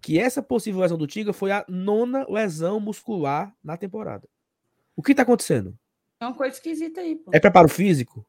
[0.02, 4.28] que essa possível lesão do Tinga foi a nona lesão muscular na temporada.
[4.94, 5.78] O que tá acontecendo?
[6.20, 7.30] É uma coisa esquisita aí, pô.
[7.32, 8.26] É preparo físico?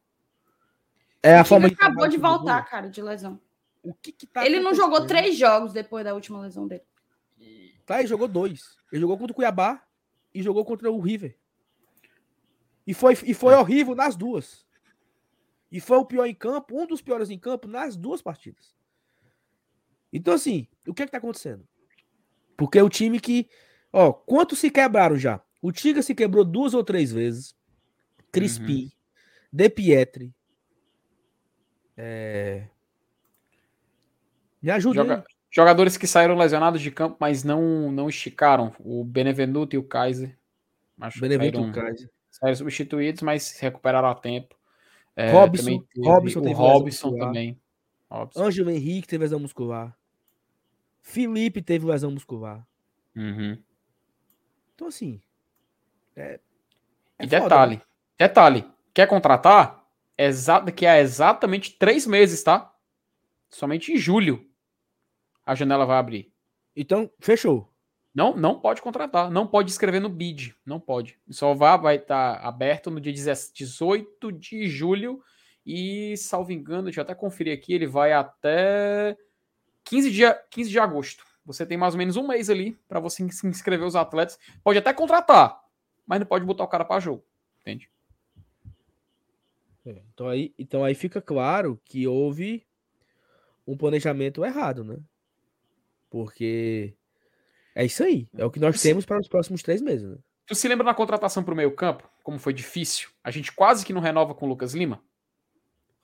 [1.22, 3.40] É a forma de acabou de voltar, cara, de lesão.
[3.82, 6.84] O que, que tá Ele não jogou três jogos depois da última lesão dele.
[7.84, 8.76] Tá, ele jogou dois.
[8.90, 9.82] Ele jogou contra o Cuiabá
[10.34, 11.36] e jogou contra o River.
[12.86, 13.58] E foi, e foi é.
[13.58, 14.66] horrível nas duas.
[15.70, 18.74] E foi o pior em campo, um dos piores em campo nas duas partidas.
[20.12, 21.66] Então, assim, o que é que tá acontecendo?
[22.56, 23.48] Porque o time que.
[23.92, 25.40] Ó, quantos se quebraram já?
[25.60, 27.56] O Tiga se quebrou duas ou três vezes.
[28.30, 28.90] Crispim, uhum.
[29.52, 30.34] De Pietri,
[32.04, 32.64] é...
[34.60, 34.96] Me ajuda.
[34.96, 35.24] Joga...
[35.50, 38.74] Jogadores que saíram lesionados de campo, mas não, não esticaram.
[38.80, 40.36] O Benevenuto e o Kaiser.
[41.00, 42.10] Acho Benevenuto e o Kaiser.
[42.28, 44.56] Saíram substituídos, mas se recuperaram a tempo.
[45.14, 47.60] É, Robson, Robson, o Robson também.
[48.10, 48.42] Robson.
[48.42, 49.96] Ângelo Henrique teve lesão muscular.
[51.02, 52.66] Felipe teve lesão muscular.
[53.14, 53.58] Uhum.
[54.74, 55.20] Então, assim.
[56.16, 56.40] É,
[57.18, 57.82] é e foda, detalhe: né?
[58.18, 59.81] detalhe, quer contratar?
[60.64, 62.72] Daqui a exatamente três meses, tá?
[63.50, 64.48] Somente em julho
[65.44, 66.32] a janela vai abrir.
[66.74, 67.72] Então, fechou.
[68.14, 71.18] Não, não pode contratar, não pode escrever no bid, não pode.
[71.30, 75.22] Só vai vai estar tá aberto no dia 18 de julho
[75.64, 79.16] e, salvo engano, deixa eu até conferir aqui, ele vai até
[79.84, 81.24] 15 de, 15 de agosto.
[81.44, 84.38] Você tem mais ou menos um mês ali para você se inscrever os atletas.
[84.62, 85.58] Pode até contratar,
[86.06, 87.24] mas não pode botar o cara para jogo,
[87.60, 87.90] entende?
[89.84, 92.64] É, então, aí, então aí fica claro que houve
[93.66, 94.98] um planejamento errado, né?
[96.10, 96.94] Porque
[97.74, 98.28] é isso aí.
[98.36, 100.08] É o que nós temos para os próximos três meses.
[100.08, 100.18] Né?
[100.46, 102.08] Tu se lembra na contratação para o meio campo?
[102.22, 103.10] Como foi difícil?
[103.24, 105.02] A gente quase que não renova com o Lucas Lima?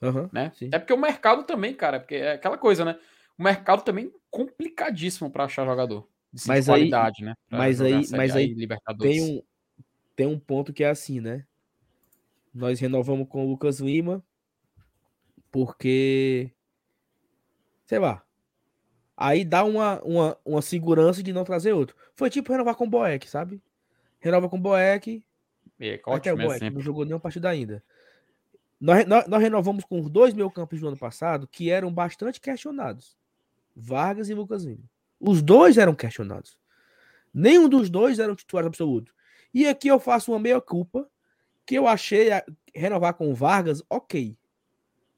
[0.00, 0.52] Uhum, né?
[0.72, 2.98] É porque o mercado também, cara, porque é aquela coisa, né?
[3.36, 7.34] O mercado também complicadíssimo para achar jogador de mas qualidade, aí, né?
[7.48, 8.54] Pra mas aí, mas aí
[9.00, 9.42] tem um
[10.14, 11.44] tem um ponto que é assim, né?
[12.52, 14.22] Nós renovamos com o Lucas Lima
[15.50, 16.50] porque
[17.86, 18.22] sei lá,
[19.20, 21.96] Aí dá uma, uma, uma segurança de não trazer outro.
[22.14, 23.60] Foi tipo renovar com o Boeck, sabe?
[24.20, 25.24] Renova com o Boeck.
[25.80, 27.82] É, até o Boeck não jogou nenhuma partida ainda.
[28.80, 32.40] Nós, nós, nós, renovamos com os dois meio campos do ano passado que eram bastante
[32.40, 33.18] questionados.
[33.74, 34.84] Vargas e Lucas Lima.
[35.18, 36.56] Os dois eram questionados.
[37.34, 39.12] Nenhum dos dois era o titular absoluto.
[39.52, 41.10] E aqui eu faço uma meia culpa
[41.68, 42.30] que eu achei
[42.74, 44.38] renovar com o Vargas ok.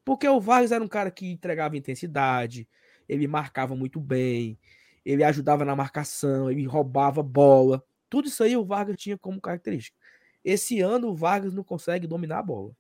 [0.04, 2.68] Porque o Vargas era um cara que entregava intensidade,
[3.08, 4.58] ele marcava muito bem,
[5.06, 7.84] ele ajudava na marcação, ele roubava bola.
[8.08, 9.96] Tudo isso aí o Vargas tinha como característica.
[10.44, 12.72] Esse ano o Vargas não consegue dominar a bola.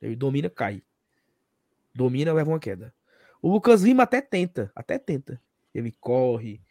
[0.00, 0.82] Ele domina, cai.
[1.94, 2.94] Domina, leva uma queda.
[3.42, 5.38] O Lucas Lima até tenta, até tenta.
[5.74, 6.62] Ele corre,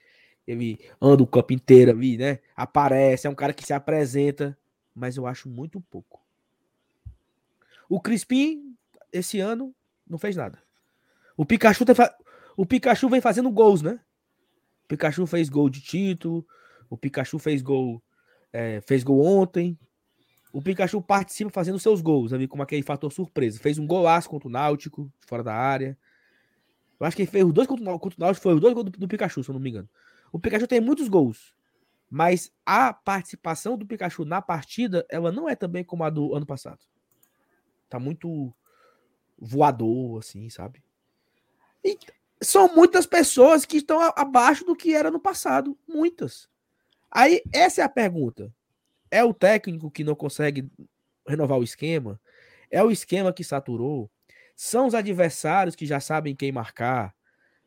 [0.48, 2.40] ele anda o campo inteiro ali, né?
[2.56, 4.58] Aparece, é um cara que se apresenta,
[4.96, 6.22] mas eu acho muito pouco.
[7.90, 8.76] O Crispim,
[9.12, 9.76] esse ano,
[10.08, 10.62] não fez nada.
[11.36, 11.84] O Pikachu,
[12.56, 14.00] o Pikachu vem fazendo gols, né?
[14.86, 16.46] O Pikachu fez gol de título.
[16.90, 18.02] O Pikachu fez gol,
[18.52, 19.78] é, fez gol ontem.
[20.52, 23.60] O Pikachu participa fazendo seus gols, ali, como aquele fator surpresa.
[23.60, 25.98] Fez um golaço contra o Náutico, fora da área.
[27.00, 27.86] Eu acho que ele fez os dois contra o
[28.20, 29.90] Náutico, foi os dois gols do, do Pikachu, se eu não me engano.
[30.32, 31.54] O Pikachu tem muitos gols,
[32.14, 36.46] mas a participação do Pikachu na partida, ela não é também como a do ano
[36.46, 36.78] passado.
[37.90, 38.54] Tá muito
[39.36, 40.84] voador, assim, sabe?
[41.84, 41.98] E
[42.40, 45.76] são muitas pessoas que estão abaixo do que era no passado.
[45.88, 46.48] Muitas.
[47.10, 48.54] Aí, essa é a pergunta.
[49.10, 50.70] É o técnico que não consegue
[51.28, 52.22] renovar o esquema?
[52.70, 54.08] É o esquema que saturou?
[54.56, 57.16] São os adversários que já sabem quem marcar?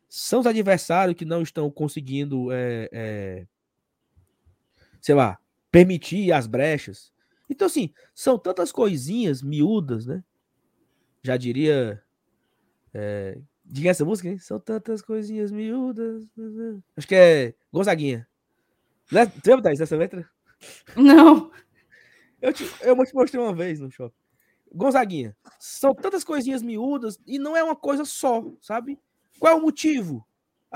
[0.09, 3.47] São os adversários que não estão conseguindo, é, é,
[5.07, 5.39] sei lá,
[5.71, 7.13] permitir as brechas?
[7.49, 10.25] Então, assim, são tantas coisinhas miúdas, né?
[11.23, 12.03] Já diria
[12.93, 14.39] é, Diga essa música, hein?
[14.41, 16.27] São tantas coisinhas miúdas.
[16.97, 18.27] Acho que é Gonzaguinha.
[19.13, 19.27] Né?
[19.27, 20.29] Tu lembra dessa letra?
[20.97, 21.53] Não.
[22.43, 24.17] Eu te, eu te mostrei uma vez no shopping.
[24.73, 25.37] Gonzaguinha.
[25.61, 28.99] São tantas coisinhas miúdas e não é uma coisa só, sabe?
[29.39, 30.27] Qual é o motivo?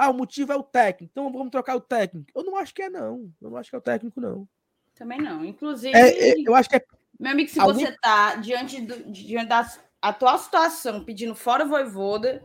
[0.01, 1.11] Ah, o motivo é o técnico.
[1.13, 2.31] Então vamos trocar o técnico.
[2.35, 3.33] Eu não acho que é, não.
[3.41, 4.49] Eu não acho que é o técnico, não.
[4.95, 5.45] Também não.
[5.45, 5.97] Inclusive.
[5.97, 6.85] É, é, eu acho que é.
[7.19, 7.87] Meu amigo, se alguém...
[7.87, 9.71] você tá diante, do, diante da
[10.01, 12.43] atual situação pedindo fora voivoda,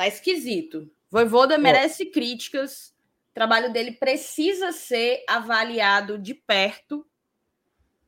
[0.00, 0.90] Tá esquisito.
[1.10, 2.94] Voivoda merece críticas.
[3.32, 7.06] O trabalho dele precisa ser avaliado de perto.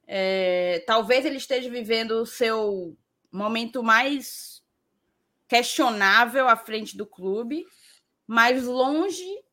[0.07, 2.97] É, talvez ele esteja vivendo o seu
[3.31, 4.63] momento mais
[5.47, 7.67] questionável à frente do clube,
[8.33, 9.45] mas longe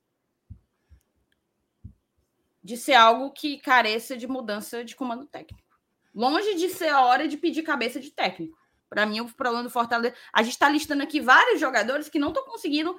[2.63, 5.67] de ser algo que careça de mudança de comando técnico.
[6.15, 8.57] Longe de ser a hora de pedir cabeça de técnico.
[8.87, 10.15] Para mim, o problema do Fortaleza.
[10.31, 12.97] A gente está listando aqui vários jogadores que não estão conseguindo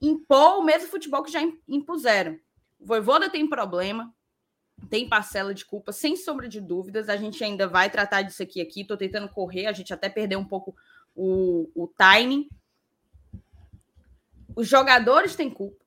[0.00, 2.36] impor o mesmo futebol que já impuseram.
[2.80, 4.12] O Voivoda tem problema,
[4.90, 7.08] tem parcela de culpa, sem sombra de dúvidas.
[7.08, 8.60] A gente ainda vai tratar disso aqui.
[8.60, 8.80] aqui.
[8.80, 10.74] Estou tentando correr, a gente até perdeu um pouco
[11.14, 12.48] o, o timing.
[14.54, 15.84] Os jogadores têm culpa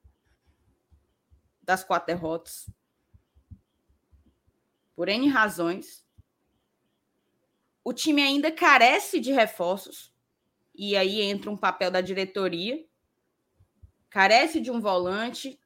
[1.62, 2.70] das quatro derrotas.
[4.96, 6.06] Por N razões
[7.86, 10.12] o time ainda carece de reforços,
[10.74, 12.84] e aí entra um papel da diretoria.
[14.10, 15.60] Carece de um volante,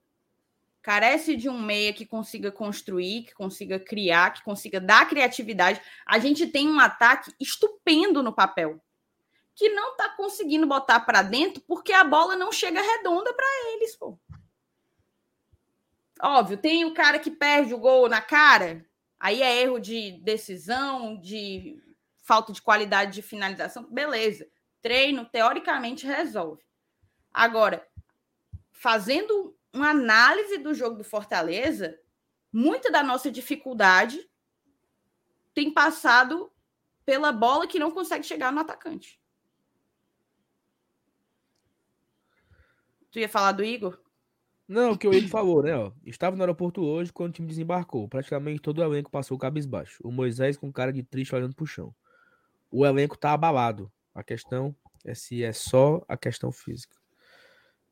[0.82, 5.82] carece de um meia que consiga construir, que consiga criar, que consiga dar criatividade.
[6.06, 8.82] A gente tem um ataque estupendo no papel,
[9.60, 13.94] que não está conseguindo botar para dentro porque a bola não chega redonda para eles,
[13.94, 14.18] pô.
[16.22, 18.86] Óbvio, tem o cara que perde o gol na cara,
[19.20, 21.78] aí é erro de decisão, de
[22.24, 24.48] falta de qualidade de finalização, beleza.
[24.82, 26.64] Treino, teoricamente, resolve.
[27.30, 27.86] Agora,
[28.72, 32.00] fazendo uma análise do jogo do Fortaleza,
[32.50, 34.26] muita da nossa dificuldade
[35.54, 36.50] tem passado
[37.06, 39.19] pela bola que não consegue chegar no atacante.
[43.12, 44.00] Tu ia falar do Igor?
[44.68, 45.76] Não, o que o Igor falou, né?
[45.76, 48.08] Ó, estava no aeroporto hoje quando o time desembarcou.
[48.08, 50.00] Praticamente todo o elenco passou cabisbaixo.
[50.04, 51.94] O Moisés com cara de triste olhando pro chão.
[52.70, 53.92] O elenco tá abalado.
[54.14, 56.96] A questão é se é só a questão física.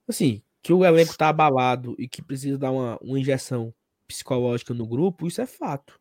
[0.08, 3.74] Assim, que o elenco tá abalado e que precisa dar uma, uma injeção
[4.08, 6.00] psicológica no grupo, isso é fato.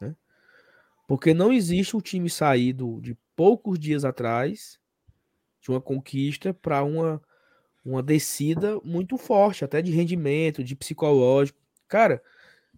[0.00, 0.16] Né?
[1.06, 4.78] Porque não existe um time saído de poucos dias atrás
[5.60, 7.22] de uma conquista para uma
[7.84, 11.58] uma descida muito forte, até de rendimento, de psicológico.
[11.86, 12.22] Cara,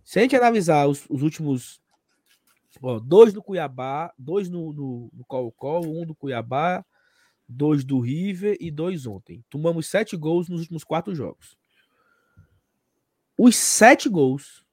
[0.02, 1.80] se a gente analisar os, os últimos.
[2.82, 6.84] Ó, dois do Cuiabá, dois no, no, no Colo-Colo, um do Cuiabá,
[7.48, 9.44] dois do River e dois ontem.
[9.48, 11.56] Tomamos sete gols nos últimos quatro jogos.
[13.38, 14.64] Os sete gols,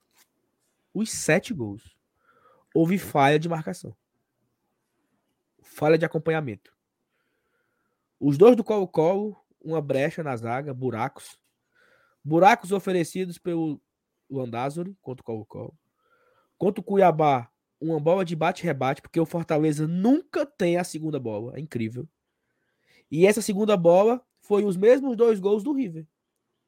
[0.93, 1.95] os sete gols,
[2.73, 3.95] houve falha de marcação.
[5.61, 6.73] Falha de acompanhamento.
[8.19, 11.39] Os dois do Colo-Colo uma brecha na zaga, buracos.
[12.23, 13.81] Buracos oferecidos pelo
[14.29, 15.77] Landázuri contra o Colo-Colo.
[16.57, 17.49] Contra o Cuiabá,
[17.79, 21.57] uma bola de bate-rebate, porque o Fortaleza nunca tem a segunda bola.
[21.57, 22.07] É incrível.
[23.11, 26.07] E essa segunda bola foi os mesmos dois gols do River.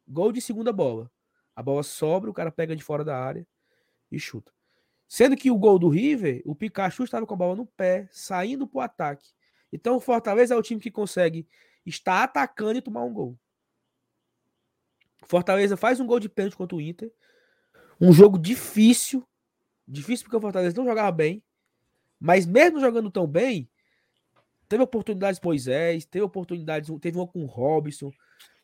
[0.08, 1.12] Gol de segunda bola.
[1.56, 3.48] A bola sobra, o cara pega de fora da área
[4.12, 4.52] e chuta.
[5.08, 8.68] Sendo que o gol do River, o Pikachu estava com a bola no pé, saindo
[8.68, 9.30] para o ataque.
[9.72, 11.48] Então o Fortaleza é o time que consegue
[11.86, 13.38] está atacando e tomar um gol.
[15.24, 17.12] Fortaleza faz um gol de pênalti contra o Inter.
[18.00, 19.28] Um jogo difícil.
[19.88, 21.44] Difícil porque o Fortaleza não jogava bem.
[22.20, 23.70] Mas mesmo jogando tão bem,
[24.68, 28.12] teve oportunidades Moisés, teve oportunidades, teve uma com o Robson.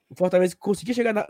[0.09, 1.27] O Fortaleza conseguia chegar na,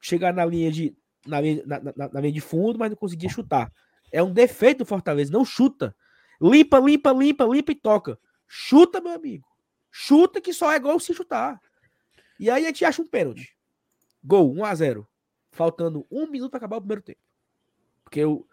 [0.00, 0.96] chegar na linha de
[1.26, 3.72] na linha, na, na, na linha de fundo, mas não conseguia chutar.
[4.10, 5.94] É um defeito do Fortaleza, não chuta.
[6.40, 8.18] Limpa, limpa, limpa, limpa e toca.
[8.46, 9.46] Chuta, meu amigo.
[9.90, 11.60] Chuta que só é gol se chutar.
[12.38, 13.56] E aí a gente acha um pênalti.
[14.22, 15.08] Gol, 1 a 0
[15.50, 17.20] Faltando um minuto para acabar o primeiro tempo.
[18.04, 18.46] Porque o,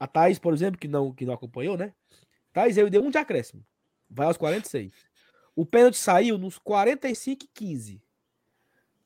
[0.00, 1.94] a Thaís, por exemplo, que não, que não acompanhou, né?
[2.52, 3.64] Thaís, eu dei um de acréscimo.
[4.08, 4.92] Vai aos 46.
[5.54, 8.02] O pênalti saiu nos 45 e 15.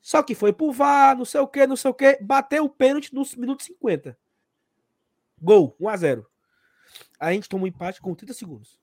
[0.01, 2.19] Só que foi pro VAR, não sei o que, não sei o que.
[2.21, 4.19] Bateu o pênalti nos minutos 50.
[5.41, 6.31] Gol, 1 a 0
[7.19, 8.81] A gente toma um empate com 30 segundos.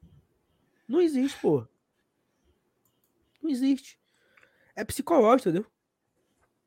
[0.87, 1.67] Não existe, pô.
[3.41, 3.99] Não existe.
[4.75, 5.69] É psicológico, entendeu?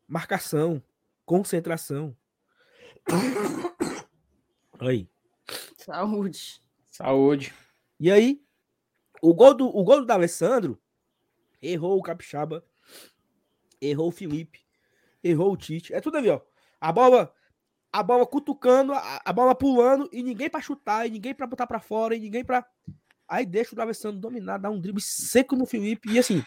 [0.07, 0.83] Marcação,
[1.25, 2.17] concentração.
[4.79, 5.09] Aí.
[5.77, 6.61] Saúde.
[6.91, 7.55] Saúde.
[7.99, 8.43] E aí,
[9.21, 10.81] o gol do, o gol do Alessandro
[11.61, 12.65] errou o Capixaba,
[13.81, 14.61] errou o Felipe,
[15.23, 15.95] errou o Tite.
[15.95, 16.41] É tudo ali, ó.
[16.81, 17.33] A bola,
[17.93, 21.67] a bola cutucando, a, a bola pulando e ninguém para chutar, e ninguém para botar
[21.67, 22.67] para fora, e ninguém para
[23.33, 26.13] Aí deixa o D'Alessandro dominar, dá um drible seco no Felipe.
[26.13, 26.45] E assim,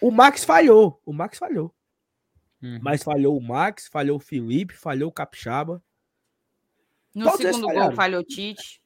[0.00, 1.02] o Max falhou.
[1.04, 1.74] O Max falhou.
[2.62, 2.78] Uhum.
[2.80, 5.82] Mas falhou o Max, falhou o Felipe, falhou o Capixaba.
[7.12, 8.80] No Todos segundo gol falhou o Tite.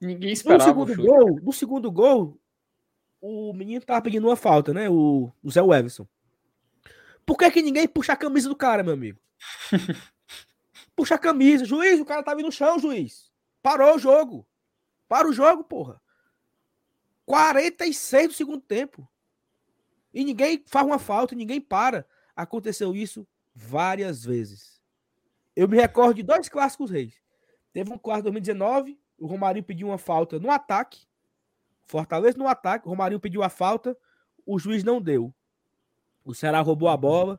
[0.00, 0.72] Ninguém esperava.
[0.72, 2.40] No segundo, gol, no segundo gol,
[3.20, 4.88] o menino tava pedindo uma falta, né?
[4.88, 6.06] O, o Zé Everson.
[7.26, 9.18] Por que, que ninguém puxa a camisa do cara, meu amigo?
[10.94, 11.64] puxa a camisa.
[11.64, 13.28] Juiz, o cara tava no chão, juiz.
[13.60, 14.46] Parou o jogo.
[15.08, 16.00] Para o jogo, porra.
[17.30, 19.08] 46 do segundo tempo.
[20.12, 22.04] E ninguém faz uma falta, ninguém para.
[22.34, 23.24] Aconteceu isso
[23.54, 24.80] várias vezes.
[25.54, 27.14] Eu me recordo de dois clássicos reis.
[27.72, 31.06] Teve um clássico 2019, o Romarinho pediu uma falta no ataque.
[31.84, 33.96] Fortaleza no ataque, o Romarinho pediu a falta,
[34.44, 35.32] o juiz não deu.
[36.24, 37.38] O Ceará roubou a bola,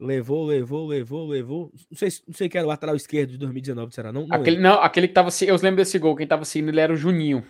[0.00, 1.72] levou, levou, levou, levou.
[1.88, 4.36] Não sei, não sei que era o lateral esquerdo de 2019 do Ceará, não, não
[4.36, 6.96] aquele, não, aquele que tava, eu lembro desse gol, quem tava seguindo ele era o
[6.96, 7.46] Juninho.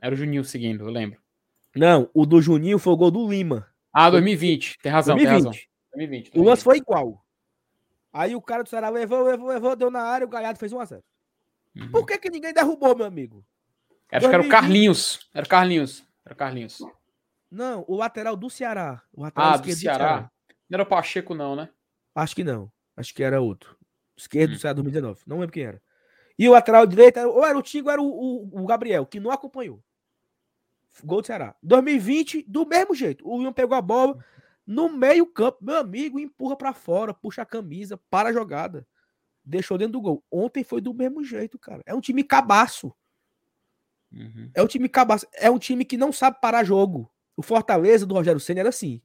[0.00, 1.21] Era o Juninho seguindo, eu lembro.
[1.74, 3.66] Não, o do Juninho foi o gol do Lima.
[3.92, 4.78] Ah, 2020.
[4.82, 5.42] Tem razão, 2020.
[5.42, 5.68] tem razão.
[5.94, 6.38] 2020, 2020.
[6.38, 7.24] O lance foi igual.
[8.12, 11.02] Aí o cara do Ceará levou, levou, levou, deu na área, o Galhardo fez 1x0.
[11.74, 11.90] Uhum.
[11.90, 13.44] Por que, que ninguém derrubou, meu amigo?
[14.10, 14.30] Acho 2020.
[14.30, 15.30] que era o Carlinhos.
[15.32, 16.04] Era o Carlinhos.
[16.24, 16.78] Era o Carlinhos.
[17.50, 19.02] Não, o lateral do Ceará.
[19.12, 19.98] O lateral ah, do Ceará.
[19.98, 20.30] do Ceará.
[20.68, 21.68] Não era o Pacheco, não, né?
[22.14, 22.70] Acho que não.
[22.96, 23.76] Acho que era outro.
[24.16, 24.54] Esquerdo hum.
[24.54, 25.22] do Ceará 2019.
[25.26, 25.82] Não lembro quem era.
[26.38, 29.20] E o lateral direito, ou era o Tigo, ou era o, o, o Gabriel, que
[29.20, 29.82] não acompanhou.
[31.04, 31.54] Gol do Ceará.
[31.62, 33.26] 2020, do mesmo jeito.
[33.26, 34.22] O William pegou a bola
[34.66, 35.58] no meio campo.
[35.60, 38.86] Meu amigo, empurra para fora, puxa a camisa, para a jogada.
[39.44, 40.24] Deixou dentro do gol.
[40.30, 41.82] Ontem foi do mesmo jeito, cara.
[41.84, 42.94] É um time cabaço.
[44.12, 44.50] Uhum.
[44.54, 45.26] É um time cabaço.
[45.34, 47.10] É um time que não sabe parar jogo.
[47.36, 49.02] O Fortaleza do Rogério Senna era assim.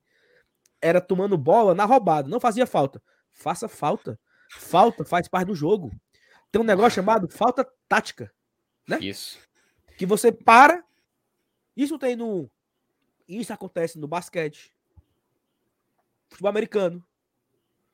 [0.81, 2.29] Era tomando bola na roubada.
[2.29, 3.01] Não fazia falta.
[3.31, 4.19] Faça falta.
[4.51, 5.91] falta faz parte do jogo.
[6.51, 8.31] Tem um negócio chamado falta tática.
[8.87, 8.99] Né?
[8.99, 9.39] Isso.
[9.97, 10.83] Que você para.
[11.77, 12.49] Isso tem no.
[13.27, 14.73] Isso acontece no basquete,
[16.27, 17.05] futebol americano,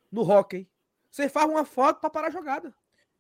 [0.10, 0.68] no hockey.
[1.11, 2.73] Você faz uma foto para parar a jogada.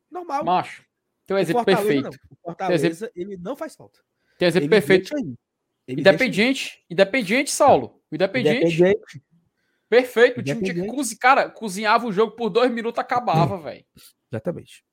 [0.09, 0.45] Normal.
[0.45, 0.85] Macho.
[1.25, 2.03] Tem um exemplo perfeito.
[2.03, 2.11] Não.
[2.29, 3.13] O Fortaleza, exemplo...
[3.15, 3.99] ele não faz falta.
[4.37, 5.37] Tem um exemplo ele perfeito.
[5.87, 8.01] Independente, independente, Saulo.
[8.09, 8.65] Independente.
[8.65, 9.23] independente.
[9.89, 10.39] Perfeito.
[10.39, 13.85] O time tinha que cara, cozinhava o jogo por dois minutos, acabava, velho.
[14.31, 14.85] Exatamente.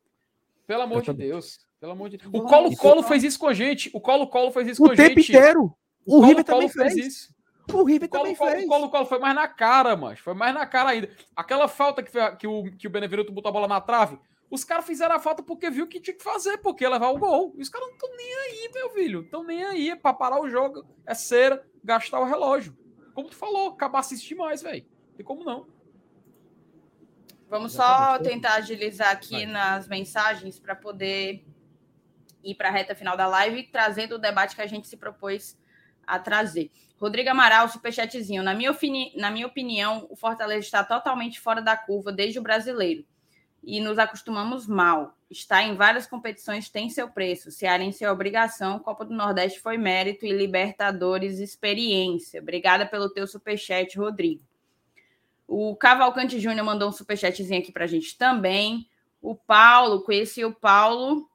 [0.66, 1.22] Pelo amor Exatamente.
[1.22, 1.69] de Deus.
[1.80, 2.30] Pelo amor de Deus.
[2.32, 3.90] O Colo-Colo fez isso com a gente.
[3.94, 5.04] O Colo-Colo fez isso o com a gente.
[5.04, 5.74] O tempo inteiro.
[6.04, 6.92] O, o River também fez.
[6.92, 7.34] fez isso.
[7.72, 8.64] O River o Colo, também Colo, fez.
[8.64, 10.16] O Colo-Colo foi mais na cara, mano.
[10.18, 11.10] Foi mais na cara ainda.
[11.34, 14.18] Aquela falta que, foi, que, o, que o Benevenuto botou a bola na trave,
[14.50, 17.18] os caras fizeram a falta porque viu que tinha que fazer, porque ia levar o
[17.18, 17.54] gol.
[17.56, 19.20] E os caras não estão nem aí, meu filho.
[19.22, 19.90] Estão nem aí.
[19.90, 22.76] É pra parar o jogo, é cera, gastar o relógio.
[23.14, 24.84] Como tu falou, acabar assistir mais, velho.
[25.16, 25.66] Tem como não.
[27.48, 29.46] Vamos só tentar agilizar aqui Vai.
[29.46, 31.44] nas mensagens para poder
[32.42, 35.58] ir para a reta final da live, trazendo o debate que a gente se propôs
[36.06, 36.70] a trazer.
[36.98, 38.42] Rodrigo Amaral, superchatzinho.
[38.42, 38.76] Na minha,
[39.16, 43.04] na minha opinião, o Fortaleza está totalmente fora da curva desde o brasileiro
[43.62, 45.16] e nos acostumamos mal.
[45.30, 47.50] Está em várias competições, tem seu preço.
[47.50, 52.40] Cearense é obrigação, Copa do Nordeste foi mérito e Libertadores experiência.
[52.40, 54.42] Obrigada pelo teu superchat, Rodrigo.
[55.46, 58.88] O Cavalcante Júnior mandou um superchatzinho aqui para a gente também.
[59.20, 61.28] O Paulo, conheci o Paulo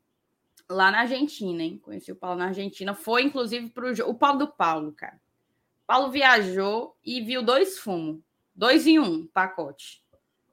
[0.70, 1.78] lá na Argentina, hein?
[1.78, 2.94] Conheci o Paulo na Argentina.
[2.94, 5.20] Foi, inclusive, para o Paulo do Paulo, cara.
[5.86, 8.22] Paulo viajou e viu dois fumos.
[8.56, 10.04] Dois em um pacote.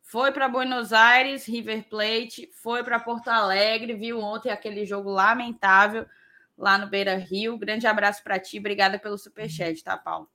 [0.02, 6.04] Foi para Buenos Aires, River Plate, foi para Porto Alegre, viu ontem aquele jogo lamentável
[6.58, 7.56] lá no Beira Rio.
[7.56, 10.28] Grande abraço para ti, obrigada pelo superchat, tá, Paulo?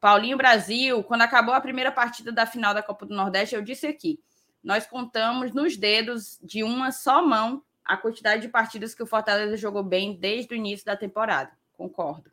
[0.00, 3.86] Paulinho Brasil, quando acabou a primeira partida da final da Copa do Nordeste, eu disse
[3.86, 4.18] aqui:
[4.62, 9.56] nós contamos nos dedos de uma só mão a quantidade de partidas que o Fortaleza
[9.56, 11.52] jogou bem desde o início da temporada.
[11.76, 12.30] Concordo.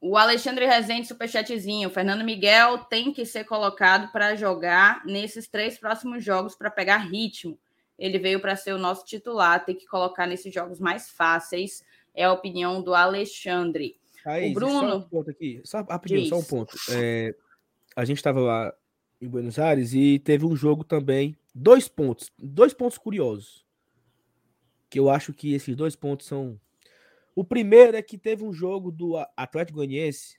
[0.00, 1.90] O Alexandre Rezende, superchatzinho.
[1.90, 7.58] Fernando Miguel tem que ser colocado para jogar nesses três próximos jogos para pegar ritmo.
[7.98, 11.84] Ele veio para ser o nosso titular, tem que colocar nesses jogos mais fáceis.
[12.14, 14.00] É a opinião do Alexandre.
[14.24, 14.80] Aí, o Bruno.
[14.80, 16.74] Só um ponto aqui, só rapidinho, só um ponto.
[16.92, 17.34] É,
[17.94, 18.74] a gente estava lá
[19.20, 21.36] em Buenos Aires e teve um jogo também.
[21.54, 23.66] Dois pontos, dois pontos curiosos.
[24.90, 26.60] Que eu acho que esses dois pontos são
[27.34, 30.36] o primeiro é que teve um jogo do Atlético Goianiense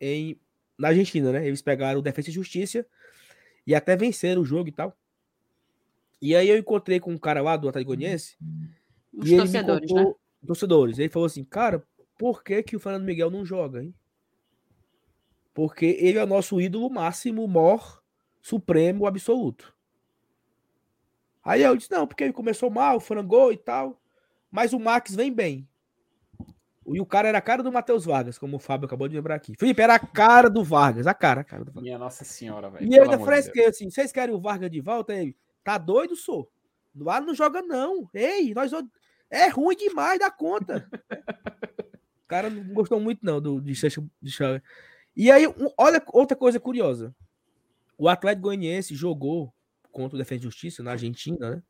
[0.00, 0.40] em
[0.78, 1.46] na Argentina, né?
[1.46, 2.84] Eles pegaram o Defesa e Justiça
[3.66, 4.96] e até venceram o jogo e tal.
[6.20, 8.36] E aí eu encontrei com um cara lá do Atlético Goianiense
[9.12, 10.14] Os e torcedores, contou, né?
[10.46, 10.98] Torcedores.
[10.98, 11.86] Ele falou assim, cara,
[12.18, 13.94] por que que o Fernando Miguel não joga, hein?
[15.54, 18.02] Porque ele é o nosso ídolo máximo, mor,
[18.40, 19.74] supremo, absoluto.
[21.44, 24.00] Aí eu disse, não, porque ele começou mal, frangou e tal.
[24.50, 25.68] Mas o Max vem bem.
[26.86, 29.36] E o cara era a cara do Matheus Vargas, como o Fábio acabou de lembrar
[29.36, 29.54] aqui.
[29.58, 31.82] Felipe era a cara do Vargas, a cara, a cara do Vargas.
[31.84, 32.86] Minha Nossa Senhora, velho.
[32.86, 35.14] E eu ainda fresquei assim: vocês querem o Vargas de volta?
[35.14, 36.50] Ele, tá doido, sou?
[36.94, 38.08] Lá não joga, não.
[38.12, 38.72] Ei, nós.
[39.30, 40.86] É ruim demais da conta.
[42.24, 44.62] o cara não gostou muito, não, do, de, de
[45.16, 47.14] E aí, um, olha outra coisa curiosa.
[47.96, 49.54] O Atlético Goianiense jogou
[49.92, 51.62] contra o Defesa de Justiça na Argentina, né?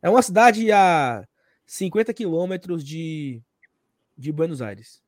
[0.00, 1.26] É uma cidade a
[1.66, 3.42] 50 quilômetros de
[4.18, 5.00] de Buenos Aires.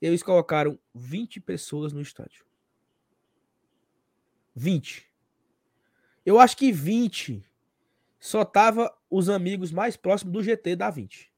[0.00, 2.44] Eles colocaram 20 pessoas no estádio.
[4.54, 5.10] 20.
[6.24, 7.42] Eu acho que 20
[8.18, 11.32] só tava os amigos mais próximos do GT da 20.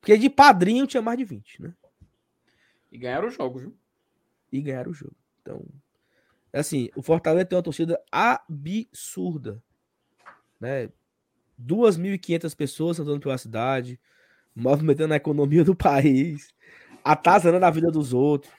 [0.00, 1.74] Porque de padrinho tinha mais de 20, né?
[2.90, 3.78] E ganharam o jogo, viu?
[4.50, 5.16] E ganharam o jogo.
[5.40, 5.64] Então,
[6.60, 9.62] assim, o Fortaleza tem uma torcida absurda,
[10.60, 10.90] né?
[11.60, 14.00] 2.500 pessoas andando pela cidade,
[14.54, 16.54] movimentando a economia do país,
[17.04, 18.52] atazanando a vida dos outros.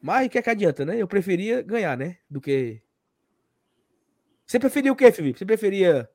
[0.00, 0.96] Mas o que é que adianta, né?
[0.96, 2.18] Eu preferia ganhar, né?
[2.28, 2.80] Do que.
[4.46, 5.38] Você preferia o quê, Felipe?
[5.38, 6.08] Você preferia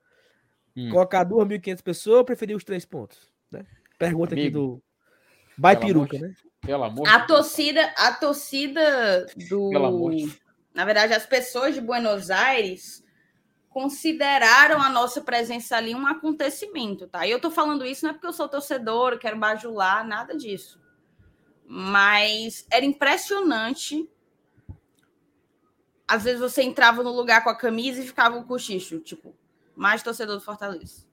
[0.76, 0.90] hum.
[0.90, 3.32] colocar 2.500 pessoas ou preferia os três pontos?
[3.52, 3.66] Né?
[3.98, 4.84] Pergunta Amigo, aqui do.
[5.58, 6.34] Vai peruca, né?
[6.62, 9.70] Pelo amor a torcida, a torcida do.
[10.74, 13.04] Na verdade, as pessoas de Buenos Aires
[13.70, 17.26] consideraram a nossa presença ali um acontecimento, tá?
[17.26, 20.80] E eu tô falando isso não é porque eu sou torcedor, quero bajular, nada disso.
[21.66, 24.08] Mas era impressionante.
[26.08, 29.36] Às vezes você entrava no lugar com a camisa e ficava um cochicho, tipo,
[29.76, 31.08] mais torcedor do Fortaleza.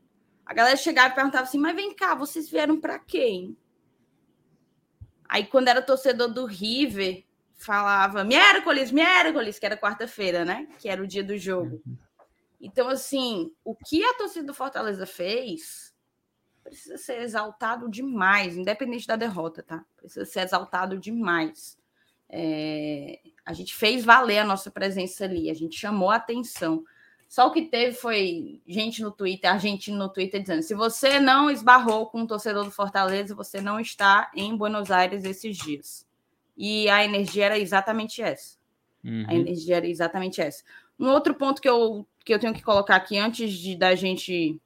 [0.44, 3.56] A galera chegava e perguntava assim: "Mas vem cá, vocês vieram para quem?"
[5.26, 7.24] Aí quando era torcedor do River,
[7.60, 10.66] falava miércoles, miércoles, que era quarta-feira, né?
[10.78, 11.82] Que era o dia do jogo.
[12.60, 15.94] Então, assim, o que a torcida do Fortaleza fez
[16.62, 19.84] precisa ser exaltado demais, independente da derrota, tá?
[19.96, 21.78] Precisa ser exaltado demais.
[22.28, 26.84] É, a gente fez valer a nossa presença ali, a gente chamou a atenção.
[27.28, 31.50] Só o que teve foi gente no Twitter, argentino no Twitter, dizendo: se você não
[31.50, 36.09] esbarrou com um torcedor do Fortaleza, você não está em Buenos Aires esses dias.
[36.62, 38.58] E a energia era exatamente essa.
[39.02, 39.24] Uhum.
[39.26, 40.62] A energia era exatamente essa.
[40.98, 44.60] Um outro ponto que eu, que eu tenho que colocar aqui antes de da gente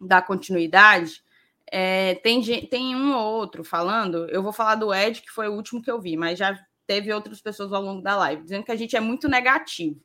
[0.00, 1.24] dar continuidade
[1.66, 4.28] é, tem, tem um ou outro falando.
[4.30, 7.12] Eu vou falar do Ed, que foi o último que eu vi, mas já teve
[7.12, 10.00] outras pessoas ao longo da live dizendo que a gente é muito negativo.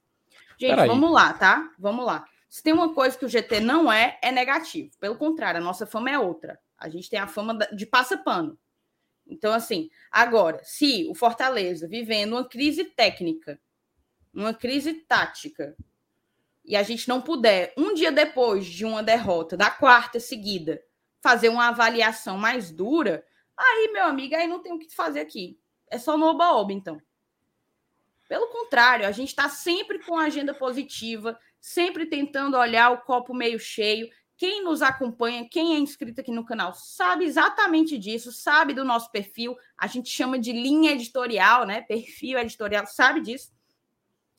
[0.57, 1.69] Gente, vamos lá, tá?
[1.77, 2.25] Vamos lá.
[2.49, 4.89] Se tem uma coisa que o GT não é, é negativo.
[4.99, 6.59] Pelo contrário, a nossa fama é outra.
[6.79, 8.57] A gente tem a fama de passa-pano.
[9.31, 13.57] Então, assim, agora, se o Fortaleza vivendo uma crise técnica,
[14.33, 15.73] uma crise tática,
[16.65, 20.83] e a gente não puder, um dia depois de uma derrota, da quarta seguida,
[21.21, 23.25] fazer uma avaliação mais dura,
[23.57, 25.57] aí, meu amigo, aí não tem o que fazer aqui.
[25.89, 27.01] É só no oba-oba, então.
[28.27, 33.59] Pelo contrário, a gente está sempre com agenda positiva, sempre tentando olhar o copo meio
[33.59, 34.09] cheio.
[34.41, 39.11] Quem nos acompanha, quem é inscrito aqui no canal, sabe exatamente disso, sabe do nosso
[39.11, 39.55] perfil.
[39.77, 41.81] A gente chama de linha editorial, né?
[41.81, 43.53] Perfil editorial, sabe disso.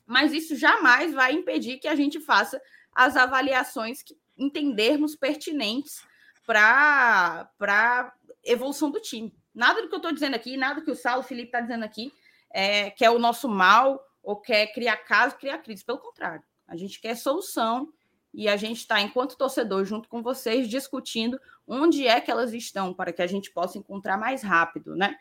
[0.05, 2.61] Mas isso jamais vai impedir que a gente faça
[2.93, 6.05] as avaliações que entendermos pertinentes
[6.45, 8.13] para a
[8.43, 9.33] evolução do time.
[9.55, 12.11] Nada do que eu estou dizendo aqui, nada que o Saulo Felipe está dizendo aqui
[12.51, 15.85] é, quer o nosso mal ou quer criar caso, criar crise.
[15.85, 17.87] Pelo contrário, a gente quer solução
[18.33, 22.93] e a gente está, enquanto torcedor, junto com vocês, discutindo onde é que elas estão
[22.93, 25.15] para que a gente possa encontrar mais rápido, né?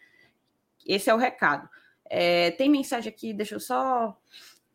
[0.87, 1.69] Esse é o recado.
[2.09, 4.17] É, tem mensagem aqui, deixa eu só.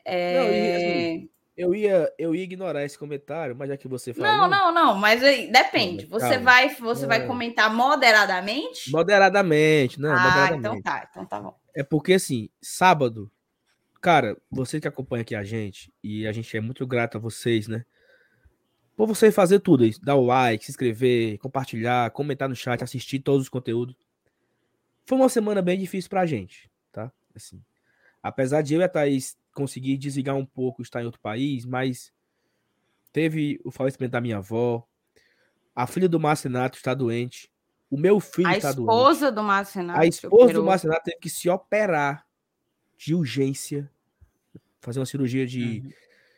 [0.05, 0.39] É...
[0.39, 4.31] Não, e, assim, eu ia, eu ia ignorar esse comentário, mas já que você falou.
[4.31, 6.05] Não, não, não, mas aí, depende.
[6.05, 8.91] Você vai, você vai comentar moderadamente?
[8.91, 10.11] Moderadamente, não.
[10.11, 10.59] Ah, moderadamente.
[10.59, 11.57] então tá, então tá bom.
[11.75, 13.31] É porque assim, sábado,
[13.99, 17.67] cara, você que acompanha aqui a gente, e a gente é muito grato a vocês,
[17.67, 17.83] né?
[18.97, 23.19] Por você fazer tudo isso, dar o like, se inscrever, compartilhar, comentar no chat, assistir
[23.19, 23.95] todos os conteúdos.
[25.05, 27.11] Foi uma semana bem difícil pra gente, tá?
[27.35, 27.63] Assim,
[28.23, 32.11] apesar de eu e a Thaís conseguir desligar um pouco, estar em outro país, mas
[33.13, 34.83] teve o falecimento da minha avó,
[35.75, 37.51] a filha do Marcenato está doente,
[37.91, 38.89] o meu filho está doente.
[38.89, 39.99] A esposa do Marcenato.
[39.99, 42.25] A esposa do Marcenato teve que se operar
[42.97, 43.91] de urgência,
[44.81, 45.83] fazer uma cirurgia de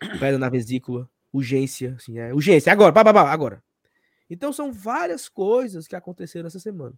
[0.03, 0.19] uhum.
[0.19, 3.63] pedra na vesícula, urgência, assim, é urgência, agora, babá, agora.
[4.29, 6.93] Então são várias coisas que aconteceram essa semana.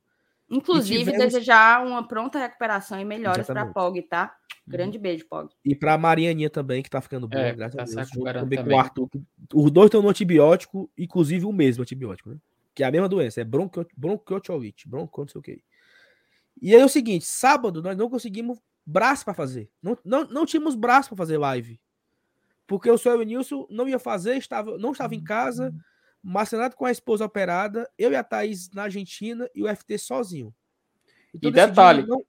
[0.49, 1.33] Inclusive, tivemos...
[1.33, 4.35] desejar uma pronta recuperação e melhoras para Pog, tá?
[4.67, 5.03] Grande uhum.
[5.03, 5.49] beijo, Pog.
[5.63, 8.33] E para Marianinha também, que tá ficando boa, é, graças tá a Deus.
[8.33, 9.09] Também, com o Arthur.
[9.53, 12.37] Os dois estão no antibiótico, inclusive o mesmo antibiótico, né?
[12.75, 15.63] Que é a mesma doença, é bronquiolite, bronco, não sei o que.
[16.61, 19.69] E aí é o seguinte, sábado nós não conseguimos braço para fazer.
[19.81, 21.79] Não, não, não tínhamos braço para fazer live.
[22.71, 25.71] Porque o senhor Nilson não ia fazer, estava, não estava em casa.
[25.71, 25.79] Uhum
[26.23, 30.53] Marcenato com a esposa operada, eu e a Thaís na Argentina e o FT sozinho.
[31.33, 32.23] Então, e detalhe, não...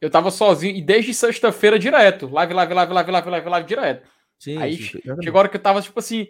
[0.00, 2.28] eu tava sozinho e desde sexta-feira direto.
[2.28, 4.08] Live, live, live, live, live, live, live direto.
[4.38, 6.28] Sim, aí sim, chegou a hora que eu tava tipo assim.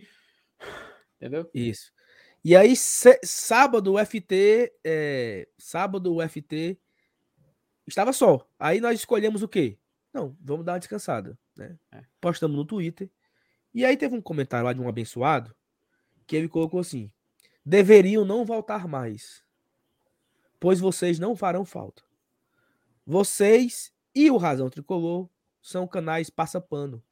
[1.21, 1.51] Entendeu?
[1.53, 1.93] Isso.
[2.43, 4.73] E aí, sábado o FT.
[4.83, 5.47] É...
[5.59, 6.79] Sábado o FT
[7.87, 8.49] estava só.
[8.59, 9.79] Aí nós escolhemos o quê?
[10.13, 11.39] Não, vamos dar uma descansada.
[11.57, 11.77] Né?
[11.93, 12.03] É.
[12.19, 13.11] Postamos no Twitter.
[13.75, 15.55] E aí teve um comentário lá de um abençoado
[16.27, 17.11] que ele colocou assim:
[17.67, 19.43] deveriam não voltar mais,
[20.61, 22.03] pois vocês não farão falta.
[23.05, 25.29] Vocês e o Razão Tricolor
[25.61, 27.03] são canais passa-pano.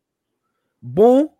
[0.80, 1.36] Bom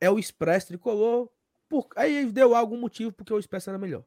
[0.00, 1.28] é o Expresso Tricolor.
[1.68, 1.88] Por...
[1.96, 4.04] Aí deu algum motivo porque o Expresso era melhor.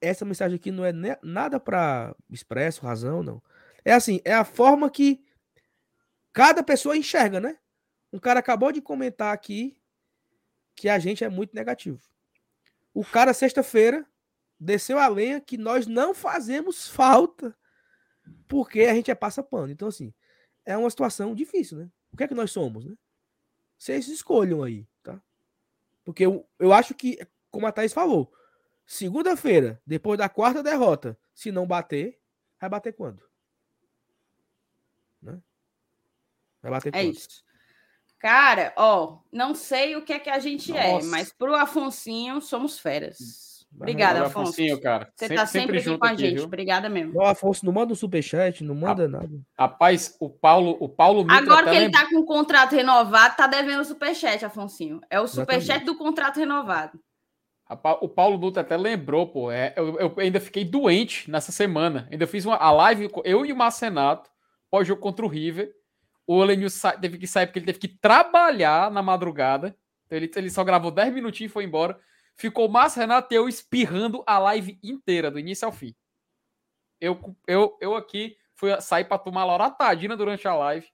[0.00, 0.92] Essa mensagem aqui não é
[1.22, 3.42] nada para Expresso, Razão, não.
[3.84, 5.24] É assim, é a forma que
[6.32, 7.58] cada pessoa enxerga, né?
[8.16, 9.76] Um cara acabou de comentar aqui
[10.74, 12.00] que a gente é muito negativo.
[12.94, 14.06] O cara, sexta-feira,
[14.58, 17.54] desceu a lenha que nós não fazemos falta
[18.48, 19.70] porque a gente é passa-pano.
[19.70, 20.14] Então, assim,
[20.64, 21.90] é uma situação difícil, né?
[22.10, 22.96] O que é que nós somos, né?
[23.76, 25.22] Vocês escolham aí, tá?
[26.02, 27.18] Porque eu, eu acho que,
[27.50, 28.32] como a Thaís falou,
[28.86, 32.18] segunda-feira, depois da quarta derrota, se não bater,
[32.58, 33.22] vai bater quando?
[35.20, 35.38] Né?
[36.62, 37.14] Vai bater é quando?
[37.14, 37.45] isso.
[38.18, 41.06] Cara, ó, não sei o que é que a gente é, Nossa.
[41.06, 43.46] é, mas pro Afonsinho somos feras.
[43.74, 44.50] Obrigada, Valeu, Afonso.
[44.52, 45.12] Afonsinho, cara.
[45.14, 46.36] Você tá sempre aqui junto com a gente.
[46.36, 46.44] viu?
[46.44, 47.12] Obrigada mesmo.
[47.20, 49.28] Ó, Afonso, não manda um superchat, não manda nada.
[49.58, 53.36] Rapaz, o Paulo, o Paulo Mitra Agora que ele lembra- tá com o contrato renovado,
[53.36, 55.00] tá devendo o superchat, Afonsinho.
[55.10, 55.84] É o superchat Exatamente.
[55.84, 56.98] do contrato renovado.
[58.00, 59.50] O Paulo Dutra até lembrou, pô.
[59.50, 62.08] É, eu, eu ainda fiquei doente nessa semana.
[62.10, 64.30] Ainda fiz uma a live, eu e o Marcenato,
[64.70, 65.70] pós-jogo contra o River.
[66.26, 69.76] O Elenil sa- teve que sair porque ele teve que trabalhar na madrugada.
[70.06, 71.98] Então ele, ele só gravou 10 minutinhos e foi embora.
[72.36, 75.94] Ficou o Márcio Renato e eu espirrando a live inteira, do início ao fim.
[77.00, 80.86] Eu, eu, eu aqui fui sair pra tomar loratadina durante a live.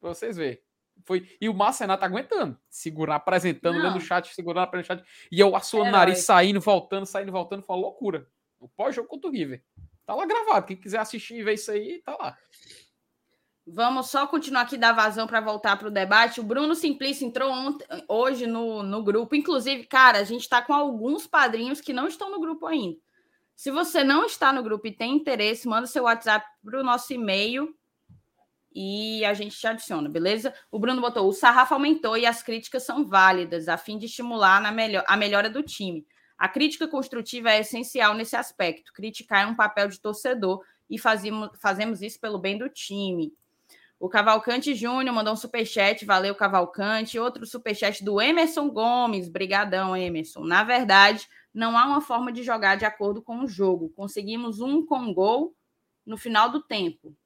[0.00, 0.58] Pra vocês verem.
[1.04, 5.28] Foi, e o Márcio Renato aguentando, segurando, apresentando, lendo o chat, segurando, apresentando o chat.
[5.30, 8.26] E eu assoando o nariz, saindo, voltando, saindo, voltando, foi uma loucura.
[8.58, 9.62] O pós-jogo contra o River.
[10.06, 10.66] Tá lá gravado.
[10.66, 12.36] Quem quiser assistir e ver isso aí, tá lá.
[13.68, 16.38] Vamos só continuar aqui da vazão para voltar para o debate.
[16.38, 19.34] O Bruno Simplício entrou ontem, hoje no, no grupo.
[19.34, 22.96] Inclusive, cara, a gente está com alguns padrinhos que não estão no grupo ainda.
[23.56, 27.12] Se você não está no grupo e tem interesse, manda seu WhatsApp para o nosso
[27.12, 27.74] e-mail
[28.72, 30.54] e a gente te adiciona, beleza?
[30.70, 34.60] O Bruno botou: o sarrafo aumentou e as críticas são válidas, a fim de estimular
[34.60, 36.06] na melhor, a melhora do time.
[36.38, 38.92] A crítica construtiva é essencial nesse aspecto.
[38.92, 43.32] Criticar é um papel de torcedor e fazemos, fazemos isso pelo bem do time.
[43.98, 47.18] O Cavalcante Júnior mandou um superchat, valeu Cavalcante.
[47.18, 50.44] Outro superchat do Emerson Gomes, brigadão Emerson.
[50.44, 53.88] Na verdade, não há uma forma de jogar de acordo com o jogo.
[53.96, 55.54] Conseguimos um com gol
[56.04, 57.16] no final do tempo.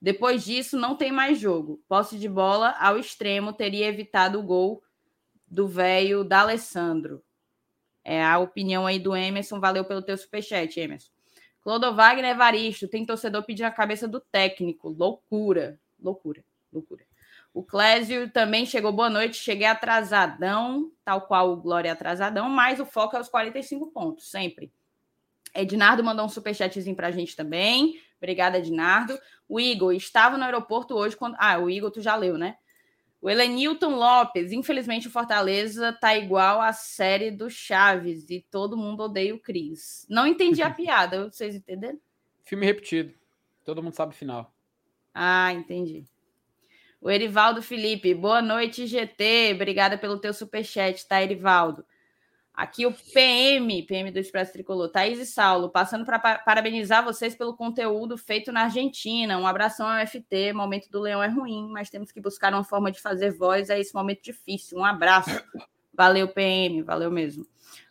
[0.00, 1.82] Depois disso, não tem mais jogo.
[1.88, 4.82] Posse de bola ao extremo teria evitado o gol
[5.46, 7.22] do velho D'Alessandro.
[8.04, 9.58] É a opinião aí do Emerson.
[9.58, 11.10] Valeu pelo teu superchat, Emerson.
[11.62, 14.88] Clodovagner Evaristo, tem torcedor pedindo a cabeça do técnico.
[14.88, 16.42] Loucura, loucura,
[16.72, 17.04] loucura.
[17.52, 19.36] O Clésio também chegou, boa noite.
[19.36, 24.72] Cheguei atrasadão, tal qual o Glória atrasadão, mas o foco é os 45 pontos, sempre.
[25.54, 28.00] Ednardo mandou um superchatzinho pra gente também.
[28.18, 29.18] Obrigada, Ednardo.
[29.48, 31.36] O Igor, estava no aeroporto hoje quando.
[31.38, 32.56] Ah, o Igor, tu já leu, né?
[33.22, 39.02] O Helenilton Lopes, infelizmente o Fortaleza tá igual à série do Chaves e todo mundo
[39.02, 40.06] odeia o Cris.
[40.08, 42.00] Não entendi a piada, vocês entenderam?
[42.42, 43.12] Filme repetido.
[43.62, 44.54] Todo mundo sabe o final.
[45.12, 46.04] Ah, entendi.
[46.98, 49.52] O Erivaldo Felipe, boa noite, GT.
[49.54, 51.84] Obrigada pelo teu superchat, tá, Erivaldo?
[52.60, 57.56] Aqui o PM, PM do Expresso Tricolor, Thaís e Saulo, passando para parabenizar vocês pelo
[57.56, 59.38] conteúdo feito na Argentina.
[59.38, 60.52] Um abração ao FT.
[60.52, 63.78] Momento do Leão é ruim, mas temos que buscar uma forma de fazer voz a
[63.78, 64.76] esse momento difícil.
[64.76, 65.30] Um abraço.
[65.94, 67.46] Valeu, PM, valeu mesmo.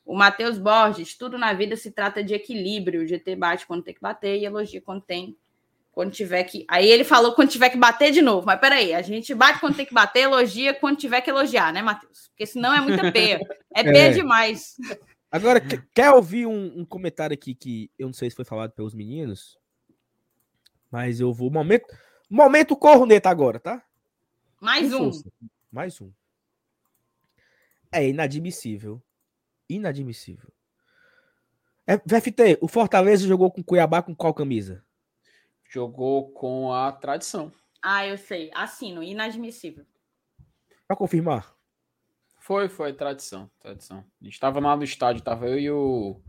[0.05, 3.01] O Matheus Borges, tudo na vida se trata de equilíbrio.
[3.01, 5.35] O GT bate quando tem que bater e elogia quando tem
[5.99, 6.63] quando tiver que.
[6.69, 8.45] Aí ele falou quando tiver que bater de novo.
[8.45, 11.81] Mas peraí, a gente bate quando tem que bater, elogia quando tiver que elogiar, né,
[11.81, 12.29] Matheus?
[12.29, 13.37] Porque senão é muita peia.
[13.75, 14.11] É peia É.
[14.11, 14.77] demais.
[15.29, 18.71] Agora, que- quer ouvir um, um comentário aqui que eu não sei se foi falado
[18.71, 19.57] pelos meninos,
[20.89, 21.51] mas eu vou.
[21.51, 21.85] Momento,
[22.29, 23.83] momento corneta agora, tá?
[24.61, 25.11] Mais um.
[25.69, 26.11] Mais um.
[27.91, 29.01] É inadmissível.
[29.69, 30.49] Inadmissível.
[31.85, 34.81] É, VFT, o Fortaleza jogou com Cuiabá com qual camisa?
[35.69, 37.51] Jogou com a tradição.
[37.81, 38.49] Ah, eu sei.
[38.55, 39.03] Assino.
[39.03, 39.85] Inadmissível.
[40.87, 41.55] Pra confirmar.
[42.39, 44.03] Foi, foi, tradição, tradição.
[44.19, 46.19] A gente tava lá no estádio, tava eu e o.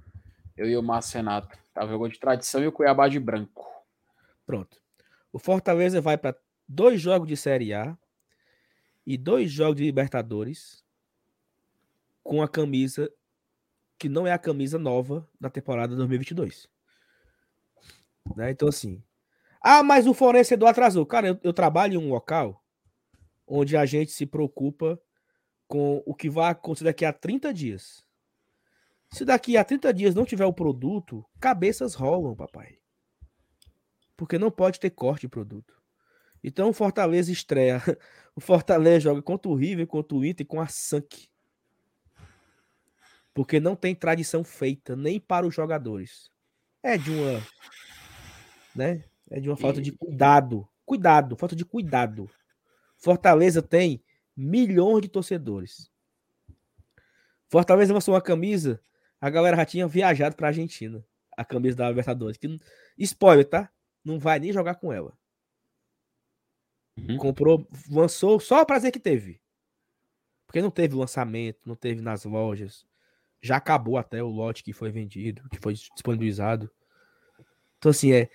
[0.54, 1.58] Eu e o Márcio Renato.
[1.72, 3.66] Tava jogando de tradição e o Cuiabá de branco.
[4.44, 4.78] Pronto.
[5.32, 6.36] O Fortaleza vai para
[6.68, 7.96] dois jogos de Série A
[9.06, 10.84] e dois jogos de Libertadores
[12.22, 13.10] com a camisa
[13.98, 16.68] que não é a camisa nova da temporada 2022.
[18.36, 18.50] Né?
[18.50, 19.02] Então, assim.
[19.60, 21.04] Ah, mas o fornecedor atrasou.
[21.04, 22.64] Cara, eu, eu trabalho em um local
[23.46, 25.00] onde a gente se preocupa
[25.66, 28.06] com o que vai acontecer daqui a 30 dias.
[29.12, 32.80] Se daqui a 30 dias não tiver o produto, cabeças rolam, papai
[34.20, 35.82] porque não pode ter corte de produto.
[36.44, 37.80] Então o Fortaleza estreia.
[38.36, 41.28] O Fortaleza joga contra o River, contra o Inter com a Sank.
[43.34, 46.30] Porque não tem tradição feita nem para os jogadores.
[46.80, 47.42] É de uma,
[48.74, 49.04] né?
[49.30, 50.68] É de uma falta de cuidado.
[50.84, 52.28] Cuidado, falta de cuidado.
[52.96, 54.02] Fortaleza tem
[54.36, 55.90] milhões de torcedores.
[57.48, 58.82] Fortaleza lançou uma camisa,
[59.20, 61.04] a galera já tinha viajado para Argentina,
[61.36, 62.36] a camisa da Libertadores.
[62.36, 62.58] Que,
[62.98, 63.70] spoiler, tá?
[64.04, 65.16] Não vai nem jogar com ela.
[66.96, 67.16] Uhum.
[67.16, 69.40] Comprou, lançou só pra dizer que teve.
[70.46, 72.84] Porque não teve lançamento, não teve nas lojas.
[73.40, 76.70] Já acabou até o lote que foi vendido, que foi disponibilizado.
[77.80, 78.28] Então, assim, é.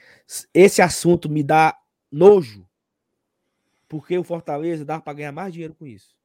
[0.52, 1.80] Esse assunto me dá
[2.12, 2.68] nojo.
[3.88, 6.16] Porque o Fortaleza dá pra ganhar mais dinheiro com isso.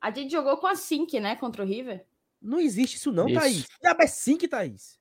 [0.00, 1.34] A gente jogou com a Sink, né?
[1.34, 2.06] Contra o River.
[2.40, 3.40] Não existe isso não, isso.
[3.40, 3.66] Thaís.
[3.82, 4.98] Diabo é que Thaís.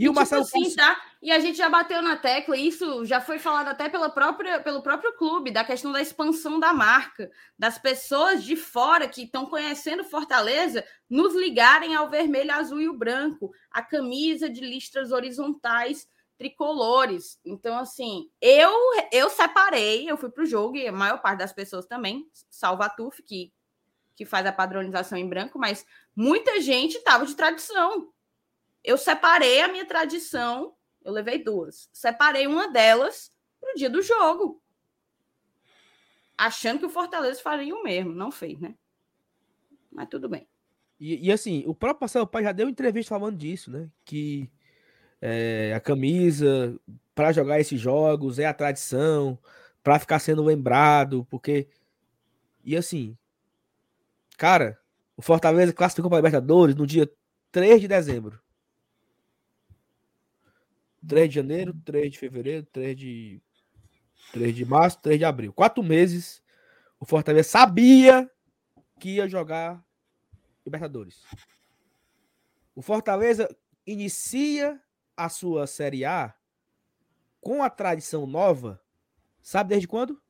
[0.00, 0.76] E, e o tipo Marcelo assim, Ponce...
[0.76, 0.98] tá?
[1.20, 4.82] E a gente já bateu na tecla, isso já foi falado até pela própria, pelo
[4.82, 10.02] próprio clube, da questão da expansão da marca, das pessoas de fora que estão conhecendo
[10.02, 16.08] Fortaleza nos ligarem ao vermelho, azul e o branco, a camisa de listras horizontais
[16.38, 17.38] tricolores.
[17.44, 18.72] Então, assim, eu
[19.12, 22.82] eu separei, eu fui para o jogo, e a maior parte das pessoas também, salvo
[22.82, 23.52] a Tuf, que,
[24.16, 25.84] que faz a padronização em branco, mas
[26.16, 28.10] muita gente estava de tradição.
[28.82, 30.74] Eu separei a minha tradição,
[31.04, 31.88] eu levei duas.
[31.92, 34.62] Separei uma delas para o dia do jogo.
[36.36, 38.12] Achando que o Fortaleza faria o mesmo.
[38.12, 38.74] Não fez, né?
[39.90, 40.48] Mas tudo bem.
[40.98, 43.90] E, e assim, o próprio Marcelo Pai já deu entrevista falando disso, né?
[44.04, 44.50] Que
[45.20, 46.78] é, a camisa
[47.14, 49.38] para jogar esses jogos é a tradição,
[49.82, 51.68] para ficar sendo lembrado, porque.
[52.64, 53.16] E assim,
[54.36, 54.78] cara,
[55.16, 57.10] o Fortaleza classificou para Libertadores no dia
[57.52, 58.40] 3 de dezembro.
[61.06, 63.42] 3 de janeiro, 3 de fevereiro, 3 de,
[64.32, 65.52] 3 de março, 3 de abril.
[65.52, 66.42] Quatro meses.
[66.98, 68.30] O Fortaleza sabia
[68.98, 69.84] que ia jogar
[70.64, 71.24] Libertadores.
[72.74, 73.48] O Fortaleza
[73.86, 74.80] inicia
[75.16, 76.34] a sua Série A
[77.40, 78.80] com a tradição nova.
[79.42, 80.20] Sabe desde quando?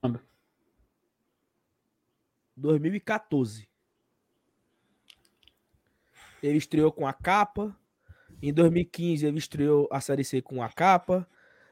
[0.00, 0.20] Quando?
[2.56, 3.68] 2014.
[6.46, 7.76] Ele estreou com a capa.
[8.40, 11.26] Em 2015 ele estreou a Série C com a capa.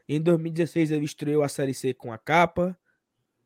[0.09, 2.76] Em 2016 ele estreou a Série C com a capa.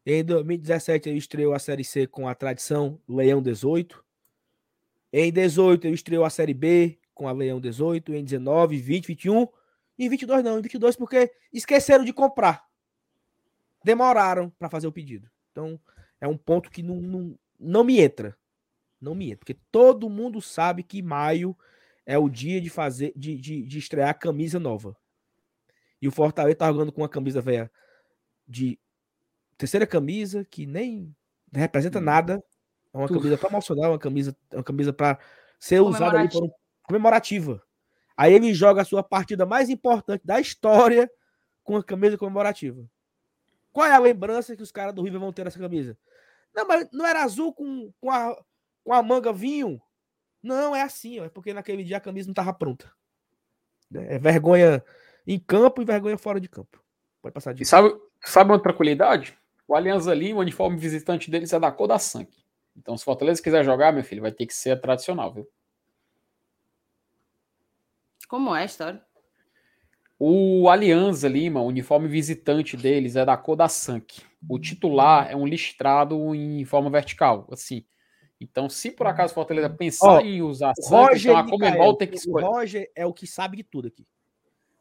[0.07, 4.03] Em 2017 ele estreou a Série C com a tradição Leão 18.
[5.13, 8.15] Em 18 ele estreou a Série B com a Leão 18.
[8.15, 9.49] Em 19, 20, 21.
[9.99, 12.67] Em 22 não, em 22 porque esqueceram de comprar.
[13.85, 15.29] Demoraram para fazer o pedido.
[15.53, 15.79] Então
[16.21, 18.37] é um ponto que não, não, não me entra.
[19.01, 19.39] Não me entra.
[19.39, 21.57] Porque todo mundo sabe que maio
[22.05, 24.97] é o dia de fazer de, de, de estrear camisa nova.
[26.01, 27.71] E o Fortaleza tá jogando com uma camisa velha
[28.47, 28.79] de
[29.57, 31.15] terceira camisa que nem
[31.53, 32.03] representa hum.
[32.03, 32.43] nada.
[32.95, 35.19] É uma camisa promocional, uma camisa, uma camisa para
[35.59, 36.51] ser usada ali um,
[36.83, 37.63] comemorativa.
[38.17, 41.11] Aí ele joga a sua partida mais importante da história
[41.63, 42.89] com a camisa comemorativa.
[43.71, 45.97] Qual é a lembrança que os caras do River vão ter nessa camisa?
[46.55, 48.37] Não, mas não era azul com, com a
[48.89, 49.79] com a manga vinho.
[50.43, 52.91] Não, é assim, ó, é porque naquele dia a camisa não estava pronta.
[53.93, 54.83] É vergonha
[55.27, 56.83] em campo e vergonha fora de campo.
[57.21, 57.63] Pode passar de.
[57.63, 57.95] E sabe,
[58.25, 59.37] sabe uma tranquilidade?
[59.67, 62.39] O Alianza Lima, o uniforme visitante deles é da cor da sangue.
[62.75, 65.47] Então, se o Fortaleza quiser jogar, meu filho, vai ter que ser tradicional, viu?
[68.27, 69.05] Como é a história?
[70.19, 74.23] O Alianza Lima, o uniforme visitante deles é da cor da sangue.
[74.49, 77.85] O titular é um listrado em forma vertical, assim.
[78.41, 82.17] Então, se por acaso o Fortaleza pensar em usar Roger então a Comebol tem que
[82.17, 82.47] escolher.
[82.47, 84.07] O Roger é o que sabe de tudo aqui.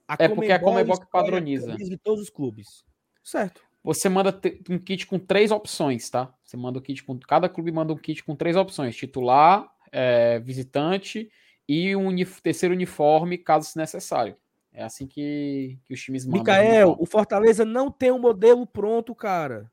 [0.07, 1.75] A é porque é a Comebol que padroniza.
[1.75, 2.85] De todos os clubes.
[3.23, 3.61] Certo.
[3.83, 4.37] Você manda
[4.69, 6.33] um kit com três opções, tá?
[6.43, 7.17] Você manda um kit com.
[7.19, 11.31] Cada clube manda um kit com três opções: titular, é, visitante
[11.67, 12.41] e um unif...
[12.41, 14.35] terceiro uniforme, caso necessário.
[14.71, 16.41] É assim que, que os times mandam.
[16.41, 19.71] Micael, o Fortaleza não tem um modelo pronto, cara.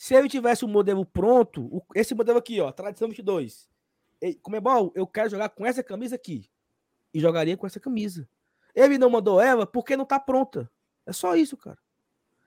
[0.00, 3.68] Se ele tivesse um modelo pronto, esse modelo aqui, ó, tradição 22.
[4.40, 6.50] Como é bom, eu quero jogar com essa camisa aqui.
[7.12, 8.26] E jogaria com essa camisa.
[8.74, 10.70] Ele não mandou ela porque não tá pronta.
[11.04, 11.76] É só isso, cara.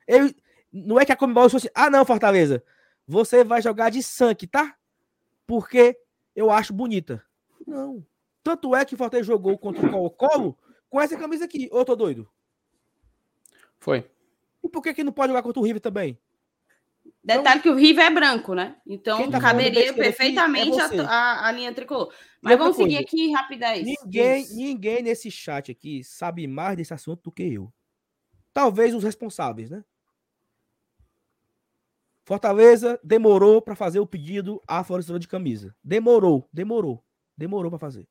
[0.07, 0.35] Ele,
[0.71, 2.63] não é que a Comebol fosse, ah, não, Fortaleza,
[3.07, 4.75] você vai jogar de sangue, tá?
[5.45, 5.95] Porque
[6.35, 7.23] eu acho bonita.
[7.67, 8.03] Não.
[8.41, 10.57] Tanto é que o Fortaleza jogou contra o Colo-Colo
[10.89, 11.69] com essa camisa aqui.
[11.71, 12.27] Ô, tô doido.
[13.77, 14.09] Foi.
[14.63, 16.19] E por que, que não pode jogar contra o River também?
[17.23, 18.75] Detalhe que o River é branco, né?
[18.85, 22.13] Então tá caberia perfeitamente é a, a, a, linha tricolor.
[22.41, 23.85] Mas vamos coisa, seguir aqui rapidez.
[23.85, 27.73] Ninguém, ninguém nesse chat aqui sabe mais desse assunto do que eu.
[28.53, 29.85] Talvez os responsáveis, né?
[32.25, 35.73] Fortaleza demorou para fazer o pedido à fornecedora de camisa.
[35.81, 37.03] Demorou, demorou,
[37.37, 38.07] demorou para fazer.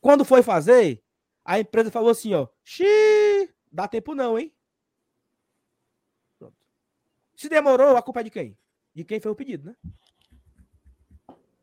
[0.00, 1.02] Quando foi fazer,
[1.44, 4.52] a empresa falou assim, ó, xiii, dá tempo não, hein?
[7.38, 8.58] Se demorou, a culpa é de quem?
[8.92, 9.76] De quem foi o pedido, né?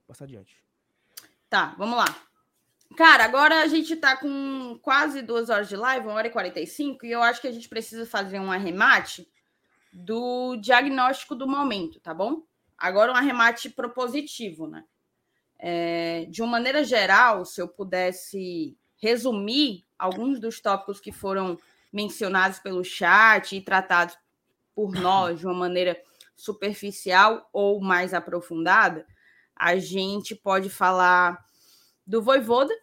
[0.08, 0.64] Passar adiante.
[1.50, 2.06] Tá, vamos lá.
[2.96, 7.06] Cara, agora a gente tá com quase duas horas de live, uma hora e 45,
[7.06, 9.28] e eu acho que a gente precisa fazer um arremate
[9.92, 12.44] do diagnóstico do momento, tá bom?
[12.78, 14.86] Agora um arremate propositivo, né?
[15.60, 21.60] É, de uma maneira geral, se eu pudesse resumir alguns dos tópicos que foram
[21.92, 24.18] mencionados pelo chat e tratados
[24.76, 25.98] por nós de uma maneira
[26.36, 29.08] superficial ou mais aprofundada,
[29.56, 31.44] a gente pode falar
[32.06, 32.74] do Voivoda,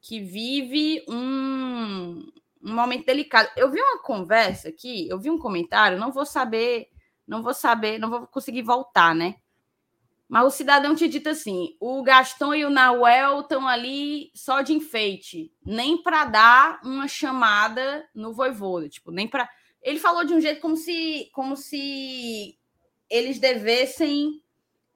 [0.00, 2.24] que vive um,
[2.62, 3.50] um momento delicado.
[3.56, 6.88] Eu vi uma conversa aqui, eu vi um comentário, não vou saber,
[7.26, 9.34] não vou saber, não vou conseguir voltar, né?
[10.28, 14.74] Mas o cidadão te dita assim: o Gaston e o Nauel estão ali só de
[14.74, 19.48] enfeite, nem para dar uma chamada no voivoda, tipo, nem para.
[19.82, 22.58] Ele falou de um jeito como se, como se
[23.08, 24.42] eles devessem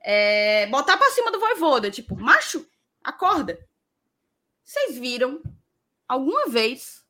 [0.01, 2.67] é, botar para cima do voivoda, tipo, macho,
[3.03, 3.59] acorda.
[4.65, 5.43] Vocês viram
[6.09, 7.07] alguma vez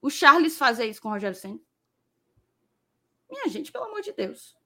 [0.00, 1.60] o Charles fazer isso com o Rogério Senna?
[3.30, 4.56] Minha gente, pelo amor de Deus.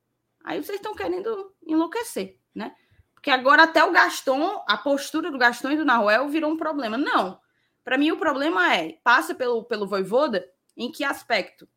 [0.44, 2.74] Aí vocês estão querendo enlouquecer, né?
[3.14, 6.96] Porque agora até o Gaston, a postura do Gaston e do Nahuel virou um problema.
[6.96, 7.40] Não.
[7.82, 11.68] Para mim, o problema é, passa pelo, pelo Voivoda, em que aspecto?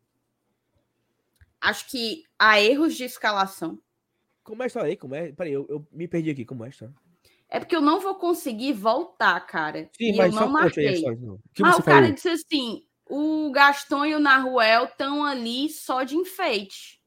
[1.62, 3.78] Acho que há erros de escalação.
[4.42, 4.96] Como é a história aí?
[4.96, 5.30] Como é?
[5.30, 6.44] Peraí, eu, eu me perdi aqui.
[6.44, 6.92] Como é a história?
[7.48, 9.88] É porque eu não vou conseguir voltar, cara.
[9.96, 10.88] Sim, e mas eu não marquei.
[10.88, 11.14] Aí, só,
[11.54, 16.16] que ah, o cara disse assim: o Gaston e o Naruel estão ali só de
[16.16, 17.00] enfeite.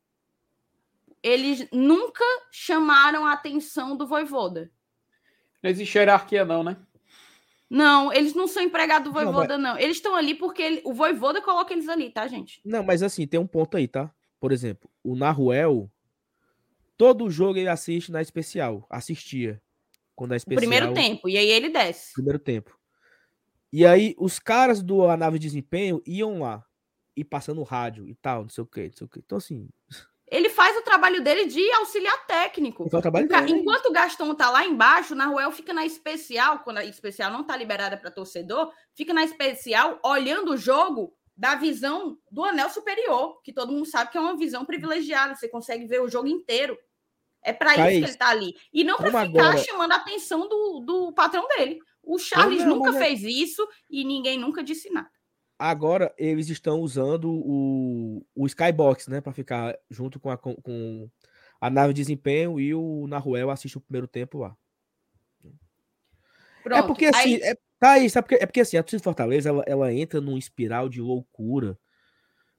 [1.22, 4.72] Eles nunca chamaram a atenção do Voivoda.
[5.62, 6.78] Não existe hierarquia, não, né?
[7.70, 9.72] Não, eles não são empregados do Voivoda, não.
[9.72, 9.74] Mas...
[9.74, 9.80] não.
[9.84, 10.82] Eles estão ali porque ele...
[10.86, 12.62] o Voivoda coloca eles ali, tá, gente?
[12.64, 14.15] Não, mas assim, tem um ponto aí, tá?
[14.46, 15.92] Por exemplo, o Naruel,
[16.96, 18.86] todo jogo ele assiste na especial.
[18.92, 19.60] Assistia.
[20.16, 20.60] Quando é especial.
[20.60, 22.14] Primeiro tempo, e aí ele desce.
[22.14, 22.80] Primeiro tempo.
[23.74, 26.64] E aí os caras do a nave de desempenho iam lá
[27.18, 29.18] e passando rádio e tal, não sei o que, não sei o que.
[29.18, 29.68] Então assim,
[30.28, 32.84] ele faz o trabalho dele de auxiliar técnico.
[32.84, 33.52] O trabalho dele.
[33.52, 37.44] Enquanto o Gaston tá lá embaixo, na Ruel fica na especial, quando a especial não
[37.44, 43.42] tá liberada para torcedor, fica na especial olhando o jogo da visão do anel superior,
[43.44, 46.78] que todo mundo sabe que é uma visão privilegiada, você consegue ver o jogo inteiro.
[47.44, 48.56] É para isso que ele está ali.
[48.74, 49.58] E não para ficar agora...
[49.58, 51.80] chamando a atenção do, do patrão dele.
[52.02, 55.10] O Charles não, nunca fez isso e ninguém nunca disse nada.
[55.58, 59.22] Agora eles estão usando o, o Skybox, né?
[59.22, 61.10] Para ficar junto com a, com
[61.62, 64.56] a nave de desempenho e o Naruel assiste o primeiro tempo lá.
[65.44, 65.50] É
[66.64, 67.36] Pronto, é porque assim.
[67.36, 67.42] Aí...
[67.42, 70.38] É, tá aí, sabe porque, é porque assim, a torcida Fortaleza ela, ela entra num
[70.38, 71.78] espiral de loucura.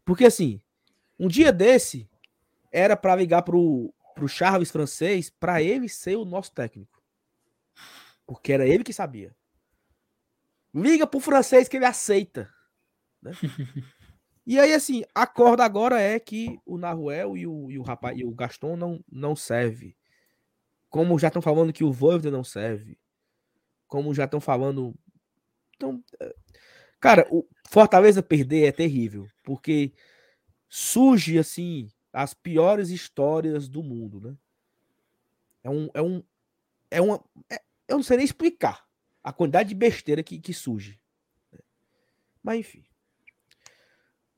[0.04, 0.60] Porque assim,
[1.18, 2.08] um dia desse
[2.70, 7.02] era para ligar pro, pro Charles francês para ele ser o nosso técnico.
[8.26, 9.34] Porque era ele que sabia.
[10.74, 12.50] Liga pro francês que ele aceita.
[13.22, 13.32] Né?
[14.46, 18.18] e aí, assim, a corda agora é que o Naruel e o, e o, rapaz,
[18.18, 19.96] e o Gaston não, não serve.
[20.90, 22.98] Como já estão falando que o Voivoda não serve.
[23.86, 24.94] Como já estão falando.
[25.76, 26.34] Então, é,
[26.98, 29.28] cara, o Fortaleza perder é terrível.
[29.44, 29.92] Porque
[30.68, 34.36] surge, assim, as piores histórias do mundo, né?
[35.62, 35.88] É um.
[35.94, 36.22] É um
[36.90, 37.22] é uma.
[37.50, 38.86] É, eu não sei nem explicar
[39.22, 41.00] a quantidade de besteira que, que surge.
[41.52, 41.58] Né?
[42.42, 42.84] Mas enfim.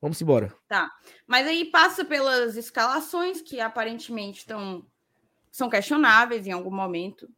[0.00, 0.54] Vamos embora.
[0.68, 0.90] Tá.
[1.26, 4.86] Mas aí passa pelas escalações que aparentemente estão
[5.50, 7.28] são questionáveis em algum momento.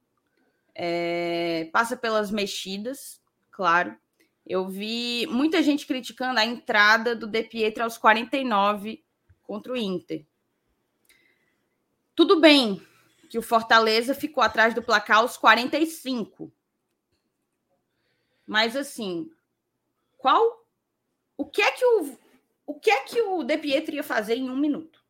[0.75, 3.20] É, passa pelas mexidas,
[3.61, 3.95] claro.
[4.47, 9.05] Eu vi muita gente criticando a entrada do De Pietro aos 49
[9.43, 10.27] contra o Inter.
[12.15, 12.81] Tudo bem
[13.29, 16.51] que o Fortaleza ficou atrás do placar aos 45.
[18.47, 19.31] Mas assim,
[20.17, 20.67] qual
[21.37, 22.19] o que é que o
[22.65, 25.05] o que é que o De Pietro ia fazer em um minuto?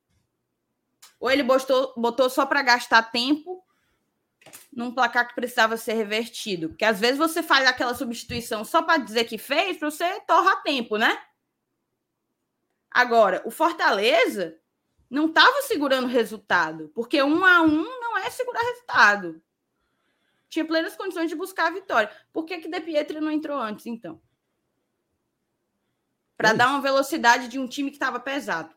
[1.21, 3.65] Ou ele botou, botou só para gastar tempo
[4.73, 6.71] num placar que precisava ser revertido?
[6.71, 10.63] Porque às vezes você faz aquela substituição só para dizer que fez, para você torrar
[10.63, 11.21] tempo, né?
[12.91, 14.59] Agora, o Fortaleza
[15.09, 19.43] não estava segurando resultado, porque um a um não é segurar resultado.
[20.49, 22.11] Tinha plenas condições de buscar a vitória.
[22.33, 24.21] Por que, que De Pietro não entrou antes, então?
[26.41, 28.75] para dar uma velocidade de um time que estava pesado.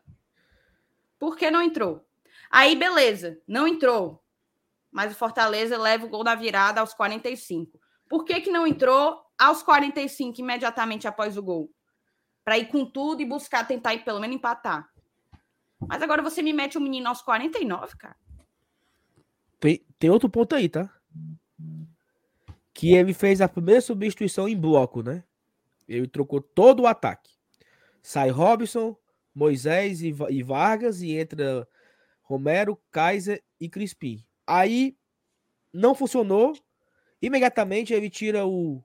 [1.18, 2.06] Por que não entrou?
[2.50, 4.22] Aí, beleza, não entrou.
[4.94, 7.80] Mas o Fortaleza leva o gol da virada aos 45.
[8.08, 11.68] Por que, que não entrou aos 45, imediatamente após o gol?
[12.44, 14.88] Para ir com tudo e buscar tentar ir pelo menos empatar.
[15.80, 18.14] Mas agora você me mete o um menino aos 49, cara.
[19.58, 20.88] Tem, tem outro ponto aí, tá?
[22.72, 25.24] Que ele fez a primeira substituição em bloco, né?
[25.88, 27.32] Ele trocou todo o ataque.
[28.00, 28.96] Sai Robson,
[29.34, 31.66] Moisés e, e Vargas e entra
[32.22, 34.24] Romero, Kaiser e Crispim.
[34.46, 34.96] Aí
[35.72, 36.54] não funcionou.
[37.20, 38.82] Imediatamente ele tira o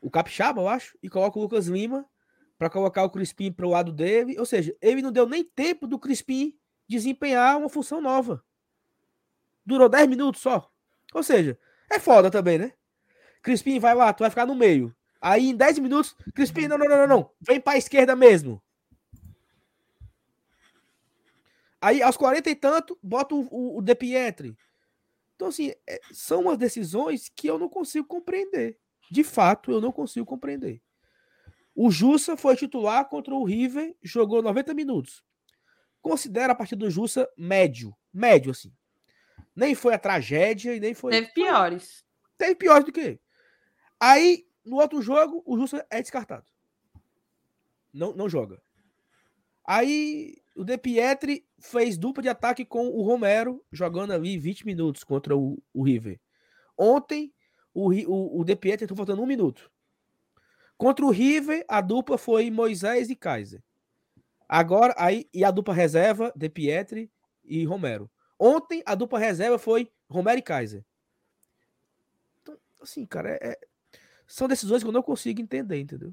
[0.00, 2.06] o Capixaba, eu acho, e coloca o Lucas Lima
[2.58, 4.38] para colocar o Crispim para o lado dele.
[4.38, 6.56] Ou seja, ele não deu nem tempo do Crispim
[6.88, 8.42] desempenhar uma função nova.
[9.64, 10.70] Durou 10 minutos só.
[11.12, 11.58] Ou seja,
[11.90, 12.72] é foda também, né?
[13.42, 14.94] Crispim vai lá, tu vai ficar no meio.
[15.20, 17.30] Aí em 10 minutos, Crispim, não, não, não, não, não.
[17.40, 18.62] Vem pra esquerda mesmo.
[21.80, 24.56] Aí aos 40 e tanto, bota o, o, o De Pietri.
[25.34, 28.78] Então, assim, é, são umas decisões que eu não consigo compreender.
[29.10, 30.82] De fato, eu não consigo compreender.
[31.74, 35.24] O Jussa foi titular contra o River, jogou 90 minutos.
[36.02, 37.96] Considera a partida do Jussa médio.
[38.12, 38.72] Médio, assim.
[39.56, 41.12] Nem foi a tragédia e nem foi.
[41.12, 42.04] Teve piores.
[42.36, 43.18] Teve piores do que.
[43.98, 46.46] Aí, no outro jogo, o Jussa é descartado.
[47.92, 48.62] Não, não joga.
[49.66, 55.04] Aí, o De Pietri fez dupla de ataque com o Romero, jogando ali 20 minutos
[55.04, 56.20] contra o, o River.
[56.76, 57.32] Ontem,
[57.72, 59.70] o, o, o De Pietri estava faltando um minuto.
[60.76, 63.62] Contra o River, a dupla foi Moisés e Kaiser.
[64.48, 67.10] Agora, aí, e a dupla reserva, De Pietri
[67.44, 68.10] e Romero.
[68.38, 70.84] Ontem, a dupla reserva foi Romero e Kaiser.
[72.40, 73.60] Então, assim, cara, é, é,
[74.26, 76.12] são decisões que eu não consigo entender, entendeu?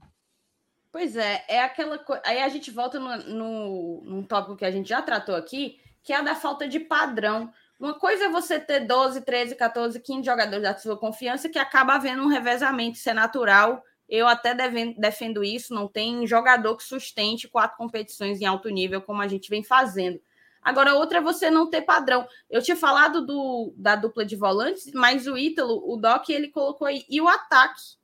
[0.97, 2.23] Pois é, é aquela coisa.
[2.25, 6.11] Aí a gente volta no, no, num tópico que a gente já tratou aqui, que
[6.11, 7.53] é a da falta de padrão.
[7.79, 11.93] Uma coisa é você ter 12, 13, 14, 15 jogadores da sua confiança que acaba
[11.93, 13.83] havendo um revezamento, isso é natural.
[14.09, 14.55] Eu até
[14.97, 19.51] defendo isso, não tem jogador que sustente quatro competições em alto nível, como a gente
[19.51, 20.19] vem fazendo.
[20.63, 22.27] Agora, outra é você não ter padrão.
[22.49, 26.87] Eu tinha falado do, da dupla de volantes, mas o Ítalo, o Doc, ele colocou
[26.87, 27.05] aí.
[27.07, 27.97] E o ataque.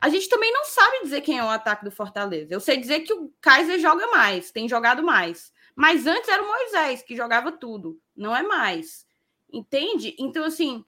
[0.00, 2.52] A gente também não sabe dizer quem é o ataque do Fortaleza.
[2.52, 5.52] Eu sei dizer que o Kaiser joga mais, tem jogado mais.
[5.74, 8.00] Mas antes era o Moisés, que jogava tudo.
[8.14, 9.06] Não é mais.
[9.52, 10.14] Entende?
[10.18, 10.84] Então, assim,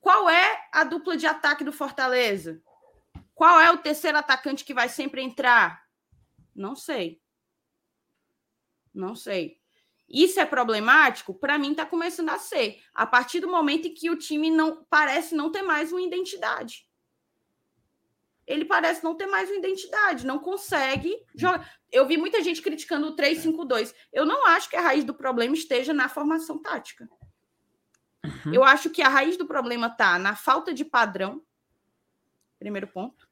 [0.00, 2.62] qual é a dupla de ataque do Fortaleza?
[3.34, 5.82] Qual é o terceiro atacante que vai sempre entrar?
[6.54, 7.20] Não sei.
[8.94, 9.60] Não sei.
[10.08, 11.34] Isso é problemático?
[11.34, 12.80] Para mim, está começando a ser.
[12.94, 16.85] A partir do momento em que o time não parece não ter mais uma identidade.
[18.46, 21.78] Ele parece não ter mais uma identidade, não consegue jogar.
[21.90, 23.92] Eu vi muita gente criticando o 3-5-2.
[24.12, 27.08] Eu não acho que a raiz do problema esteja na formação tática.
[28.24, 28.54] Uhum.
[28.54, 31.42] Eu acho que a raiz do problema está na falta de padrão,
[32.58, 33.28] primeiro ponto,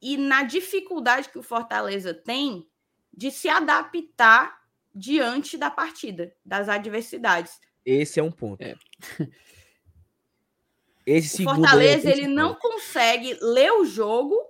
[0.00, 2.68] e na dificuldade que o Fortaleza tem
[3.12, 4.60] de se adaptar
[4.94, 7.60] diante da partida, das adversidades.
[7.84, 8.62] Esse é um ponto.
[8.62, 8.76] É.
[11.10, 14.40] Esse o Fortaleza ele não consegue ler o jogo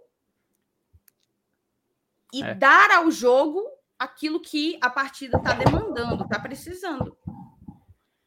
[2.30, 2.54] e é.
[2.54, 3.66] dar ao jogo
[3.98, 7.16] aquilo que a partida está demandando, está precisando.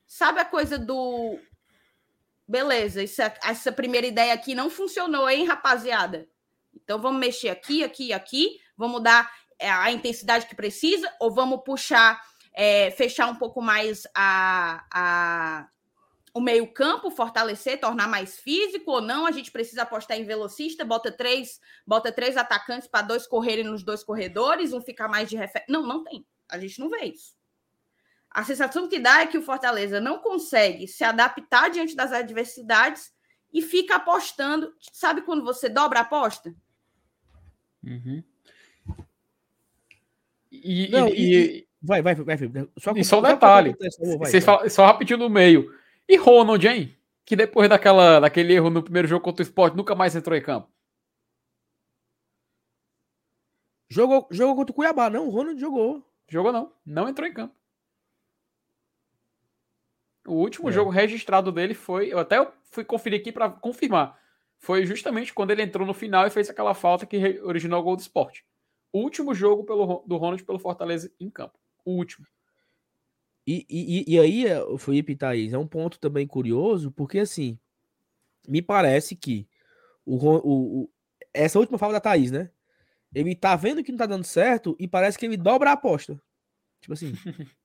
[0.07, 1.37] Sabe a coisa do
[2.47, 6.27] beleza, essa, essa primeira ideia aqui não funcionou, hein, rapaziada?
[6.73, 11.61] Então vamos mexer aqui, aqui, aqui, vamos dar é, a intensidade que precisa, ou vamos
[11.63, 12.19] puxar,
[12.51, 15.67] é, fechar um pouco mais a, a,
[16.33, 19.25] o meio-campo, fortalecer, tornar mais físico ou não?
[19.25, 23.83] A gente precisa apostar em velocista, bota três, bota três atacantes para dois correrem nos
[23.83, 25.71] dois corredores, um ficar mais de referência.
[25.71, 26.25] Não, não tem.
[26.49, 27.35] A gente não vê isso.
[28.31, 33.13] A sensação que dá é que o Fortaleza não consegue se adaptar diante das adversidades
[33.53, 34.73] e fica apostando.
[34.91, 36.55] Sabe quando você dobra a aposta?
[37.83, 38.23] Uhum.
[40.51, 42.37] E, não, e, e, vai, vai, vai,
[42.79, 43.75] Só, e só um detalhe.
[44.17, 44.69] Vai, vai.
[44.69, 45.82] só rapidinho no meio.
[46.07, 46.97] E Ronald, hein?
[47.25, 50.41] Que depois daquela, daquele erro no primeiro jogo contra o Sport, nunca mais entrou em
[50.41, 50.69] campo.
[53.89, 55.27] Jogou, jogou contra o Cuiabá, não?
[55.27, 56.03] O Ronald jogou.
[56.27, 56.73] Jogou não.
[56.85, 57.55] Não entrou em campo.
[60.27, 60.71] O último é.
[60.71, 62.11] jogo registrado dele foi.
[62.11, 64.19] Eu até fui conferir aqui para confirmar.
[64.57, 67.95] Foi justamente quando ele entrou no final e fez aquela falta que originou o gol
[67.95, 68.45] do esporte
[68.93, 71.57] último jogo pelo, do Ronald pelo Fortaleza em campo.
[71.83, 72.27] O último.
[73.45, 77.59] E, e, e aí, o Felipe Thaís, é um ponto também curioso, porque assim,
[78.47, 79.47] me parece que
[80.05, 80.89] o, o, o,
[81.33, 82.49] essa última fala da Thaís, né?
[83.13, 86.19] Ele tá vendo que não tá dando certo e parece que ele dobra a aposta.
[86.81, 87.13] Tipo assim,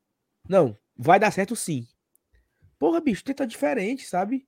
[0.49, 1.87] não, vai dar certo sim.
[2.79, 4.47] Porra, bicho, tenta diferente, sabe?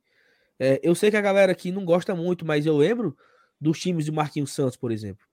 [0.58, 3.16] É, eu sei que a galera aqui não gosta muito, mas eu lembro
[3.60, 5.30] dos times de Marquinhos Santos, por exemplo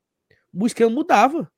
[0.53, 1.51] o esquema mudava.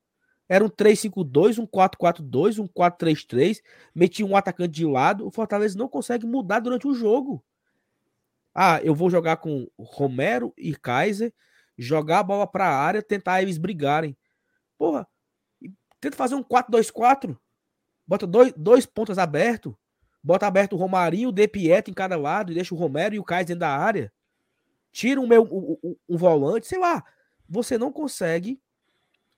[0.50, 3.62] Era um 3-5-2, um 4-4-2, um 4-3-3,
[3.94, 5.28] metia um atacante de lado.
[5.28, 7.44] O Fortaleza não consegue mudar durante o jogo.
[8.54, 11.32] Ah, eu vou jogar com Romero e Kaiser,
[11.78, 14.18] jogar a bola para a área, tentar eles brigarem.
[14.76, 15.08] Porra,
[16.02, 17.38] tenta fazer um 4-2-4.
[18.08, 19.76] Bota dois, dois pontas abertos.
[20.22, 23.20] Bota aberto o Romarinho, o De Pietro em cada lado e deixa o Romero e
[23.20, 24.12] o Kaiser dentro da área.
[24.92, 27.04] Tira o meu um, um, um volante, sei lá.
[27.48, 28.60] Você não consegue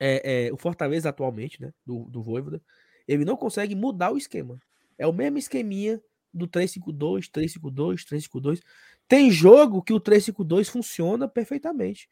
[0.04, 2.60] é, é, o Fortaleza atualmente, né, do, do Voivoda,
[3.08, 4.60] Ele não consegue mudar o esquema.
[4.98, 6.02] É o mesmo esqueminha
[6.34, 8.62] do 352, 352, 352.
[9.08, 12.10] Tem jogo que o 352 funciona perfeitamente.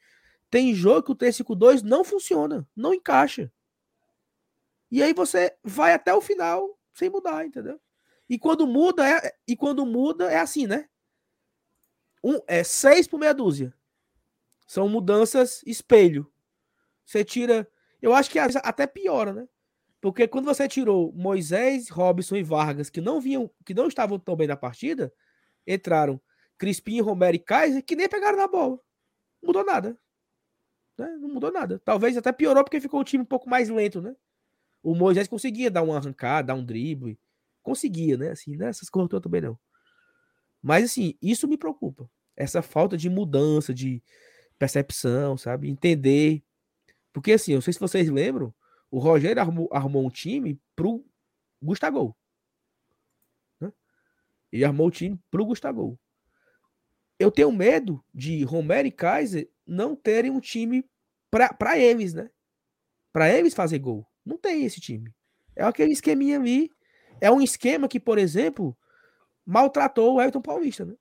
[0.51, 3.51] Tem jogo que o 352 não funciona, não encaixa.
[4.91, 7.79] E aí você vai até o final sem mudar, entendeu?
[8.29, 10.87] E quando muda é, e quando muda é assim, né?
[12.23, 13.73] Um, é seis por meia dúzia.
[14.67, 16.31] São mudanças espelho.
[17.03, 17.67] Você tira.
[18.01, 19.47] Eu acho que até piora, né?
[20.01, 24.35] Porque quando você tirou Moisés, Robson e Vargas, que não vinham, que não estavam tão
[24.35, 25.13] bem na partida,
[25.67, 26.21] entraram
[26.57, 28.79] Crispim, Romero e Kaiser, que nem pegaram na bola.
[29.43, 29.97] Mudou nada.
[30.97, 31.07] Né?
[31.19, 31.79] Não mudou nada.
[31.83, 34.15] Talvez até piorou porque ficou o time um pouco mais lento, né?
[34.81, 37.19] O Moisés conseguia dar uma arrancada, dar um drible.
[37.61, 38.31] Conseguia, né?
[38.31, 38.71] Assim, né?
[38.91, 39.59] coisas também não.
[40.61, 42.09] Mas assim, isso me preocupa.
[42.35, 44.01] Essa falta de mudança, de
[44.57, 45.69] percepção, sabe?
[45.69, 46.43] Entender.
[47.19, 48.53] Porque assim, eu não sei se vocês lembram,
[48.89, 51.05] o Rogério armou, um time pro
[51.61, 52.15] Gustavo.
[53.59, 53.73] Né?
[54.49, 55.99] Ele armou o time pro Gustavo.
[57.19, 60.89] Eu tenho medo de Romero e Kaiser não terem um time
[61.29, 62.31] para eles, né?
[63.11, 64.07] Para eles fazer gol.
[64.25, 65.13] Não tem esse time.
[65.57, 66.71] É aquele esqueminha ali.
[67.19, 68.77] É um esquema que, por exemplo,
[69.45, 70.95] maltratou o Elton Paulista, né?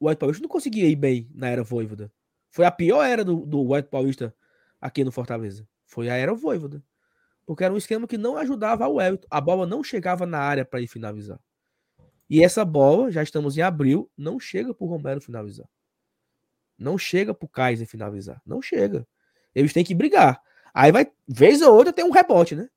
[0.00, 2.12] O Elton Paulista não conseguia ir bem na era Voivoda.
[2.52, 4.34] Foi a pior era do, do Elton Paulista
[4.78, 5.66] aqui no Fortaleza.
[5.86, 6.84] Foi a era Voivoda.
[7.46, 9.26] Porque era um esquema que não ajudava o Elton.
[9.30, 11.40] A bola não chegava na área para ele finalizar.
[12.28, 15.66] E essa bola, já estamos em abril, não chega para o Romero finalizar.
[16.78, 18.40] Não chega para o Kaiser finalizar.
[18.44, 19.08] Não chega.
[19.54, 20.40] Eles têm que brigar.
[20.74, 22.68] Aí vai, vez ou outra, tem um rebote, né?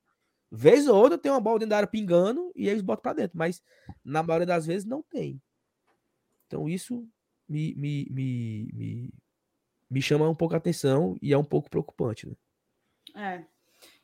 [0.50, 3.38] Vez ou outra tem uma bola dentro da área pingando e eles botam para dentro.
[3.38, 3.62] Mas
[4.06, 5.42] na maioria das vezes não tem.
[6.48, 7.06] Então isso
[7.48, 9.14] me, me, me, me,
[9.96, 12.36] me chama um pouco a atenção e é um pouco preocupante, né?
[13.16, 13.46] É.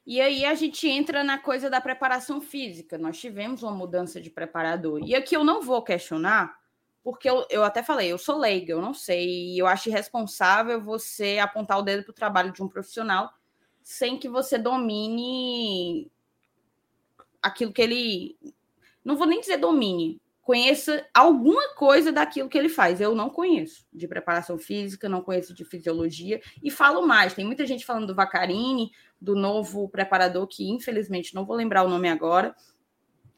[0.05, 2.97] E aí a gente entra na coisa da preparação física.
[2.97, 5.01] Nós tivemos uma mudança de preparador.
[5.03, 6.57] E aqui eu não vou questionar,
[7.03, 9.49] porque eu, eu até falei, eu sou leiga, eu não sei.
[9.49, 13.29] E eu acho irresponsável você apontar o dedo para o trabalho de um profissional
[13.83, 16.09] sem que você domine
[17.41, 18.37] aquilo que ele.
[19.03, 22.99] Não vou nem dizer domine, conheça alguma coisa daquilo que ele faz.
[22.99, 27.33] Eu não conheço de preparação física, não conheço de fisiologia e falo mais.
[27.33, 31.89] Tem muita gente falando do Vacarini, do novo preparador que infelizmente não vou lembrar o
[31.89, 32.55] nome agora.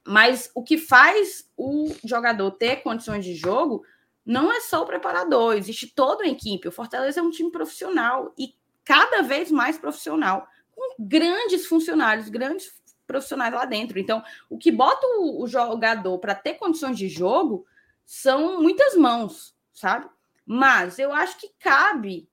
[0.06, 3.84] Mas o que faz o jogador ter condições de jogo
[4.26, 6.68] não é só o preparador, existe toda a equipe.
[6.68, 8.56] O Fortaleza é um time profissional e
[8.86, 12.72] cada vez mais profissional, com grandes funcionários, grandes
[13.06, 14.00] profissionais lá dentro.
[14.00, 17.66] Então, o que bota o, jogador para ter condições de jogo
[18.06, 20.08] são muitas mãos, sabe?
[20.46, 22.28] Mas eu acho que cabe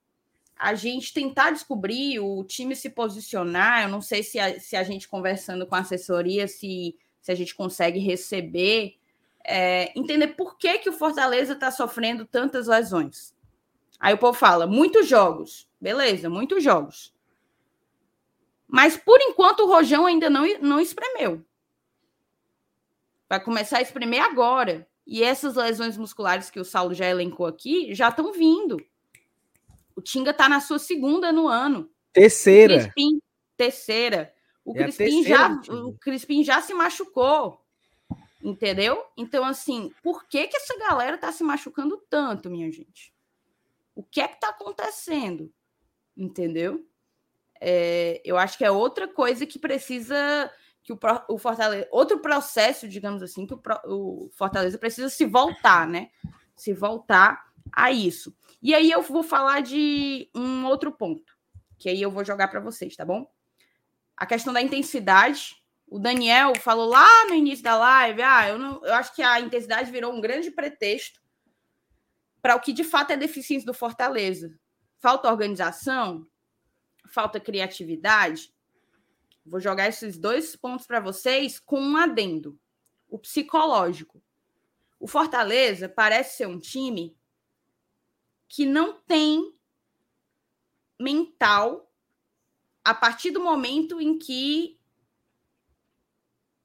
[0.57, 3.83] a gente tentar descobrir, o time se posicionar.
[3.83, 7.35] Eu não sei se a, se a gente conversando com a assessoria, se, se a
[7.35, 8.95] gente consegue receber,
[9.43, 13.33] é, entender por que, que o Fortaleza está sofrendo tantas lesões.
[13.99, 15.67] Aí o povo fala, muitos jogos.
[15.79, 17.13] Beleza, muitos jogos.
[18.71, 21.45] Mas por enquanto o Rojão ainda não, não espremeu.
[23.27, 24.87] Vai começar a espremer agora.
[25.05, 28.77] E essas lesões musculares que o Saulo já elencou aqui já estão vindo.
[29.93, 31.91] O Tinga está na sua segunda no ano.
[32.13, 32.75] Terceira.
[32.75, 33.21] O Crispim,
[33.57, 34.33] terceira.
[34.63, 37.61] O, é Crispim terceira, já, o Crispim já se machucou.
[38.41, 39.03] Entendeu?
[39.17, 43.13] Então, assim, por que, que essa galera está se machucando tanto, minha gente?
[43.93, 45.51] O que é que está acontecendo?
[46.15, 46.85] Entendeu?
[47.63, 50.51] É, eu acho que é outra coisa que precisa
[50.83, 55.87] que o, o Fortaleza, outro processo, digamos assim, que o, o, Fortaleza precisa se voltar,
[55.87, 56.09] né?
[56.55, 58.35] Se voltar a isso.
[58.61, 61.37] E aí eu vou falar de um outro ponto,
[61.77, 63.31] que aí eu vou jogar para vocês, tá bom?
[64.17, 65.61] A questão da intensidade.
[65.87, 69.41] O Daniel falou lá no início da live, ah, eu, não, eu acho que a
[69.41, 71.19] intensidade virou um grande pretexto
[72.41, 74.57] para o que de fato é deficiência do Fortaleza.
[74.99, 76.25] Falta organização,
[77.11, 78.53] falta criatividade,
[79.45, 82.59] vou jogar esses dois pontos para vocês com um adendo:
[83.07, 84.23] o psicológico.
[84.99, 87.17] O Fortaleza parece ser um time
[88.47, 89.55] que não tem
[90.99, 91.91] mental
[92.83, 94.79] a partir do momento em que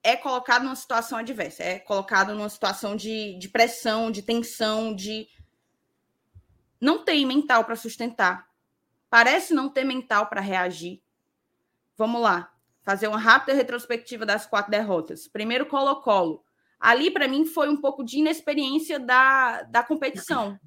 [0.02, 5.28] é colocado numa situação adversa, é colocado numa situação de, de pressão, de tensão, de.
[6.80, 8.45] Não tem mental para sustentar
[9.16, 11.00] parece não ter mental para reagir.
[11.96, 12.52] Vamos lá,
[12.82, 15.26] fazer uma rápida retrospectiva das quatro derrotas.
[15.26, 16.44] Primeiro, Colo-Colo.
[16.78, 20.60] Ali, para mim, foi um pouco de inexperiência da, da competição.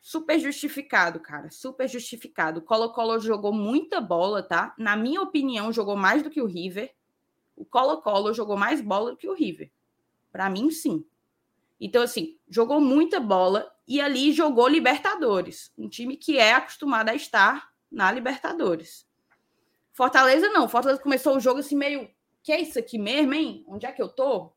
[0.00, 1.50] Super justificado, cara.
[1.50, 2.62] Super justificado.
[2.62, 4.72] Colo-Colo jogou muita bola, tá?
[4.78, 6.94] Na minha opinião, jogou mais do que o River.
[7.56, 9.72] O Colo-Colo jogou mais bola do que o River.
[10.30, 11.04] Para mim, sim.
[11.80, 17.14] Então, assim, jogou muita bola e ali jogou Libertadores, um time que é acostumado a
[17.16, 19.06] estar na Libertadores.
[19.92, 22.10] Fortaleza não, Fortaleza começou o jogo assim meio,
[22.42, 23.64] que é isso aqui mesmo, hein?
[23.68, 24.52] Onde é que eu tô?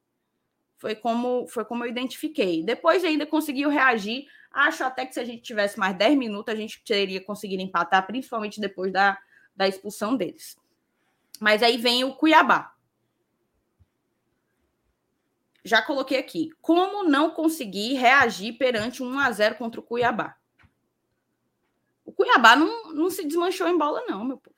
[0.77, 2.63] Foi como foi como eu identifiquei.
[2.63, 4.25] Depois ainda conseguiu reagir.
[4.51, 8.05] Acho até que se a gente tivesse mais 10 minutos, a gente teria conseguido empatar,
[8.07, 9.17] principalmente depois da,
[9.55, 10.57] da expulsão deles.
[11.39, 12.73] Mas aí vem o Cuiabá.
[15.63, 16.49] Já coloquei aqui.
[16.61, 20.37] Como não conseguir reagir perante um 1 a 0 contra o Cuiabá?
[22.05, 24.55] O Cuiabá não, não se desmanchou em bola, não, meu povo.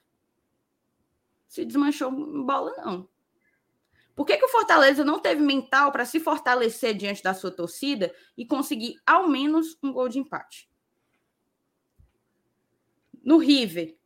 [1.48, 3.10] Se desmanchou em bola, não.
[4.14, 8.14] Por que, que o Fortaleza não teve mental para se fortalecer diante da sua torcida
[8.36, 10.70] e conseguir ao menos um gol de empate?
[13.24, 13.98] No River,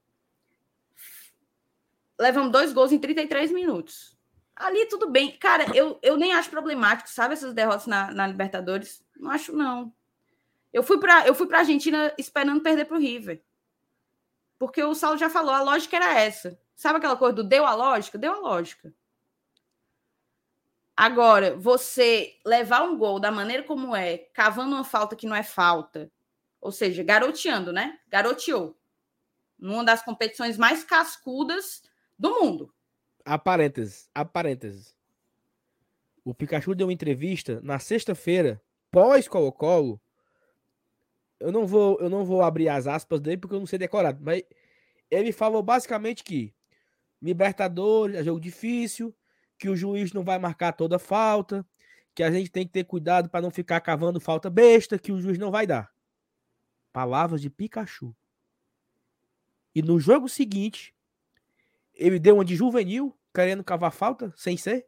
[2.19, 4.17] levamos dois gols em 33 minutos.
[4.55, 5.37] Ali tudo bem.
[5.37, 9.03] Cara, eu, eu nem acho problemático, sabe, essas derrotas na, na Libertadores?
[9.15, 9.93] Não acho, não.
[10.73, 13.43] Eu fui para eu fui para Argentina esperando perder para o River.
[14.57, 16.59] Porque o Saulo já falou, a lógica era essa.
[16.75, 18.17] Sabe aquela coisa do deu a lógica?
[18.17, 18.93] Deu a lógica.
[20.95, 25.41] Agora, você levar um gol da maneira como é, cavando uma falta que não é
[25.41, 26.11] falta,
[26.59, 27.99] ou seja, garoteando, né?
[28.07, 28.77] Garoteou.
[29.57, 31.81] Numa das competições mais cascudas
[32.17, 32.73] do mundo.
[33.25, 34.95] A parênteses, a parênteses.
[36.23, 38.61] O Pikachu deu uma entrevista na sexta-feira,
[38.91, 39.99] pós Colo-Colo.
[41.41, 44.15] Eu não vou, eu não vou abrir as aspas dele porque eu não sei decorar,
[44.21, 44.43] mas
[45.09, 46.53] ele falou basicamente que
[47.19, 49.13] Libertadores é jogo difícil,
[49.57, 51.65] que o juiz não vai marcar toda falta,
[52.13, 55.19] que a gente tem que ter cuidado para não ficar cavando falta besta, que o
[55.19, 55.91] juiz não vai dar.
[56.93, 58.15] Palavras de Pikachu.
[59.73, 60.93] E no jogo seguinte,
[61.93, 64.87] ele deu uma de juvenil, querendo cavar falta, sem ser.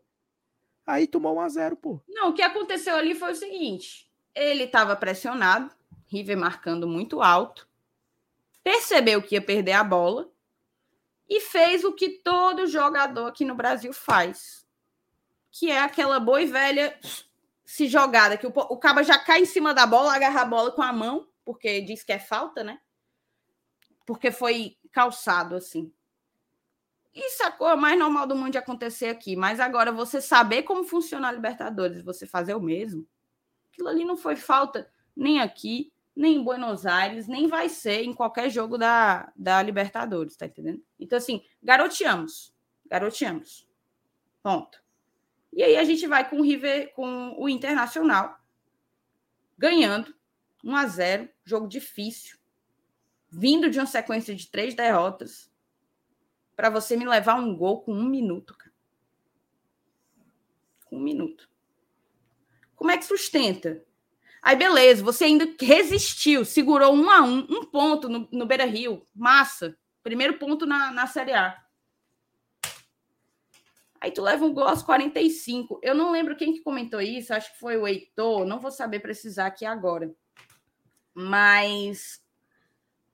[0.86, 2.02] Aí tomou 1 a 0 pô.
[2.08, 5.74] Não, o que aconteceu ali foi o seguinte: ele estava pressionado,
[6.14, 7.68] River marcando muito alto,
[8.64, 10.30] percebeu que ia perder a bola
[11.28, 14.68] e fez o que todo jogador aqui no Brasil faz,
[15.52, 17.00] que é aquela boa e velha
[17.66, 20.72] se jogada, que o, o caba já cai em cima da bola, agarra a bola
[20.72, 22.80] com a mão, porque diz que é falta, né?
[24.06, 25.92] Porque foi calçado assim.
[27.16, 29.36] Isso é a coisa mais normal do mundo de acontecer aqui.
[29.36, 33.08] Mas agora, você saber como funciona a Libertadores, você fazer o mesmo,
[33.72, 38.14] aquilo ali não foi falta nem aqui, nem em Buenos Aires, nem vai ser em
[38.14, 40.84] qualquer jogo da, da Libertadores, tá entendendo?
[41.00, 42.54] Então, assim, garoteamos.
[42.86, 43.68] Garoteamos.
[44.42, 44.84] Ponto.
[45.52, 48.40] E aí a gente vai com o River, com o Internacional,
[49.58, 50.14] ganhando
[50.64, 52.38] 1 a 0 jogo difícil,
[53.30, 55.52] vindo de uma sequência de três derrotas
[56.56, 58.74] para você me levar um gol com um minuto, cara.
[60.86, 61.50] Com um minuto.
[62.76, 63.84] Como é que sustenta?
[64.44, 69.02] Aí, beleza, você ainda resistiu, segurou um a um, um ponto no, no Beira Rio.
[69.16, 69.74] Massa.
[70.04, 71.58] Primeiro ponto na, na Série A.
[74.02, 75.80] Aí tu leva um gol aos 45.
[75.82, 79.00] Eu não lembro quem que comentou isso, acho que foi o Heitor, não vou saber
[79.00, 80.14] precisar aqui agora.
[81.14, 82.22] Mas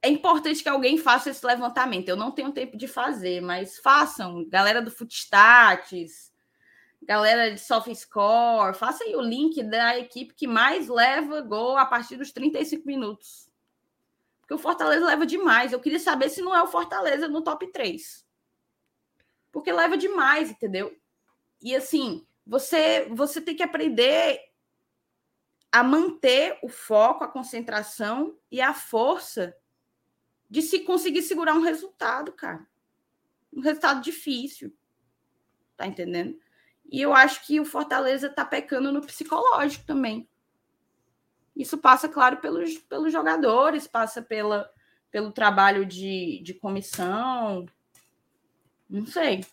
[0.01, 2.09] é importante que alguém faça esse levantamento.
[2.09, 6.28] Eu não tenho tempo de fazer, mas façam, galera do Footstats,
[7.01, 12.17] galera de SoftScore, faça aí o link da equipe que mais leva gol a partir
[12.17, 13.49] dos 35 minutos.
[14.41, 15.71] Porque o Fortaleza leva demais.
[15.71, 18.25] Eu queria saber se não é o Fortaleza no top 3.
[19.51, 20.95] Porque leva demais, entendeu?
[21.61, 24.39] E assim, você você tem que aprender
[25.71, 29.55] a manter o foco, a concentração e a força
[30.49, 32.67] de se conseguir segurar um resultado, cara.
[33.53, 34.75] Um resultado difícil.
[35.77, 36.39] Tá entendendo?
[36.91, 40.27] E eu acho que o Fortaleza tá pecando no psicológico também.
[41.55, 44.69] Isso passa, claro, pelos, pelos jogadores, passa pela,
[45.11, 47.65] pelo trabalho de, de comissão.
[48.89, 49.45] Não sei.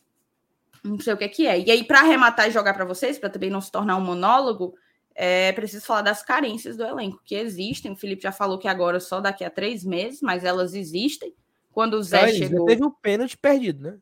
[0.82, 1.60] Não sei o que é que é.
[1.60, 4.74] E aí, para arrematar e jogar para vocês, para também não se tornar um monólogo,
[5.14, 7.92] é preciso falar das carências do elenco, que existem.
[7.92, 11.34] O Felipe já falou que agora só daqui a três meses, mas elas existem.
[11.72, 12.66] Quando o Zé chegou.
[12.66, 13.98] Teve um pênalti perdido, né?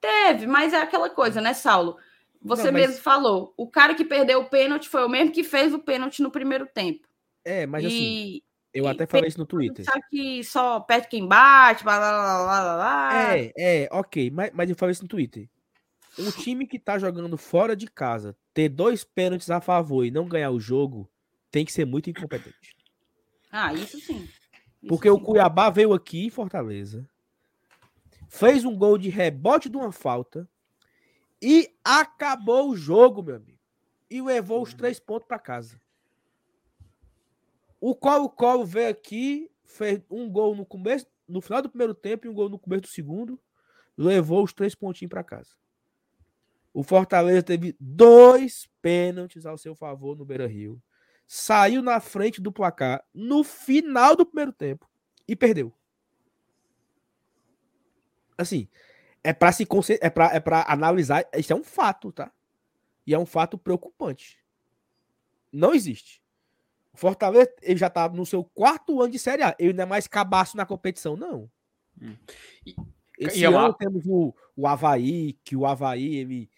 [0.00, 1.96] Teve, mas é aquela coisa, né, Saulo?
[2.44, 2.88] Você Não, mas...
[2.88, 3.54] mesmo falou.
[3.56, 6.66] O cara que perdeu o pênalti foi o mesmo que fez o pênalti no primeiro
[6.66, 7.08] tempo.
[7.42, 7.86] É, mas e...
[7.86, 8.42] assim.
[8.74, 9.84] Eu até falei isso no Twitter.
[9.84, 13.36] Sabe que só perde quem bate, blá, blá, blá, blá, blá.
[13.36, 14.30] É, é, ok.
[14.30, 15.48] Mas, mas eu falei isso no Twitter.
[16.18, 20.28] Um time que tá jogando fora de casa, ter dois pênaltis a favor e não
[20.28, 21.08] ganhar o jogo,
[21.52, 22.76] tem que ser muito incompetente.
[23.50, 24.28] Ah, isso sim.
[24.82, 25.14] Isso Porque sim.
[25.14, 27.08] o Cuiabá veio aqui em Fortaleza,
[28.28, 30.48] fez um gol de rebote de uma falta
[31.46, 33.58] E acabou o jogo, meu amigo.
[34.08, 35.78] E levou os três pontos para casa.
[37.78, 42.30] O Colo-Colo veio aqui, fez um gol no começo, no final do primeiro tempo e
[42.30, 43.38] um gol no começo do segundo.
[43.94, 45.50] Levou os três pontinhos para casa.
[46.72, 50.82] O Fortaleza teve dois pênaltis ao seu favor no Beira Rio.
[51.26, 54.90] Saiu na frente do placar no final do primeiro tempo
[55.28, 55.74] e perdeu.
[58.38, 58.66] Assim,
[59.24, 59.66] é para se
[60.00, 62.30] é para é para analisar, isso é um fato, tá?
[63.06, 64.38] E é um fato preocupante.
[65.50, 66.22] Não existe.
[66.92, 69.56] O Fortaleza ele já tá no seu quarto ano de Série A.
[69.58, 71.50] Ele não é mais cabaço na competição, não.
[72.00, 72.14] Hum.
[72.66, 72.76] E,
[73.18, 73.74] Esse e é ano uma...
[73.74, 76.50] temos o, o Havaí, que o Havaí ele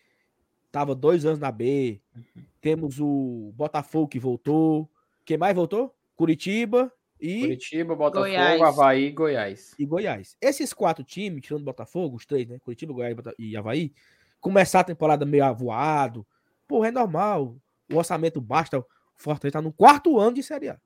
[0.72, 2.00] tava dois anos na B.
[2.14, 2.42] Uhum.
[2.60, 4.90] Temos o Botafogo que voltou.
[5.24, 5.94] Quem mais voltou?
[6.16, 7.40] Curitiba e.
[7.40, 8.60] Curitiba, Botafogo, Goiás.
[8.60, 9.74] Havaí e Goiás.
[9.78, 10.36] E Goiás.
[10.40, 12.58] Esses quatro times, tirando Botafogo, os três, né?
[12.58, 13.92] Curitiba, Goiás e Havaí,
[14.40, 16.26] começar a temporada meio avoado.
[16.66, 17.56] Porra, é normal.
[17.90, 18.78] O orçamento basta.
[18.78, 18.86] O
[19.16, 20.80] Fortaleza tá no quarto ano de Série A.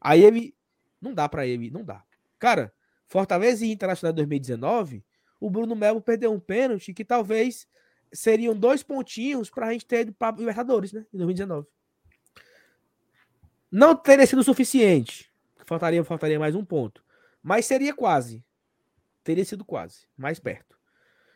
[0.00, 0.54] Aí ele.
[1.00, 2.04] Não dá para ele, não dá.
[2.38, 2.72] Cara,
[3.08, 5.04] Fortaleza e Internacional 2019,
[5.40, 7.66] o Bruno Melo perdeu um pênalti que talvez
[8.12, 11.04] seriam dois pontinhos para a gente ter ido para Libertadores, né?
[11.12, 11.66] Em 2019.
[13.70, 15.31] Não teria sido suficiente.
[15.66, 17.04] Faltaria, faltaria mais um ponto.
[17.42, 18.44] Mas seria quase.
[19.24, 20.06] Teria sido quase.
[20.16, 20.78] Mais perto.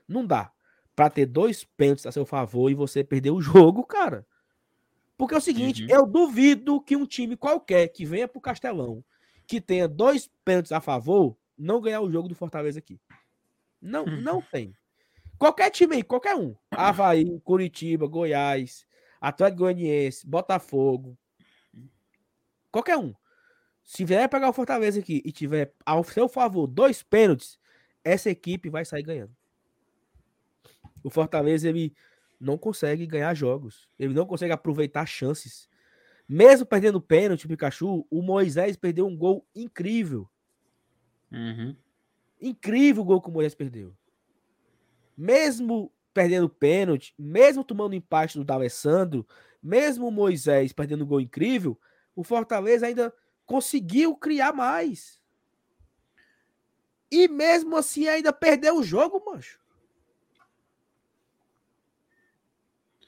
[0.06, 0.52] Não dá
[0.94, 4.26] para ter dois pênaltis a seu favor e você perder o jogo, cara.
[5.16, 5.90] Porque é o seguinte, uhum.
[5.90, 9.02] eu duvido que um time qualquer que venha pro Castelão,
[9.46, 13.00] que tenha dois pênaltis a favor, não ganhar o jogo do Fortaleza aqui.
[13.80, 14.20] Não, uhum.
[14.20, 14.74] não tem.
[15.38, 16.54] Qualquer time aí, qualquer um.
[16.70, 18.86] Havaí, Curitiba, Goiás,
[19.20, 21.16] Atlético Goianiense, Botafogo.
[22.70, 23.14] Qualquer um.
[23.86, 27.58] Se vier pegar o Fortaleza aqui e tiver ao seu favor dois pênaltis,
[28.04, 29.34] essa equipe vai sair ganhando.
[31.02, 31.94] O Fortaleza ele
[32.38, 33.88] não consegue ganhar jogos.
[33.98, 35.70] Ele não consegue aproveitar chances.
[36.28, 40.28] Mesmo perdendo pênalti, o Pikachu, o Moisés perdeu um gol incrível.
[41.32, 41.74] Uhum.
[42.38, 43.96] Incrível o gol que o Moisés perdeu
[45.16, 49.26] mesmo perdendo pênalti, mesmo tomando empate do D'Alessandro,
[49.62, 51.78] mesmo o Moisés perdendo um gol incrível,
[52.14, 53.12] o Fortaleza ainda
[53.46, 55.20] conseguiu criar mais.
[57.10, 59.60] E mesmo assim ainda perdeu o jogo, mancho.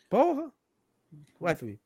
[0.09, 0.51] Porra.
[1.39, 1.83] Vai, Felipe.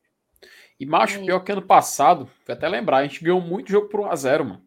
[0.79, 4.01] E macho, pior que ano passado, foi até lembrar, a gente ganhou muito jogo por
[4.01, 4.67] 1x0, mano.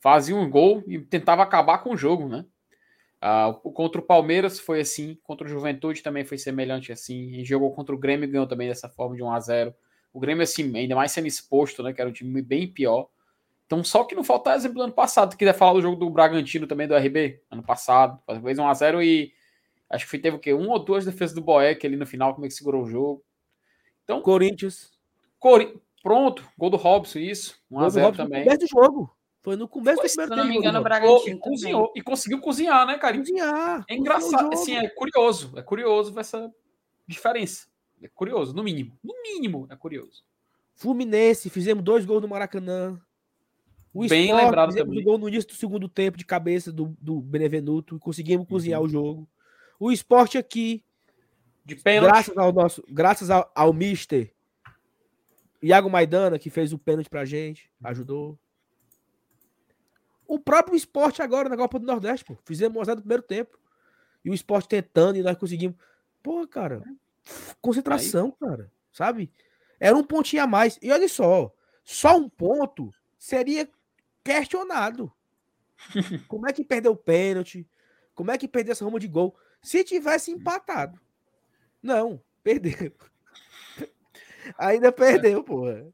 [0.00, 2.44] Fazia um gol e tentava acabar com o jogo, né?
[3.22, 7.30] Uh, contra o Palmeiras foi assim, contra o Juventude também foi semelhante assim.
[7.30, 9.74] E jogou contra o Grêmio e ganhou também dessa forma de 1 a 0
[10.16, 11.92] O Grêmio, assim, ainda mais sendo exposto, né?
[11.92, 13.06] Que era um time bem pior.
[13.66, 15.32] Então, só que não falta exemplo do ano passado.
[15.32, 18.18] Tu quiser falar do jogo do Bragantino também, do RB, ano passado.
[18.42, 19.30] Fez 1 a 0 e
[19.90, 20.54] acho que foi, teve o quê?
[20.54, 23.22] Um ou duas defesas do Boeck ali no final, como é que segurou o jogo.
[24.04, 24.90] Então, Corinthians.
[25.38, 25.78] Cori...
[26.02, 27.60] Pronto, gol do Robson, isso.
[27.70, 28.44] 1 a 0 também.
[28.46, 29.14] do jogo.
[29.42, 30.40] Foi no começo Foi, do primeiro tempo.
[30.40, 33.18] Se não me engano, o Bragantino cozinhou, e conseguiu cozinhar, né, cara?
[33.18, 33.84] Cozinhar.
[33.86, 35.52] É engraçado, assim, é curioso.
[35.56, 36.50] É curioso essa
[37.06, 37.66] diferença.
[38.02, 38.98] É curioso, no mínimo.
[39.02, 40.24] No mínimo, é curioso.
[40.74, 43.00] Fluminense, fizemos dois gols no Maracanã.
[43.92, 45.00] O Bem Sport, lembrado fizemos também.
[45.00, 48.86] um gol no início do segundo tempo de cabeça do, do Benevenuto conseguimos cozinhar uhum.
[48.86, 49.28] o jogo.
[49.80, 50.84] O esporte aqui,
[51.64, 52.12] de pênalti.
[52.12, 54.32] Graças ao nosso, graças ao, ao Mister
[55.62, 58.38] Iago Maidana, que fez o pênalti pra gente, ajudou.
[60.28, 62.36] O próprio esporte agora na Copa do Nordeste, pô.
[62.44, 63.58] Fizemos uma no primeiro tempo.
[64.24, 65.76] E o esporte tentando e nós conseguimos.
[66.22, 66.82] Pô, cara.
[67.60, 68.48] Concentração, Aí.
[68.48, 68.72] cara.
[68.92, 69.32] Sabe?
[69.78, 70.78] Era um pontinho a mais.
[70.80, 71.52] E olha só.
[71.84, 73.68] Só um ponto seria
[74.24, 75.12] questionado.
[76.28, 77.68] Como é que perdeu o pênalti?
[78.14, 79.36] Como é que perdeu essa ruma de gol?
[79.62, 80.98] Se tivesse empatado.
[81.82, 82.92] Não, perdeu.
[84.58, 85.86] Ainda perdeu, porra.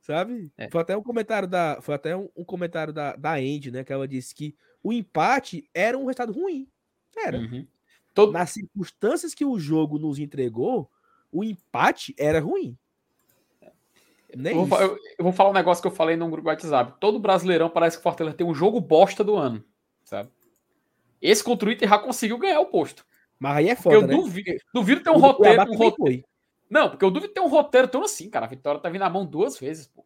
[0.00, 0.52] Sabe?
[0.56, 0.70] É.
[0.70, 1.80] Foi até um comentário da.
[1.82, 3.82] Foi até um, um, comentário da, da Andy, né?
[3.82, 6.68] Que ela disse que o empate era um resultado ruim.
[7.16, 7.38] Era.
[7.38, 7.66] Uhum.
[8.16, 8.32] Todo...
[8.32, 10.90] Nas circunstâncias que o jogo nos entregou,
[11.30, 12.76] o empate era ruim.
[14.34, 16.48] Nem eu, vou, eu, eu, vou falar um negócio que eu falei num grupo do
[16.48, 16.94] WhatsApp.
[16.98, 19.62] Todo brasileirão parece que o Fortaleza tem um jogo bosta do ano.
[20.02, 20.30] Sabe?
[21.20, 23.04] Esse contra o Inter já conseguiu ganhar o posto.
[23.38, 24.14] Mas aí é foda, eu né?
[24.14, 25.62] duvido, duvido ter um roteiro.
[25.70, 26.24] Um roteiro
[26.70, 28.46] não, porque eu duvido ter um roteiro tão assim, cara.
[28.46, 30.04] A vitória tá vindo na mão duas vezes, pô.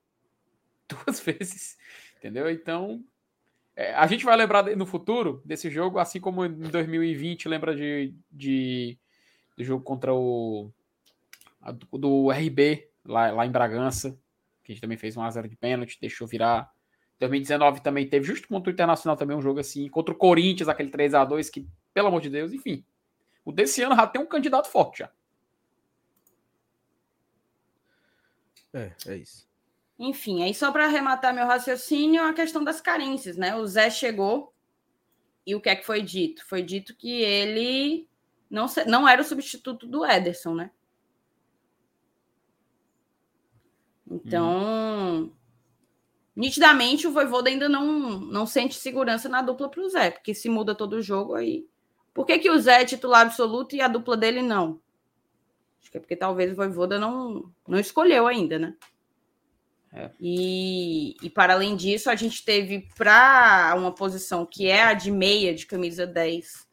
[1.07, 1.79] Duas vezes.
[2.19, 2.51] Entendeu?
[2.51, 3.03] Então.
[3.81, 8.15] É, a gente vai lembrar no futuro desse jogo, assim como em 2020 lembra de,
[8.31, 8.99] de
[9.57, 10.71] do jogo contra o
[11.63, 14.21] a, do RB lá, lá em Bragança,
[14.63, 16.71] que a gente também fez um a 0 de pênalti, deixou virar.
[17.21, 20.91] 2019 também teve, justo contra o Internacional também um jogo assim, contra o Corinthians, aquele
[20.91, 22.85] 3 a 2 que, pelo amor de Deus, enfim.
[23.47, 25.11] O desse ano já tem um candidato forte já.
[28.75, 29.50] É, é isso.
[30.03, 33.55] Enfim, aí só para arrematar meu raciocínio, a questão das carências, né?
[33.55, 34.51] O Zé chegou
[35.47, 36.43] e o que é que foi dito?
[36.47, 38.09] Foi dito que ele
[38.49, 40.71] não, não era o substituto do Ederson, né?
[44.11, 45.33] Então, hum.
[46.35, 50.49] nitidamente, o Voivoda ainda não, não sente segurança na dupla para o Zé, porque se
[50.49, 51.69] muda todo o jogo aí.
[52.15, 54.81] Por que, que o Zé é titular absoluto e a dupla dele não?
[55.79, 58.75] Acho que é porque talvez o Voivoda não, não escolheu ainda, né?
[59.93, 60.11] É.
[60.21, 65.11] E, e para além disso, a gente teve para uma posição que é a de
[65.11, 66.69] meia, de camisa 10,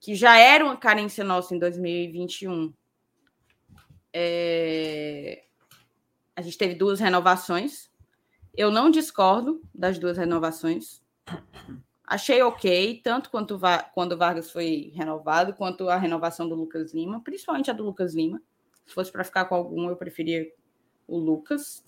[0.00, 2.72] que já era uma carência nossa em 2021.
[4.12, 5.44] É...
[6.34, 7.90] A gente teve duas renovações.
[8.54, 11.02] Eu não discordo das duas renovações.
[12.06, 13.58] Achei ok, tanto quanto
[13.92, 18.14] quando o Vargas foi renovado, quanto a renovação do Lucas Lima, principalmente a do Lucas
[18.14, 18.40] Lima.
[18.86, 20.46] Se fosse para ficar com algum, eu preferia
[21.06, 21.82] o Lucas.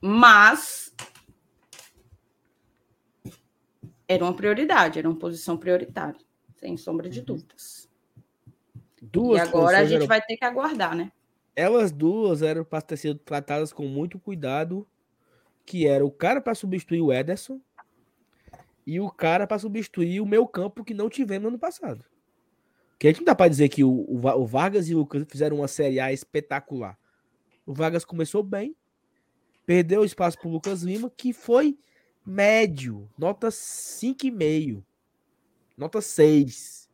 [0.00, 0.94] Mas
[4.06, 6.18] era uma prioridade, era uma posição prioritária,
[6.56, 7.26] sem sombra de uhum.
[7.26, 7.88] dúvidas.
[9.00, 10.06] Duas e agora a gente eram...
[10.06, 11.12] vai ter que aguardar, né?
[11.54, 14.86] Elas duas eram para ter sido tratadas com muito cuidado,
[15.66, 17.60] que era o cara para substituir o Ederson
[18.86, 22.04] e o cara para substituir o meu campo que não tivemos no ano passado.
[22.98, 25.58] Que a gente não dá para dizer que o, o Vargas e o Lucas fizeram
[25.58, 26.98] uma Série A espetacular.
[27.66, 28.74] O Vargas começou bem,
[29.68, 31.78] Perdeu espaço para o Lucas Lima, que foi
[32.24, 34.82] médio, nota 5,5.
[35.76, 36.88] Nota 6.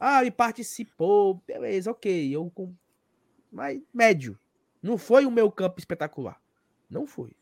[0.00, 2.34] Ah, ele participou, beleza, ok.
[2.34, 2.74] Eu com...
[3.52, 4.38] Mas médio.
[4.82, 6.40] Não foi o meu campo espetacular.
[6.88, 7.36] Não foi.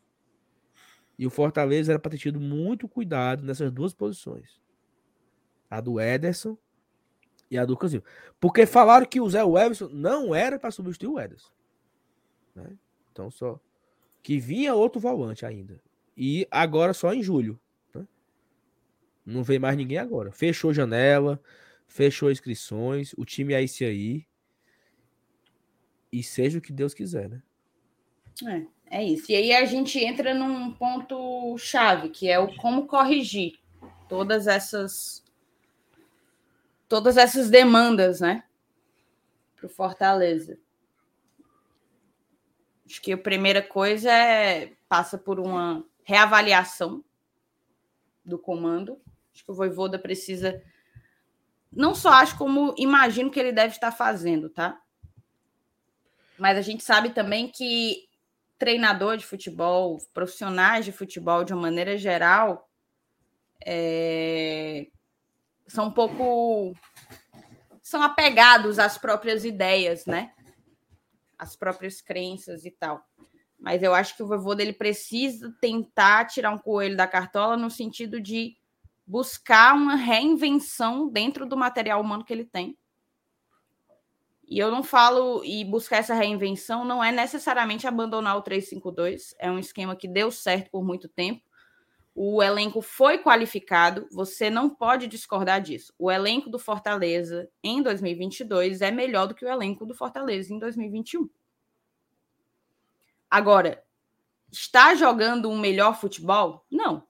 [1.17, 4.61] E o Fortaleza era para ter tido muito cuidado nessas duas posições.
[5.69, 6.57] A do Ederson
[7.49, 7.93] e a do Lucas.
[8.37, 11.53] Porque falaram que o Zé Everson não era para substituir o Ederson.
[12.53, 12.77] Né?
[13.13, 13.61] Então só
[14.25, 15.79] que vinha outro volante ainda.
[16.17, 17.61] E agora só em julho.
[17.93, 18.07] Né?
[19.23, 20.31] Não vem mais ninguém agora.
[20.31, 21.39] Fechou janela,
[21.87, 24.25] fechou inscrições, o time é esse aí.
[26.11, 27.43] E seja o que Deus quiser, né?
[28.89, 29.31] É, é isso.
[29.31, 33.59] E aí a gente entra num ponto chave, que é o como corrigir
[34.09, 35.23] todas essas
[36.89, 38.43] todas essas demandas, né?
[39.55, 40.57] Para o Fortaleza.
[42.85, 47.03] Acho que a primeira coisa é passa por uma reavaliação
[48.23, 48.99] do comando.
[49.33, 50.61] Acho que o Voivoda precisa
[51.75, 54.79] não só acho como imagino que ele deve estar fazendo, tá?
[56.37, 58.07] Mas a gente sabe também que
[58.57, 62.69] treinador de futebol, profissionais de futebol de uma maneira geral,
[63.65, 64.87] é...
[65.67, 66.73] são um pouco
[67.81, 70.33] são apegados às próprias ideias, né?
[71.37, 73.05] As próprias crenças e tal.
[73.59, 77.69] Mas eu acho que o vovô dele precisa tentar tirar um coelho da cartola no
[77.69, 78.57] sentido de
[79.07, 82.77] buscar uma reinvenção dentro do material humano que ele tem.
[84.47, 89.49] E eu não falo e buscar essa reinvenção não é necessariamente abandonar o 352, é
[89.49, 91.41] um esquema que deu certo por muito tempo
[92.17, 95.93] o elenco foi qualificado, você não pode discordar disso.
[95.99, 100.57] O elenco do Fortaleza em 2022 é melhor do que o elenco do Fortaleza em
[100.57, 101.29] 2021.
[103.29, 103.83] Agora,
[104.49, 106.65] está jogando um melhor futebol?
[106.71, 107.05] Não.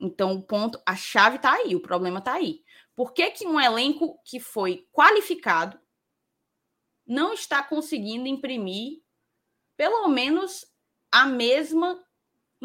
[0.00, 2.64] Então, o ponto, a chave está aí, o problema está aí.
[2.96, 5.78] Por que, que um elenco que foi qualificado
[7.06, 9.02] não está conseguindo imprimir
[9.76, 10.64] pelo menos
[11.12, 12.03] a mesma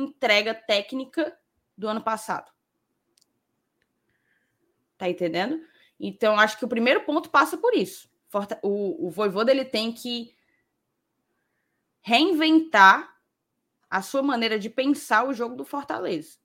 [0.02, 1.38] entrega técnica
[1.78, 2.52] do ano passado.
[4.98, 5.62] Tá entendendo?
[6.00, 8.10] Então, acho que o primeiro ponto passa por isso.
[8.62, 10.36] O, o Voivoda ele tem que
[12.02, 13.18] reinventar
[13.90, 16.38] a sua maneira de pensar o jogo do Fortaleza.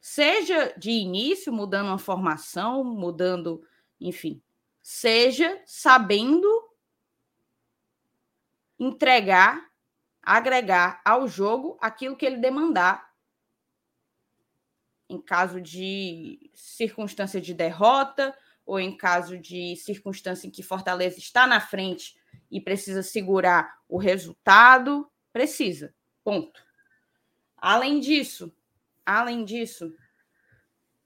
[0.00, 3.66] Seja de início, mudando uma formação, mudando,
[4.00, 4.40] enfim,
[4.80, 6.48] seja sabendo
[8.78, 9.68] entregar
[10.36, 13.08] agregar ao jogo aquilo que ele demandar.
[15.08, 18.36] Em caso de circunstância de derrota,
[18.66, 22.14] ou em caso de circunstância em que Fortaleza está na frente
[22.50, 25.94] e precisa segurar o resultado, precisa.
[26.22, 26.62] Ponto.
[27.56, 28.54] Além disso,
[29.06, 29.94] além disso,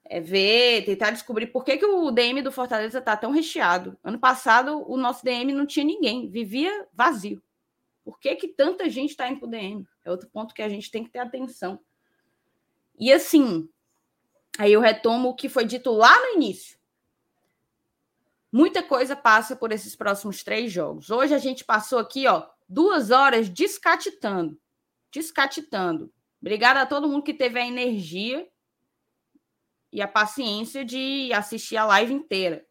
[0.04, 3.96] é ver, tentar descobrir por que, que o DM do Fortaleza está tão recheado.
[4.02, 7.40] Ano passado, o nosso DM não tinha ninguém, vivia vazio.
[8.04, 9.86] Por que, que tanta gente está indo para o DM?
[10.04, 11.78] É outro ponto que a gente tem que ter atenção.
[12.98, 13.68] E assim,
[14.58, 16.78] Aí eu retomo o que foi dito lá no início.
[18.50, 21.10] Muita coisa passa por esses próximos três jogos.
[21.10, 24.60] Hoje a gente passou aqui, ó, duas horas descatitando.
[25.10, 26.12] Descatitando.
[26.40, 28.46] Obrigada a todo mundo que teve a energia
[29.90, 32.66] e a paciência de assistir a live inteira.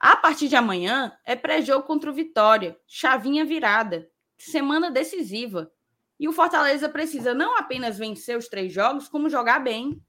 [0.00, 5.72] A partir de amanhã é pré-jogo contra o Vitória, chavinha virada, semana decisiva.
[6.18, 10.02] E o Fortaleza precisa não apenas vencer os três jogos, como jogar bem.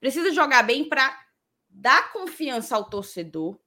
[0.00, 1.16] Precisa jogar bem para
[1.68, 3.58] dar confiança ao torcedor,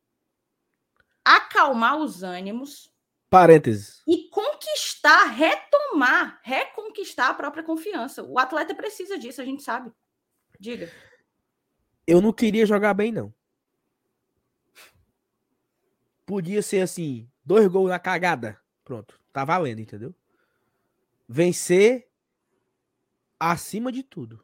[1.23, 2.93] acalmar os ânimos.
[3.29, 4.03] Parênteses.
[4.07, 8.23] E conquistar, retomar, reconquistar a própria confiança.
[8.23, 9.91] O atleta precisa disso, a gente sabe.
[10.59, 10.91] Diga.
[12.05, 13.33] Eu não queria jogar bem, não.
[16.25, 18.59] Podia ser assim, dois gols na cagada.
[18.85, 20.13] Pronto, tá valendo, entendeu?
[21.27, 22.07] Vencer
[23.39, 24.41] acima de tudo.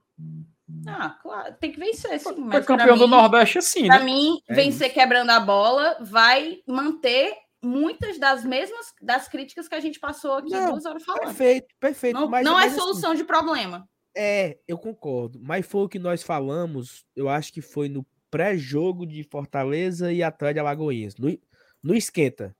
[0.87, 2.23] Ah, claro, tem que vencer, sim.
[2.23, 4.05] Foi Mas campeão mim, do Nordeste assim, Pra né?
[4.05, 9.79] mim, É vencer quebrando a bola vai manter muitas das mesmas das críticas que a
[9.79, 11.25] gente passou aqui Não, duas horas falando.
[11.25, 12.19] Perfeito, perfeito.
[12.19, 13.87] Não, mas, não é mas, assim, solução de problema.
[14.15, 15.39] É, eu concordo.
[15.41, 20.23] Mas foi o que nós falamos, eu acho que foi no pré-jogo de Fortaleza e
[20.23, 21.15] Atlético de Alagoinhas.
[21.17, 21.37] No,
[21.83, 22.55] no esquenta.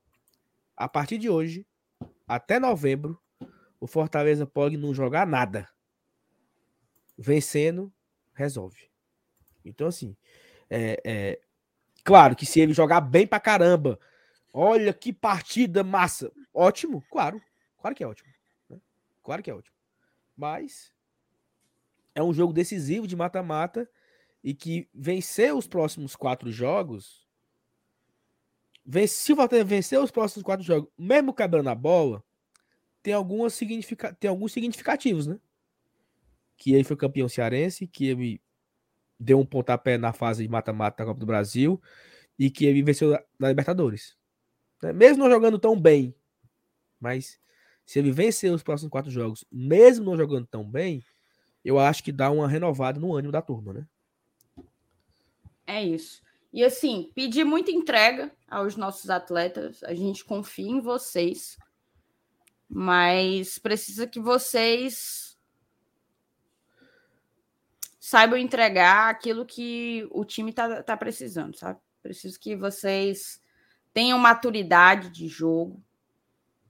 [0.76, 1.66] A partir de hoje,
[2.26, 3.20] até novembro,
[3.80, 5.68] o Fortaleza pode não jogar nada.
[7.16, 7.92] Vencendo,
[8.32, 8.90] resolve.
[9.64, 10.16] Então, assim,
[10.68, 11.40] é, é,
[12.04, 13.98] claro que se ele jogar bem pra caramba,
[14.52, 16.32] olha que partida massa.
[16.52, 17.40] Ótimo, claro.
[17.78, 18.30] Claro que é ótimo.
[18.68, 18.80] né?
[19.22, 19.76] Claro que é ótimo.
[20.36, 20.92] Mas
[22.14, 23.88] é um jogo decisivo de mata-mata
[24.42, 27.21] e que vencer os próximos quatro jogos.
[29.06, 32.22] Se o Fortaleza vencer os próximos quatro jogos, mesmo quebrando a bola,
[33.02, 35.38] tem, algumas significa, tem alguns significativos, né?
[36.56, 38.40] Que ele foi campeão cearense, que ele
[39.18, 41.80] deu um pontapé na fase de mata-mata da Copa do Brasil
[42.38, 44.16] e que ele venceu na- na Libertadores.
[44.82, 44.92] né?
[44.92, 46.12] Mesmo não jogando tão bem,
[46.98, 47.38] mas
[47.86, 51.04] se ele vencer os próximos quatro jogos, mesmo não jogando tão bem,
[51.64, 53.86] eu acho que dá uma renovada no ânimo da turma, né?
[55.64, 56.20] É isso.
[56.52, 59.82] E assim, pedir muita entrega aos nossos atletas.
[59.84, 61.56] A gente confia em vocês.
[62.68, 65.38] Mas precisa que vocês
[67.98, 71.80] saibam entregar aquilo que o time tá, tá precisando, sabe?
[72.02, 73.40] Preciso que vocês
[73.92, 75.82] tenham maturidade de jogo,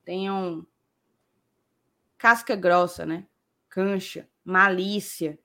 [0.05, 0.67] tenham
[2.19, 3.27] casca grossa, né?
[3.69, 5.39] Cancha, malícia.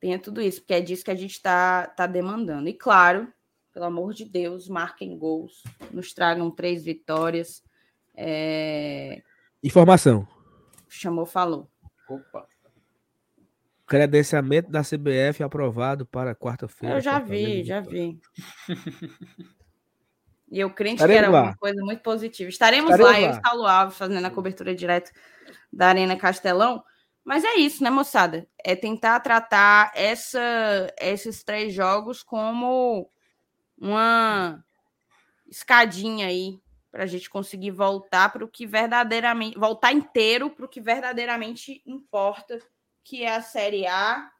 [0.00, 2.68] Tenha tudo isso, porque é disso que a gente está tá demandando.
[2.68, 3.32] E claro,
[3.72, 7.62] pelo amor de Deus, marquem gols, nos tragam três vitórias.
[8.14, 9.22] É,
[9.62, 10.26] Informação.
[10.88, 11.68] Chamou, falou.
[12.08, 12.46] Opa.
[13.86, 16.96] Credenciamento da CBF aprovado para quarta-feira.
[16.96, 18.20] Eu já vi, já vi.
[20.50, 21.42] E eu crente que Estaremos era lá.
[21.44, 22.48] uma coisa muito positiva.
[22.48, 23.38] Estaremos, Estaremos lá, eu lá.
[23.38, 25.10] e Saulo Alves, fazendo a cobertura direto
[25.72, 26.82] da Arena Castelão.
[27.28, 28.48] Mas é isso, né, moçada?
[28.64, 30.40] É tentar tratar essa,
[30.98, 33.12] esses três jogos como
[33.76, 34.64] uma
[35.46, 36.58] escadinha aí
[36.90, 41.82] para a gente conseguir voltar para o que verdadeiramente voltar inteiro para o que verdadeiramente
[41.84, 42.62] importa,
[43.04, 44.32] que é a Série A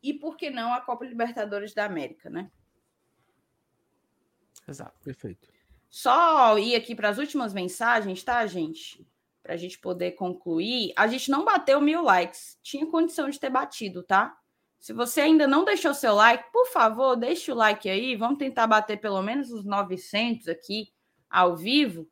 [0.00, 2.48] e por que não a Copa Libertadores da América, né?
[4.68, 5.00] Exato.
[5.02, 5.48] Perfeito.
[5.90, 9.04] Só ir aqui para as últimas mensagens, tá, gente?
[9.48, 10.92] Para a gente poder concluir.
[10.94, 12.58] A gente não bateu mil likes.
[12.62, 14.36] Tinha condição de ter batido, tá?
[14.78, 18.14] Se você ainda não deixou seu like, por favor, deixe o like aí.
[18.14, 20.92] Vamos tentar bater pelo menos os 900 aqui
[21.30, 22.06] ao vivo.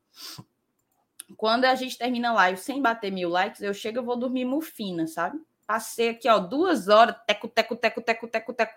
[1.36, 4.46] Quando a gente termina a live sem bater mil likes, eu chego e vou dormir
[4.46, 5.38] mufina, sabe?
[5.66, 8.74] Passei aqui, ó, duas horas, teco, teco, teco, teco, teco, teco.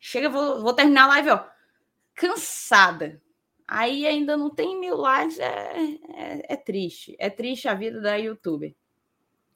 [0.00, 1.44] Chega, vou, vou terminar a live, ó,
[2.14, 3.20] cansada.
[3.66, 7.16] Aí ainda não tem mil likes, é, é, é triste.
[7.18, 8.74] É triste a vida da youtuber.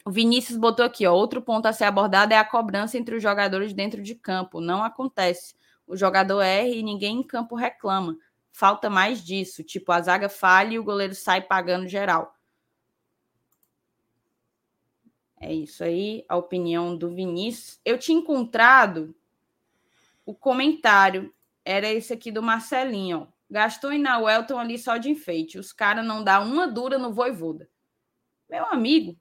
[0.05, 3.23] O Vinícius botou aqui, ó, outro ponto a ser abordado é a cobrança entre os
[3.23, 4.61] jogadores dentro de campo.
[4.61, 5.55] Não acontece.
[5.87, 8.17] O jogador erra e ninguém em campo reclama.
[8.51, 9.62] Falta mais disso.
[9.62, 12.35] Tipo, a zaga falha e o goleiro sai pagando geral.
[15.41, 17.78] É isso aí, a opinião do Vinícius.
[17.85, 19.15] Eu tinha encontrado
[20.27, 21.33] o comentário,
[21.65, 23.38] era esse aqui do Marcelinho, ó.
[23.51, 25.59] Gastou e Nauel estão ali só de enfeite.
[25.59, 27.68] Os caras não dão uma dura no Voivoda.
[28.49, 29.18] Meu amigo,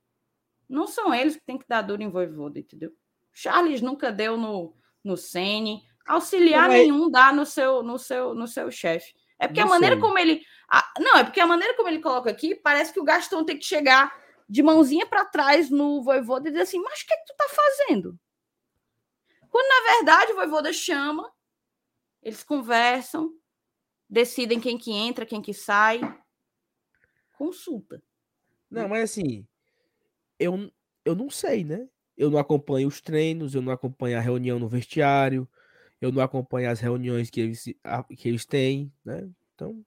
[0.67, 2.91] não são eles que tem que dar dura em Voivoda, entendeu?
[3.33, 5.81] Charles nunca deu no, no Sene.
[6.05, 9.13] Auxiliar nenhum dá no seu, no seu, no seu chefe.
[9.39, 10.01] É porque Não a maneira sei.
[10.01, 10.41] como ele.
[10.69, 13.57] a- não, é porque a maneira como ele coloca aqui, parece que o Gastão tem
[13.57, 14.13] que chegar
[14.49, 17.35] de mãozinha para trás no Voivoda e dizer assim: Mas o que, é que tu
[17.37, 18.17] tá fazendo?
[19.49, 21.31] Quando, na verdade, o Voivoda chama,
[22.21, 23.31] eles conversam,
[24.09, 25.99] decidem quem que entra, quem que sai.
[27.37, 28.01] Consulta.
[28.69, 29.47] Não, mas assim,
[30.39, 30.71] eu,
[31.05, 31.87] eu não sei, né?
[32.17, 35.47] Eu não acompanho os treinos, eu não acompanho a reunião no vestiário,
[36.01, 37.63] eu não acompanho as reuniões que eles,
[38.17, 39.29] que eles têm, né?
[39.53, 39.83] Então.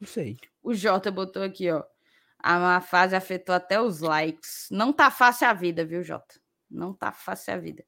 [0.00, 0.36] Não sei.
[0.62, 1.82] O Jota botou aqui, ó.
[2.38, 4.68] A fase afetou até os likes.
[4.70, 6.38] Não tá fácil a vida, viu, Jota?
[6.70, 7.84] Não tá fácil a vida.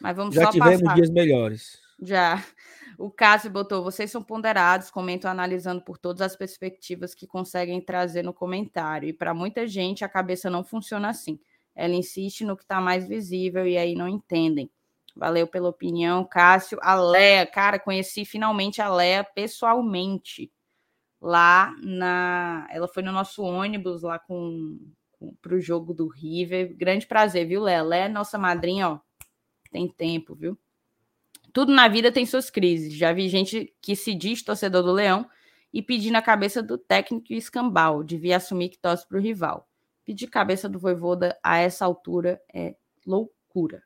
[0.00, 0.94] Mas vamos Já só tivemos passar.
[0.94, 1.80] dias melhores.
[2.00, 2.44] Já.
[2.98, 8.24] O Cássio botou, vocês são ponderados, comentam analisando por todas as perspectivas que conseguem trazer
[8.24, 9.08] no comentário.
[9.08, 11.38] E para muita gente, a cabeça não funciona assim.
[11.76, 14.68] Ela insiste no que está mais visível e aí não entendem.
[15.14, 16.76] Valeu pela opinião, Cássio.
[16.82, 20.50] A Léa, cara, conheci finalmente a Léa pessoalmente.
[21.20, 22.66] Lá na.
[22.68, 24.76] Ela foi no nosso ônibus lá com,
[25.40, 26.76] para o jogo do River.
[26.76, 27.62] Grande prazer, viu?
[27.62, 29.00] Léa é nossa madrinha, ó.
[29.70, 30.58] Tem tempo, viu?
[31.58, 32.94] Tudo na vida tem suas crises.
[32.94, 35.28] Já vi gente que se diz torcedor do Leão
[35.72, 39.68] e pedir na cabeça do técnico escambau, devia assumir que torce para o rival.
[40.04, 43.82] Pedir cabeça do Voivoda a essa altura é loucura.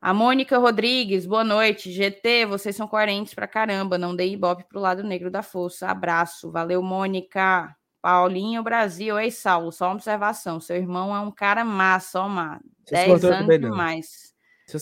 [0.00, 1.92] A Mônica Rodrigues, boa noite.
[1.92, 3.98] GT, vocês são coerentes pra caramba.
[3.98, 5.88] Não dei ibope pro lado negro da força.
[5.88, 6.50] Abraço.
[6.50, 7.76] Valeu, Mônica.
[8.00, 9.20] Paulinho Brasil.
[9.20, 10.60] Ei, Saulo, só uma observação.
[10.60, 12.58] Seu irmão é um cara massa, ó,
[12.90, 13.60] 10 cortaram anos também,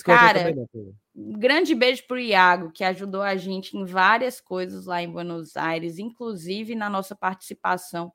[0.05, 0.95] cortam Cara, também, não.
[1.21, 5.57] Um grande beijo pro Iago, que ajudou a gente em várias coisas lá em Buenos
[5.57, 8.13] Aires, inclusive na nossa participação.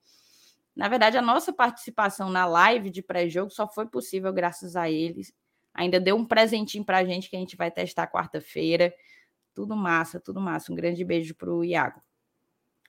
[0.74, 5.34] Na verdade, a nossa participação na live de pré-jogo só foi possível graças a eles.
[5.74, 8.94] Ainda deu um presentinho pra gente que a gente vai testar quarta-feira.
[9.54, 10.72] Tudo massa, tudo massa.
[10.72, 12.02] Um grande beijo pro Iago.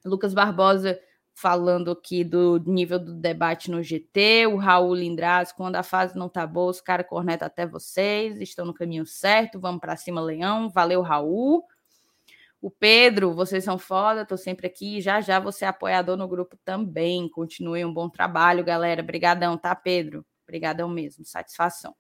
[0.05, 0.97] Lucas Barbosa
[1.35, 6.29] falando aqui do nível do debate no GT, o Raul Lindraz, quando a fase não
[6.29, 10.71] tá boa, os caras cornetam até vocês, estão no caminho certo, vamos para cima, Leão,
[10.71, 11.65] valeu, Raul.
[12.63, 16.57] O Pedro, vocês são foda, tô sempre aqui, já já você é apoiador no grupo
[16.65, 20.25] também, continue um bom trabalho, galera, brigadão, tá, Pedro?
[20.47, 21.95] Brigadão mesmo, satisfação.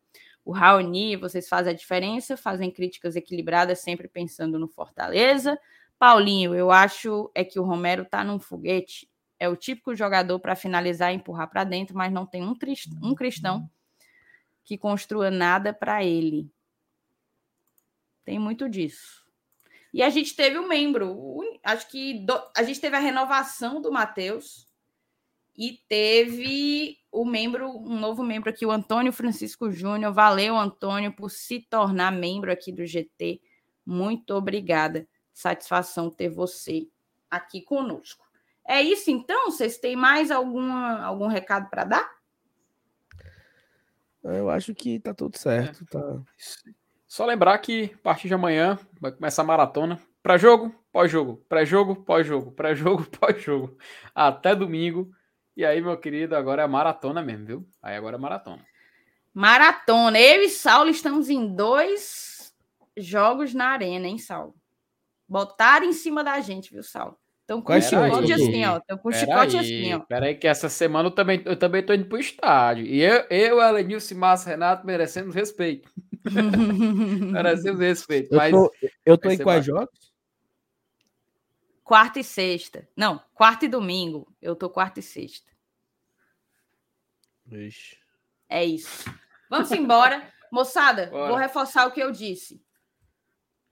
[0.44, 5.58] O Raoni, vocês fazem a diferença, fazem críticas equilibradas, sempre pensando no Fortaleza.
[5.98, 10.56] Paulinho, eu acho é que o Romero tá num foguete é o típico jogador para
[10.56, 13.68] finalizar e empurrar para dentro, mas não tem um, trist- um cristão
[14.64, 16.50] que construa nada para ele.
[18.24, 19.24] Tem muito disso.
[19.92, 23.92] E a gente teve um membro, acho que do- a gente teve a renovação do
[23.92, 24.66] Matheus
[25.56, 30.12] e teve o membro, um novo membro aqui, o Antônio Francisco Júnior.
[30.12, 33.40] Valeu, Antônio, por se tornar membro aqui do GT.
[33.86, 35.06] Muito obrigada.
[35.32, 36.88] Satisfação ter você
[37.30, 38.23] aqui conosco.
[38.66, 39.50] É isso então?
[39.50, 42.14] Vocês têm mais alguma, algum recado para dar?
[44.22, 45.84] Eu acho que tá tudo certo.
[45.86, 46.00] Tá...
[47.06, 50.00] Só lembrar que a partir de amanhã vai começar a maratona.
[50.22, 53.76] Pré-jogo, pós-jogo, pré-jogo, pós-jogo, pré-jogo, pós-jogo.
[54.14, 55.12] Até domingo.
[55.54, 57.68] E aí, meu querido, agora é maratona mesmo, viu?
[57.82, 58.66] Aí agora é maratona.
[59.32, 60.18] Maratona.
[60.18, 62.54] Eu e Saulo estamos em dois
[62.96, 64.54] jogos na arena, hein, Saulo?
[65.28, 67.18] Botaram em cima da gente, viu, Saulo?
[67.44, 68.78] Estão com Quais chicote esses assim, ó.
[68.78, 70.00] Estão com Pera chicote aí, assim, ó.
[70.00, 72.86] Pera aí, que essa semana eu também, eu também tô indo pro estádio.
[72.86, 75.92] E eu, eu Elenilson, Márcio Renato, merecemos respeito.
[77.30, 78.32] merecemos respeito.
[78.32, 78.72] Eu Mas tô,
[79.04, 80.14] eu tô em quais jogos?
[81.84, 82.88] quarta e sexta.
[82.96, 84.26] Não, quarta e domingo.
[84.40, 85.52] Eu tô quarta e sexta.
[87.52, 87.98] Ixi.
[88.48, 89.04] É isso.
[89.50, 90.32] Vamos embora.
[90.50, 91.28] Moçada, Bora.
[91.28, 92.62] vou reforçar o que eu disse.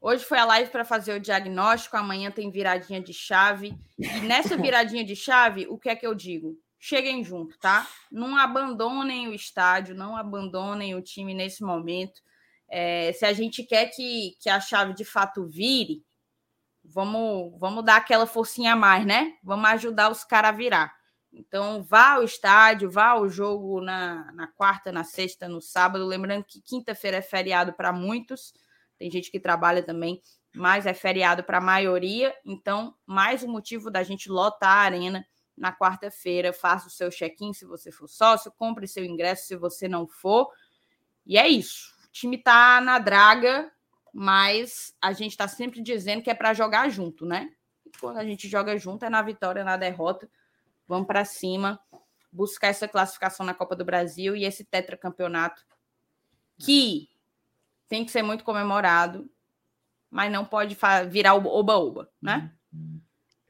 [0.04, 3.72] Hoje foi a live para fazer o diagnóstico, amanhã tem viradinha de chave.
[3.96, 6.58] E nessa viradinha de chave, o que é que eu digo?
[6.76, 7.86] Cheguem junto, tá?
[8.10, 12.20] Não abandonem o estádio, não abandonem o time nesse momento.
[12.68, 16.04] É, se a gente quer que, que a chave de fato vire,
[16.84, 19.34] vamos, vamos dar aquela forcinha a mais, né?
[19.40, 20.92] Vamos ajudar os caras a virar.
[21.32, 26.04] Então, vá ao estádio, vá ao jogo na, na quarta, na sexta, no sábado.
[26.04, 28.52] Lembrando que quinta-feira é feriado para muitos,
[29.02, 30.22] tem gente que trabalha também,
[30.54, 32.32] mas é feriado para a maioria.
[32.44, 36.52] Então, mais um motivo da gente lotar a arena na quarta-feira.
[36.52, 40.48] Faça o seu check-in se você for sócio, compre seu ingresso se você não for.
[41.26, 41.92] E é isso.
[42.06, 43.72] O time tá na draga,
[44.14, 47.50] mas a gente está sempre dizendo que é para jogar junto, né?
[47.84, 50.30] E quando a gente joga junto é na vitória, na derrota.
[50.86, 51.80] Vamos para cima,
[52.30, 55.66] buscar essa classificação na Copa do Brasil e esse tetracampeonato
[56.56, 57.08] que
[57.92, 59.30] tem que ser muito comemorado,
[60.10, 60.74] mas não pode
[61.10, 62.50] virar o oba-oba, né?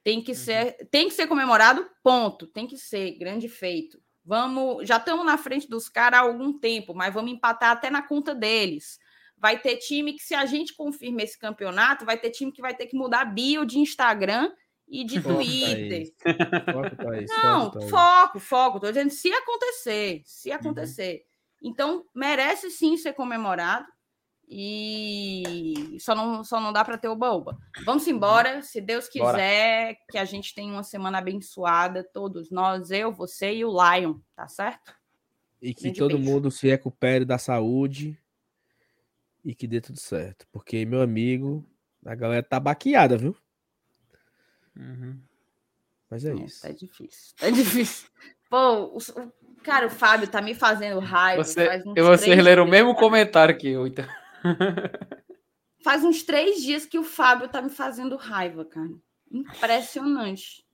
[0.03, 2.49] Tem que ser, tem que ser comemorado, ponto.
[2.49, 4.03] Tem que ser grande feito.
[4.25, 8.03] Vamos, já estamos na frente dos caras há algum tempo, mas vamos empatar até na
[8.03, 8.99] conta deles.
[9.39, 12.75] Vai ter time que, se a gente confirma esse campeonato, vai ter time que vai
[12.75, 14.51] ter que mudar bio de Instagram
[14.89, 16.13] e de Foco, Twitter.
[16.73, 17.91] Foco, Thaís, Não, foco, Thaís.
[17.91, 18.81] foco, foco.
[18.81, 21.23] Tô dizendo se acontecer, se acontecer.
[21.63, 23.87] Então, merece sim ser comemorado.
[24.55, 27.59] E só não, só não dá para ter o baúba.
[27.87, 29.33] Vamos embora, se Deus Bora.
[29.39, 34.19] quiser, que a gente tenha uma semana abençoada, todos nós, eu, você e o Lion,
[34.37, 34.95] tá certo?
[35.61, 36.31] E que Grande todo beijo.
[36.31, 38.19] mundo se recupere da saúde
[39.43, 40.47] e que dê tudo certo.
[40.53, 41.65] Porque, meu amigo,
[42.05, 43.35] a galera tá baqueada, viu?
[44.77, 45.19] Uhum.
[46.11, 46.61] Mas é É, isso.
[46.63, 48.09] tá difícil, tá difícil.
[48.51, 48.99] Pô, o,
[49.63, 51.43] cara, o Fábio tá me fazendo raiva.
[51.43, 54.05] Você, faz uns vocês leram o mesmo comentário que eu, então.
[55.83, 58.91] Faz uns três dias que o Fábio tá me fazendo raiva, cara.
[59.31, 60.65] Impressionante.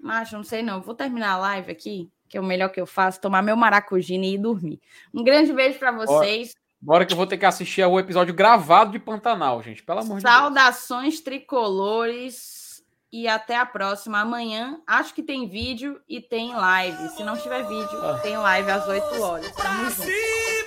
[0.00, 0.80] Mas não sei não.
[0.80, 4.24] Vou terminar a live aqui, que é o melhor que eu faço, tomar meu maracujina
[4.24, 4.80] e ir dormir.
[5.12, 6.54] Um grande beijo para vocês.
[6.80, 9.82] Bora que eu vou ter que assistir ao episódio gravado de Pantanal, gente.
[9.82, 10.32] Pelo amor de Deus.
[10.34, 14.20] Saudações tricolores e até a próxima.
[14.20, 17.08] Amanhã acho que tem vídeo e tem live.
[17.16, 18.20] Se não tiver vídeo, Ah.
[18.22, 19.50] tem live às 8 horas.
[19.56, 20.57] Tamo junto.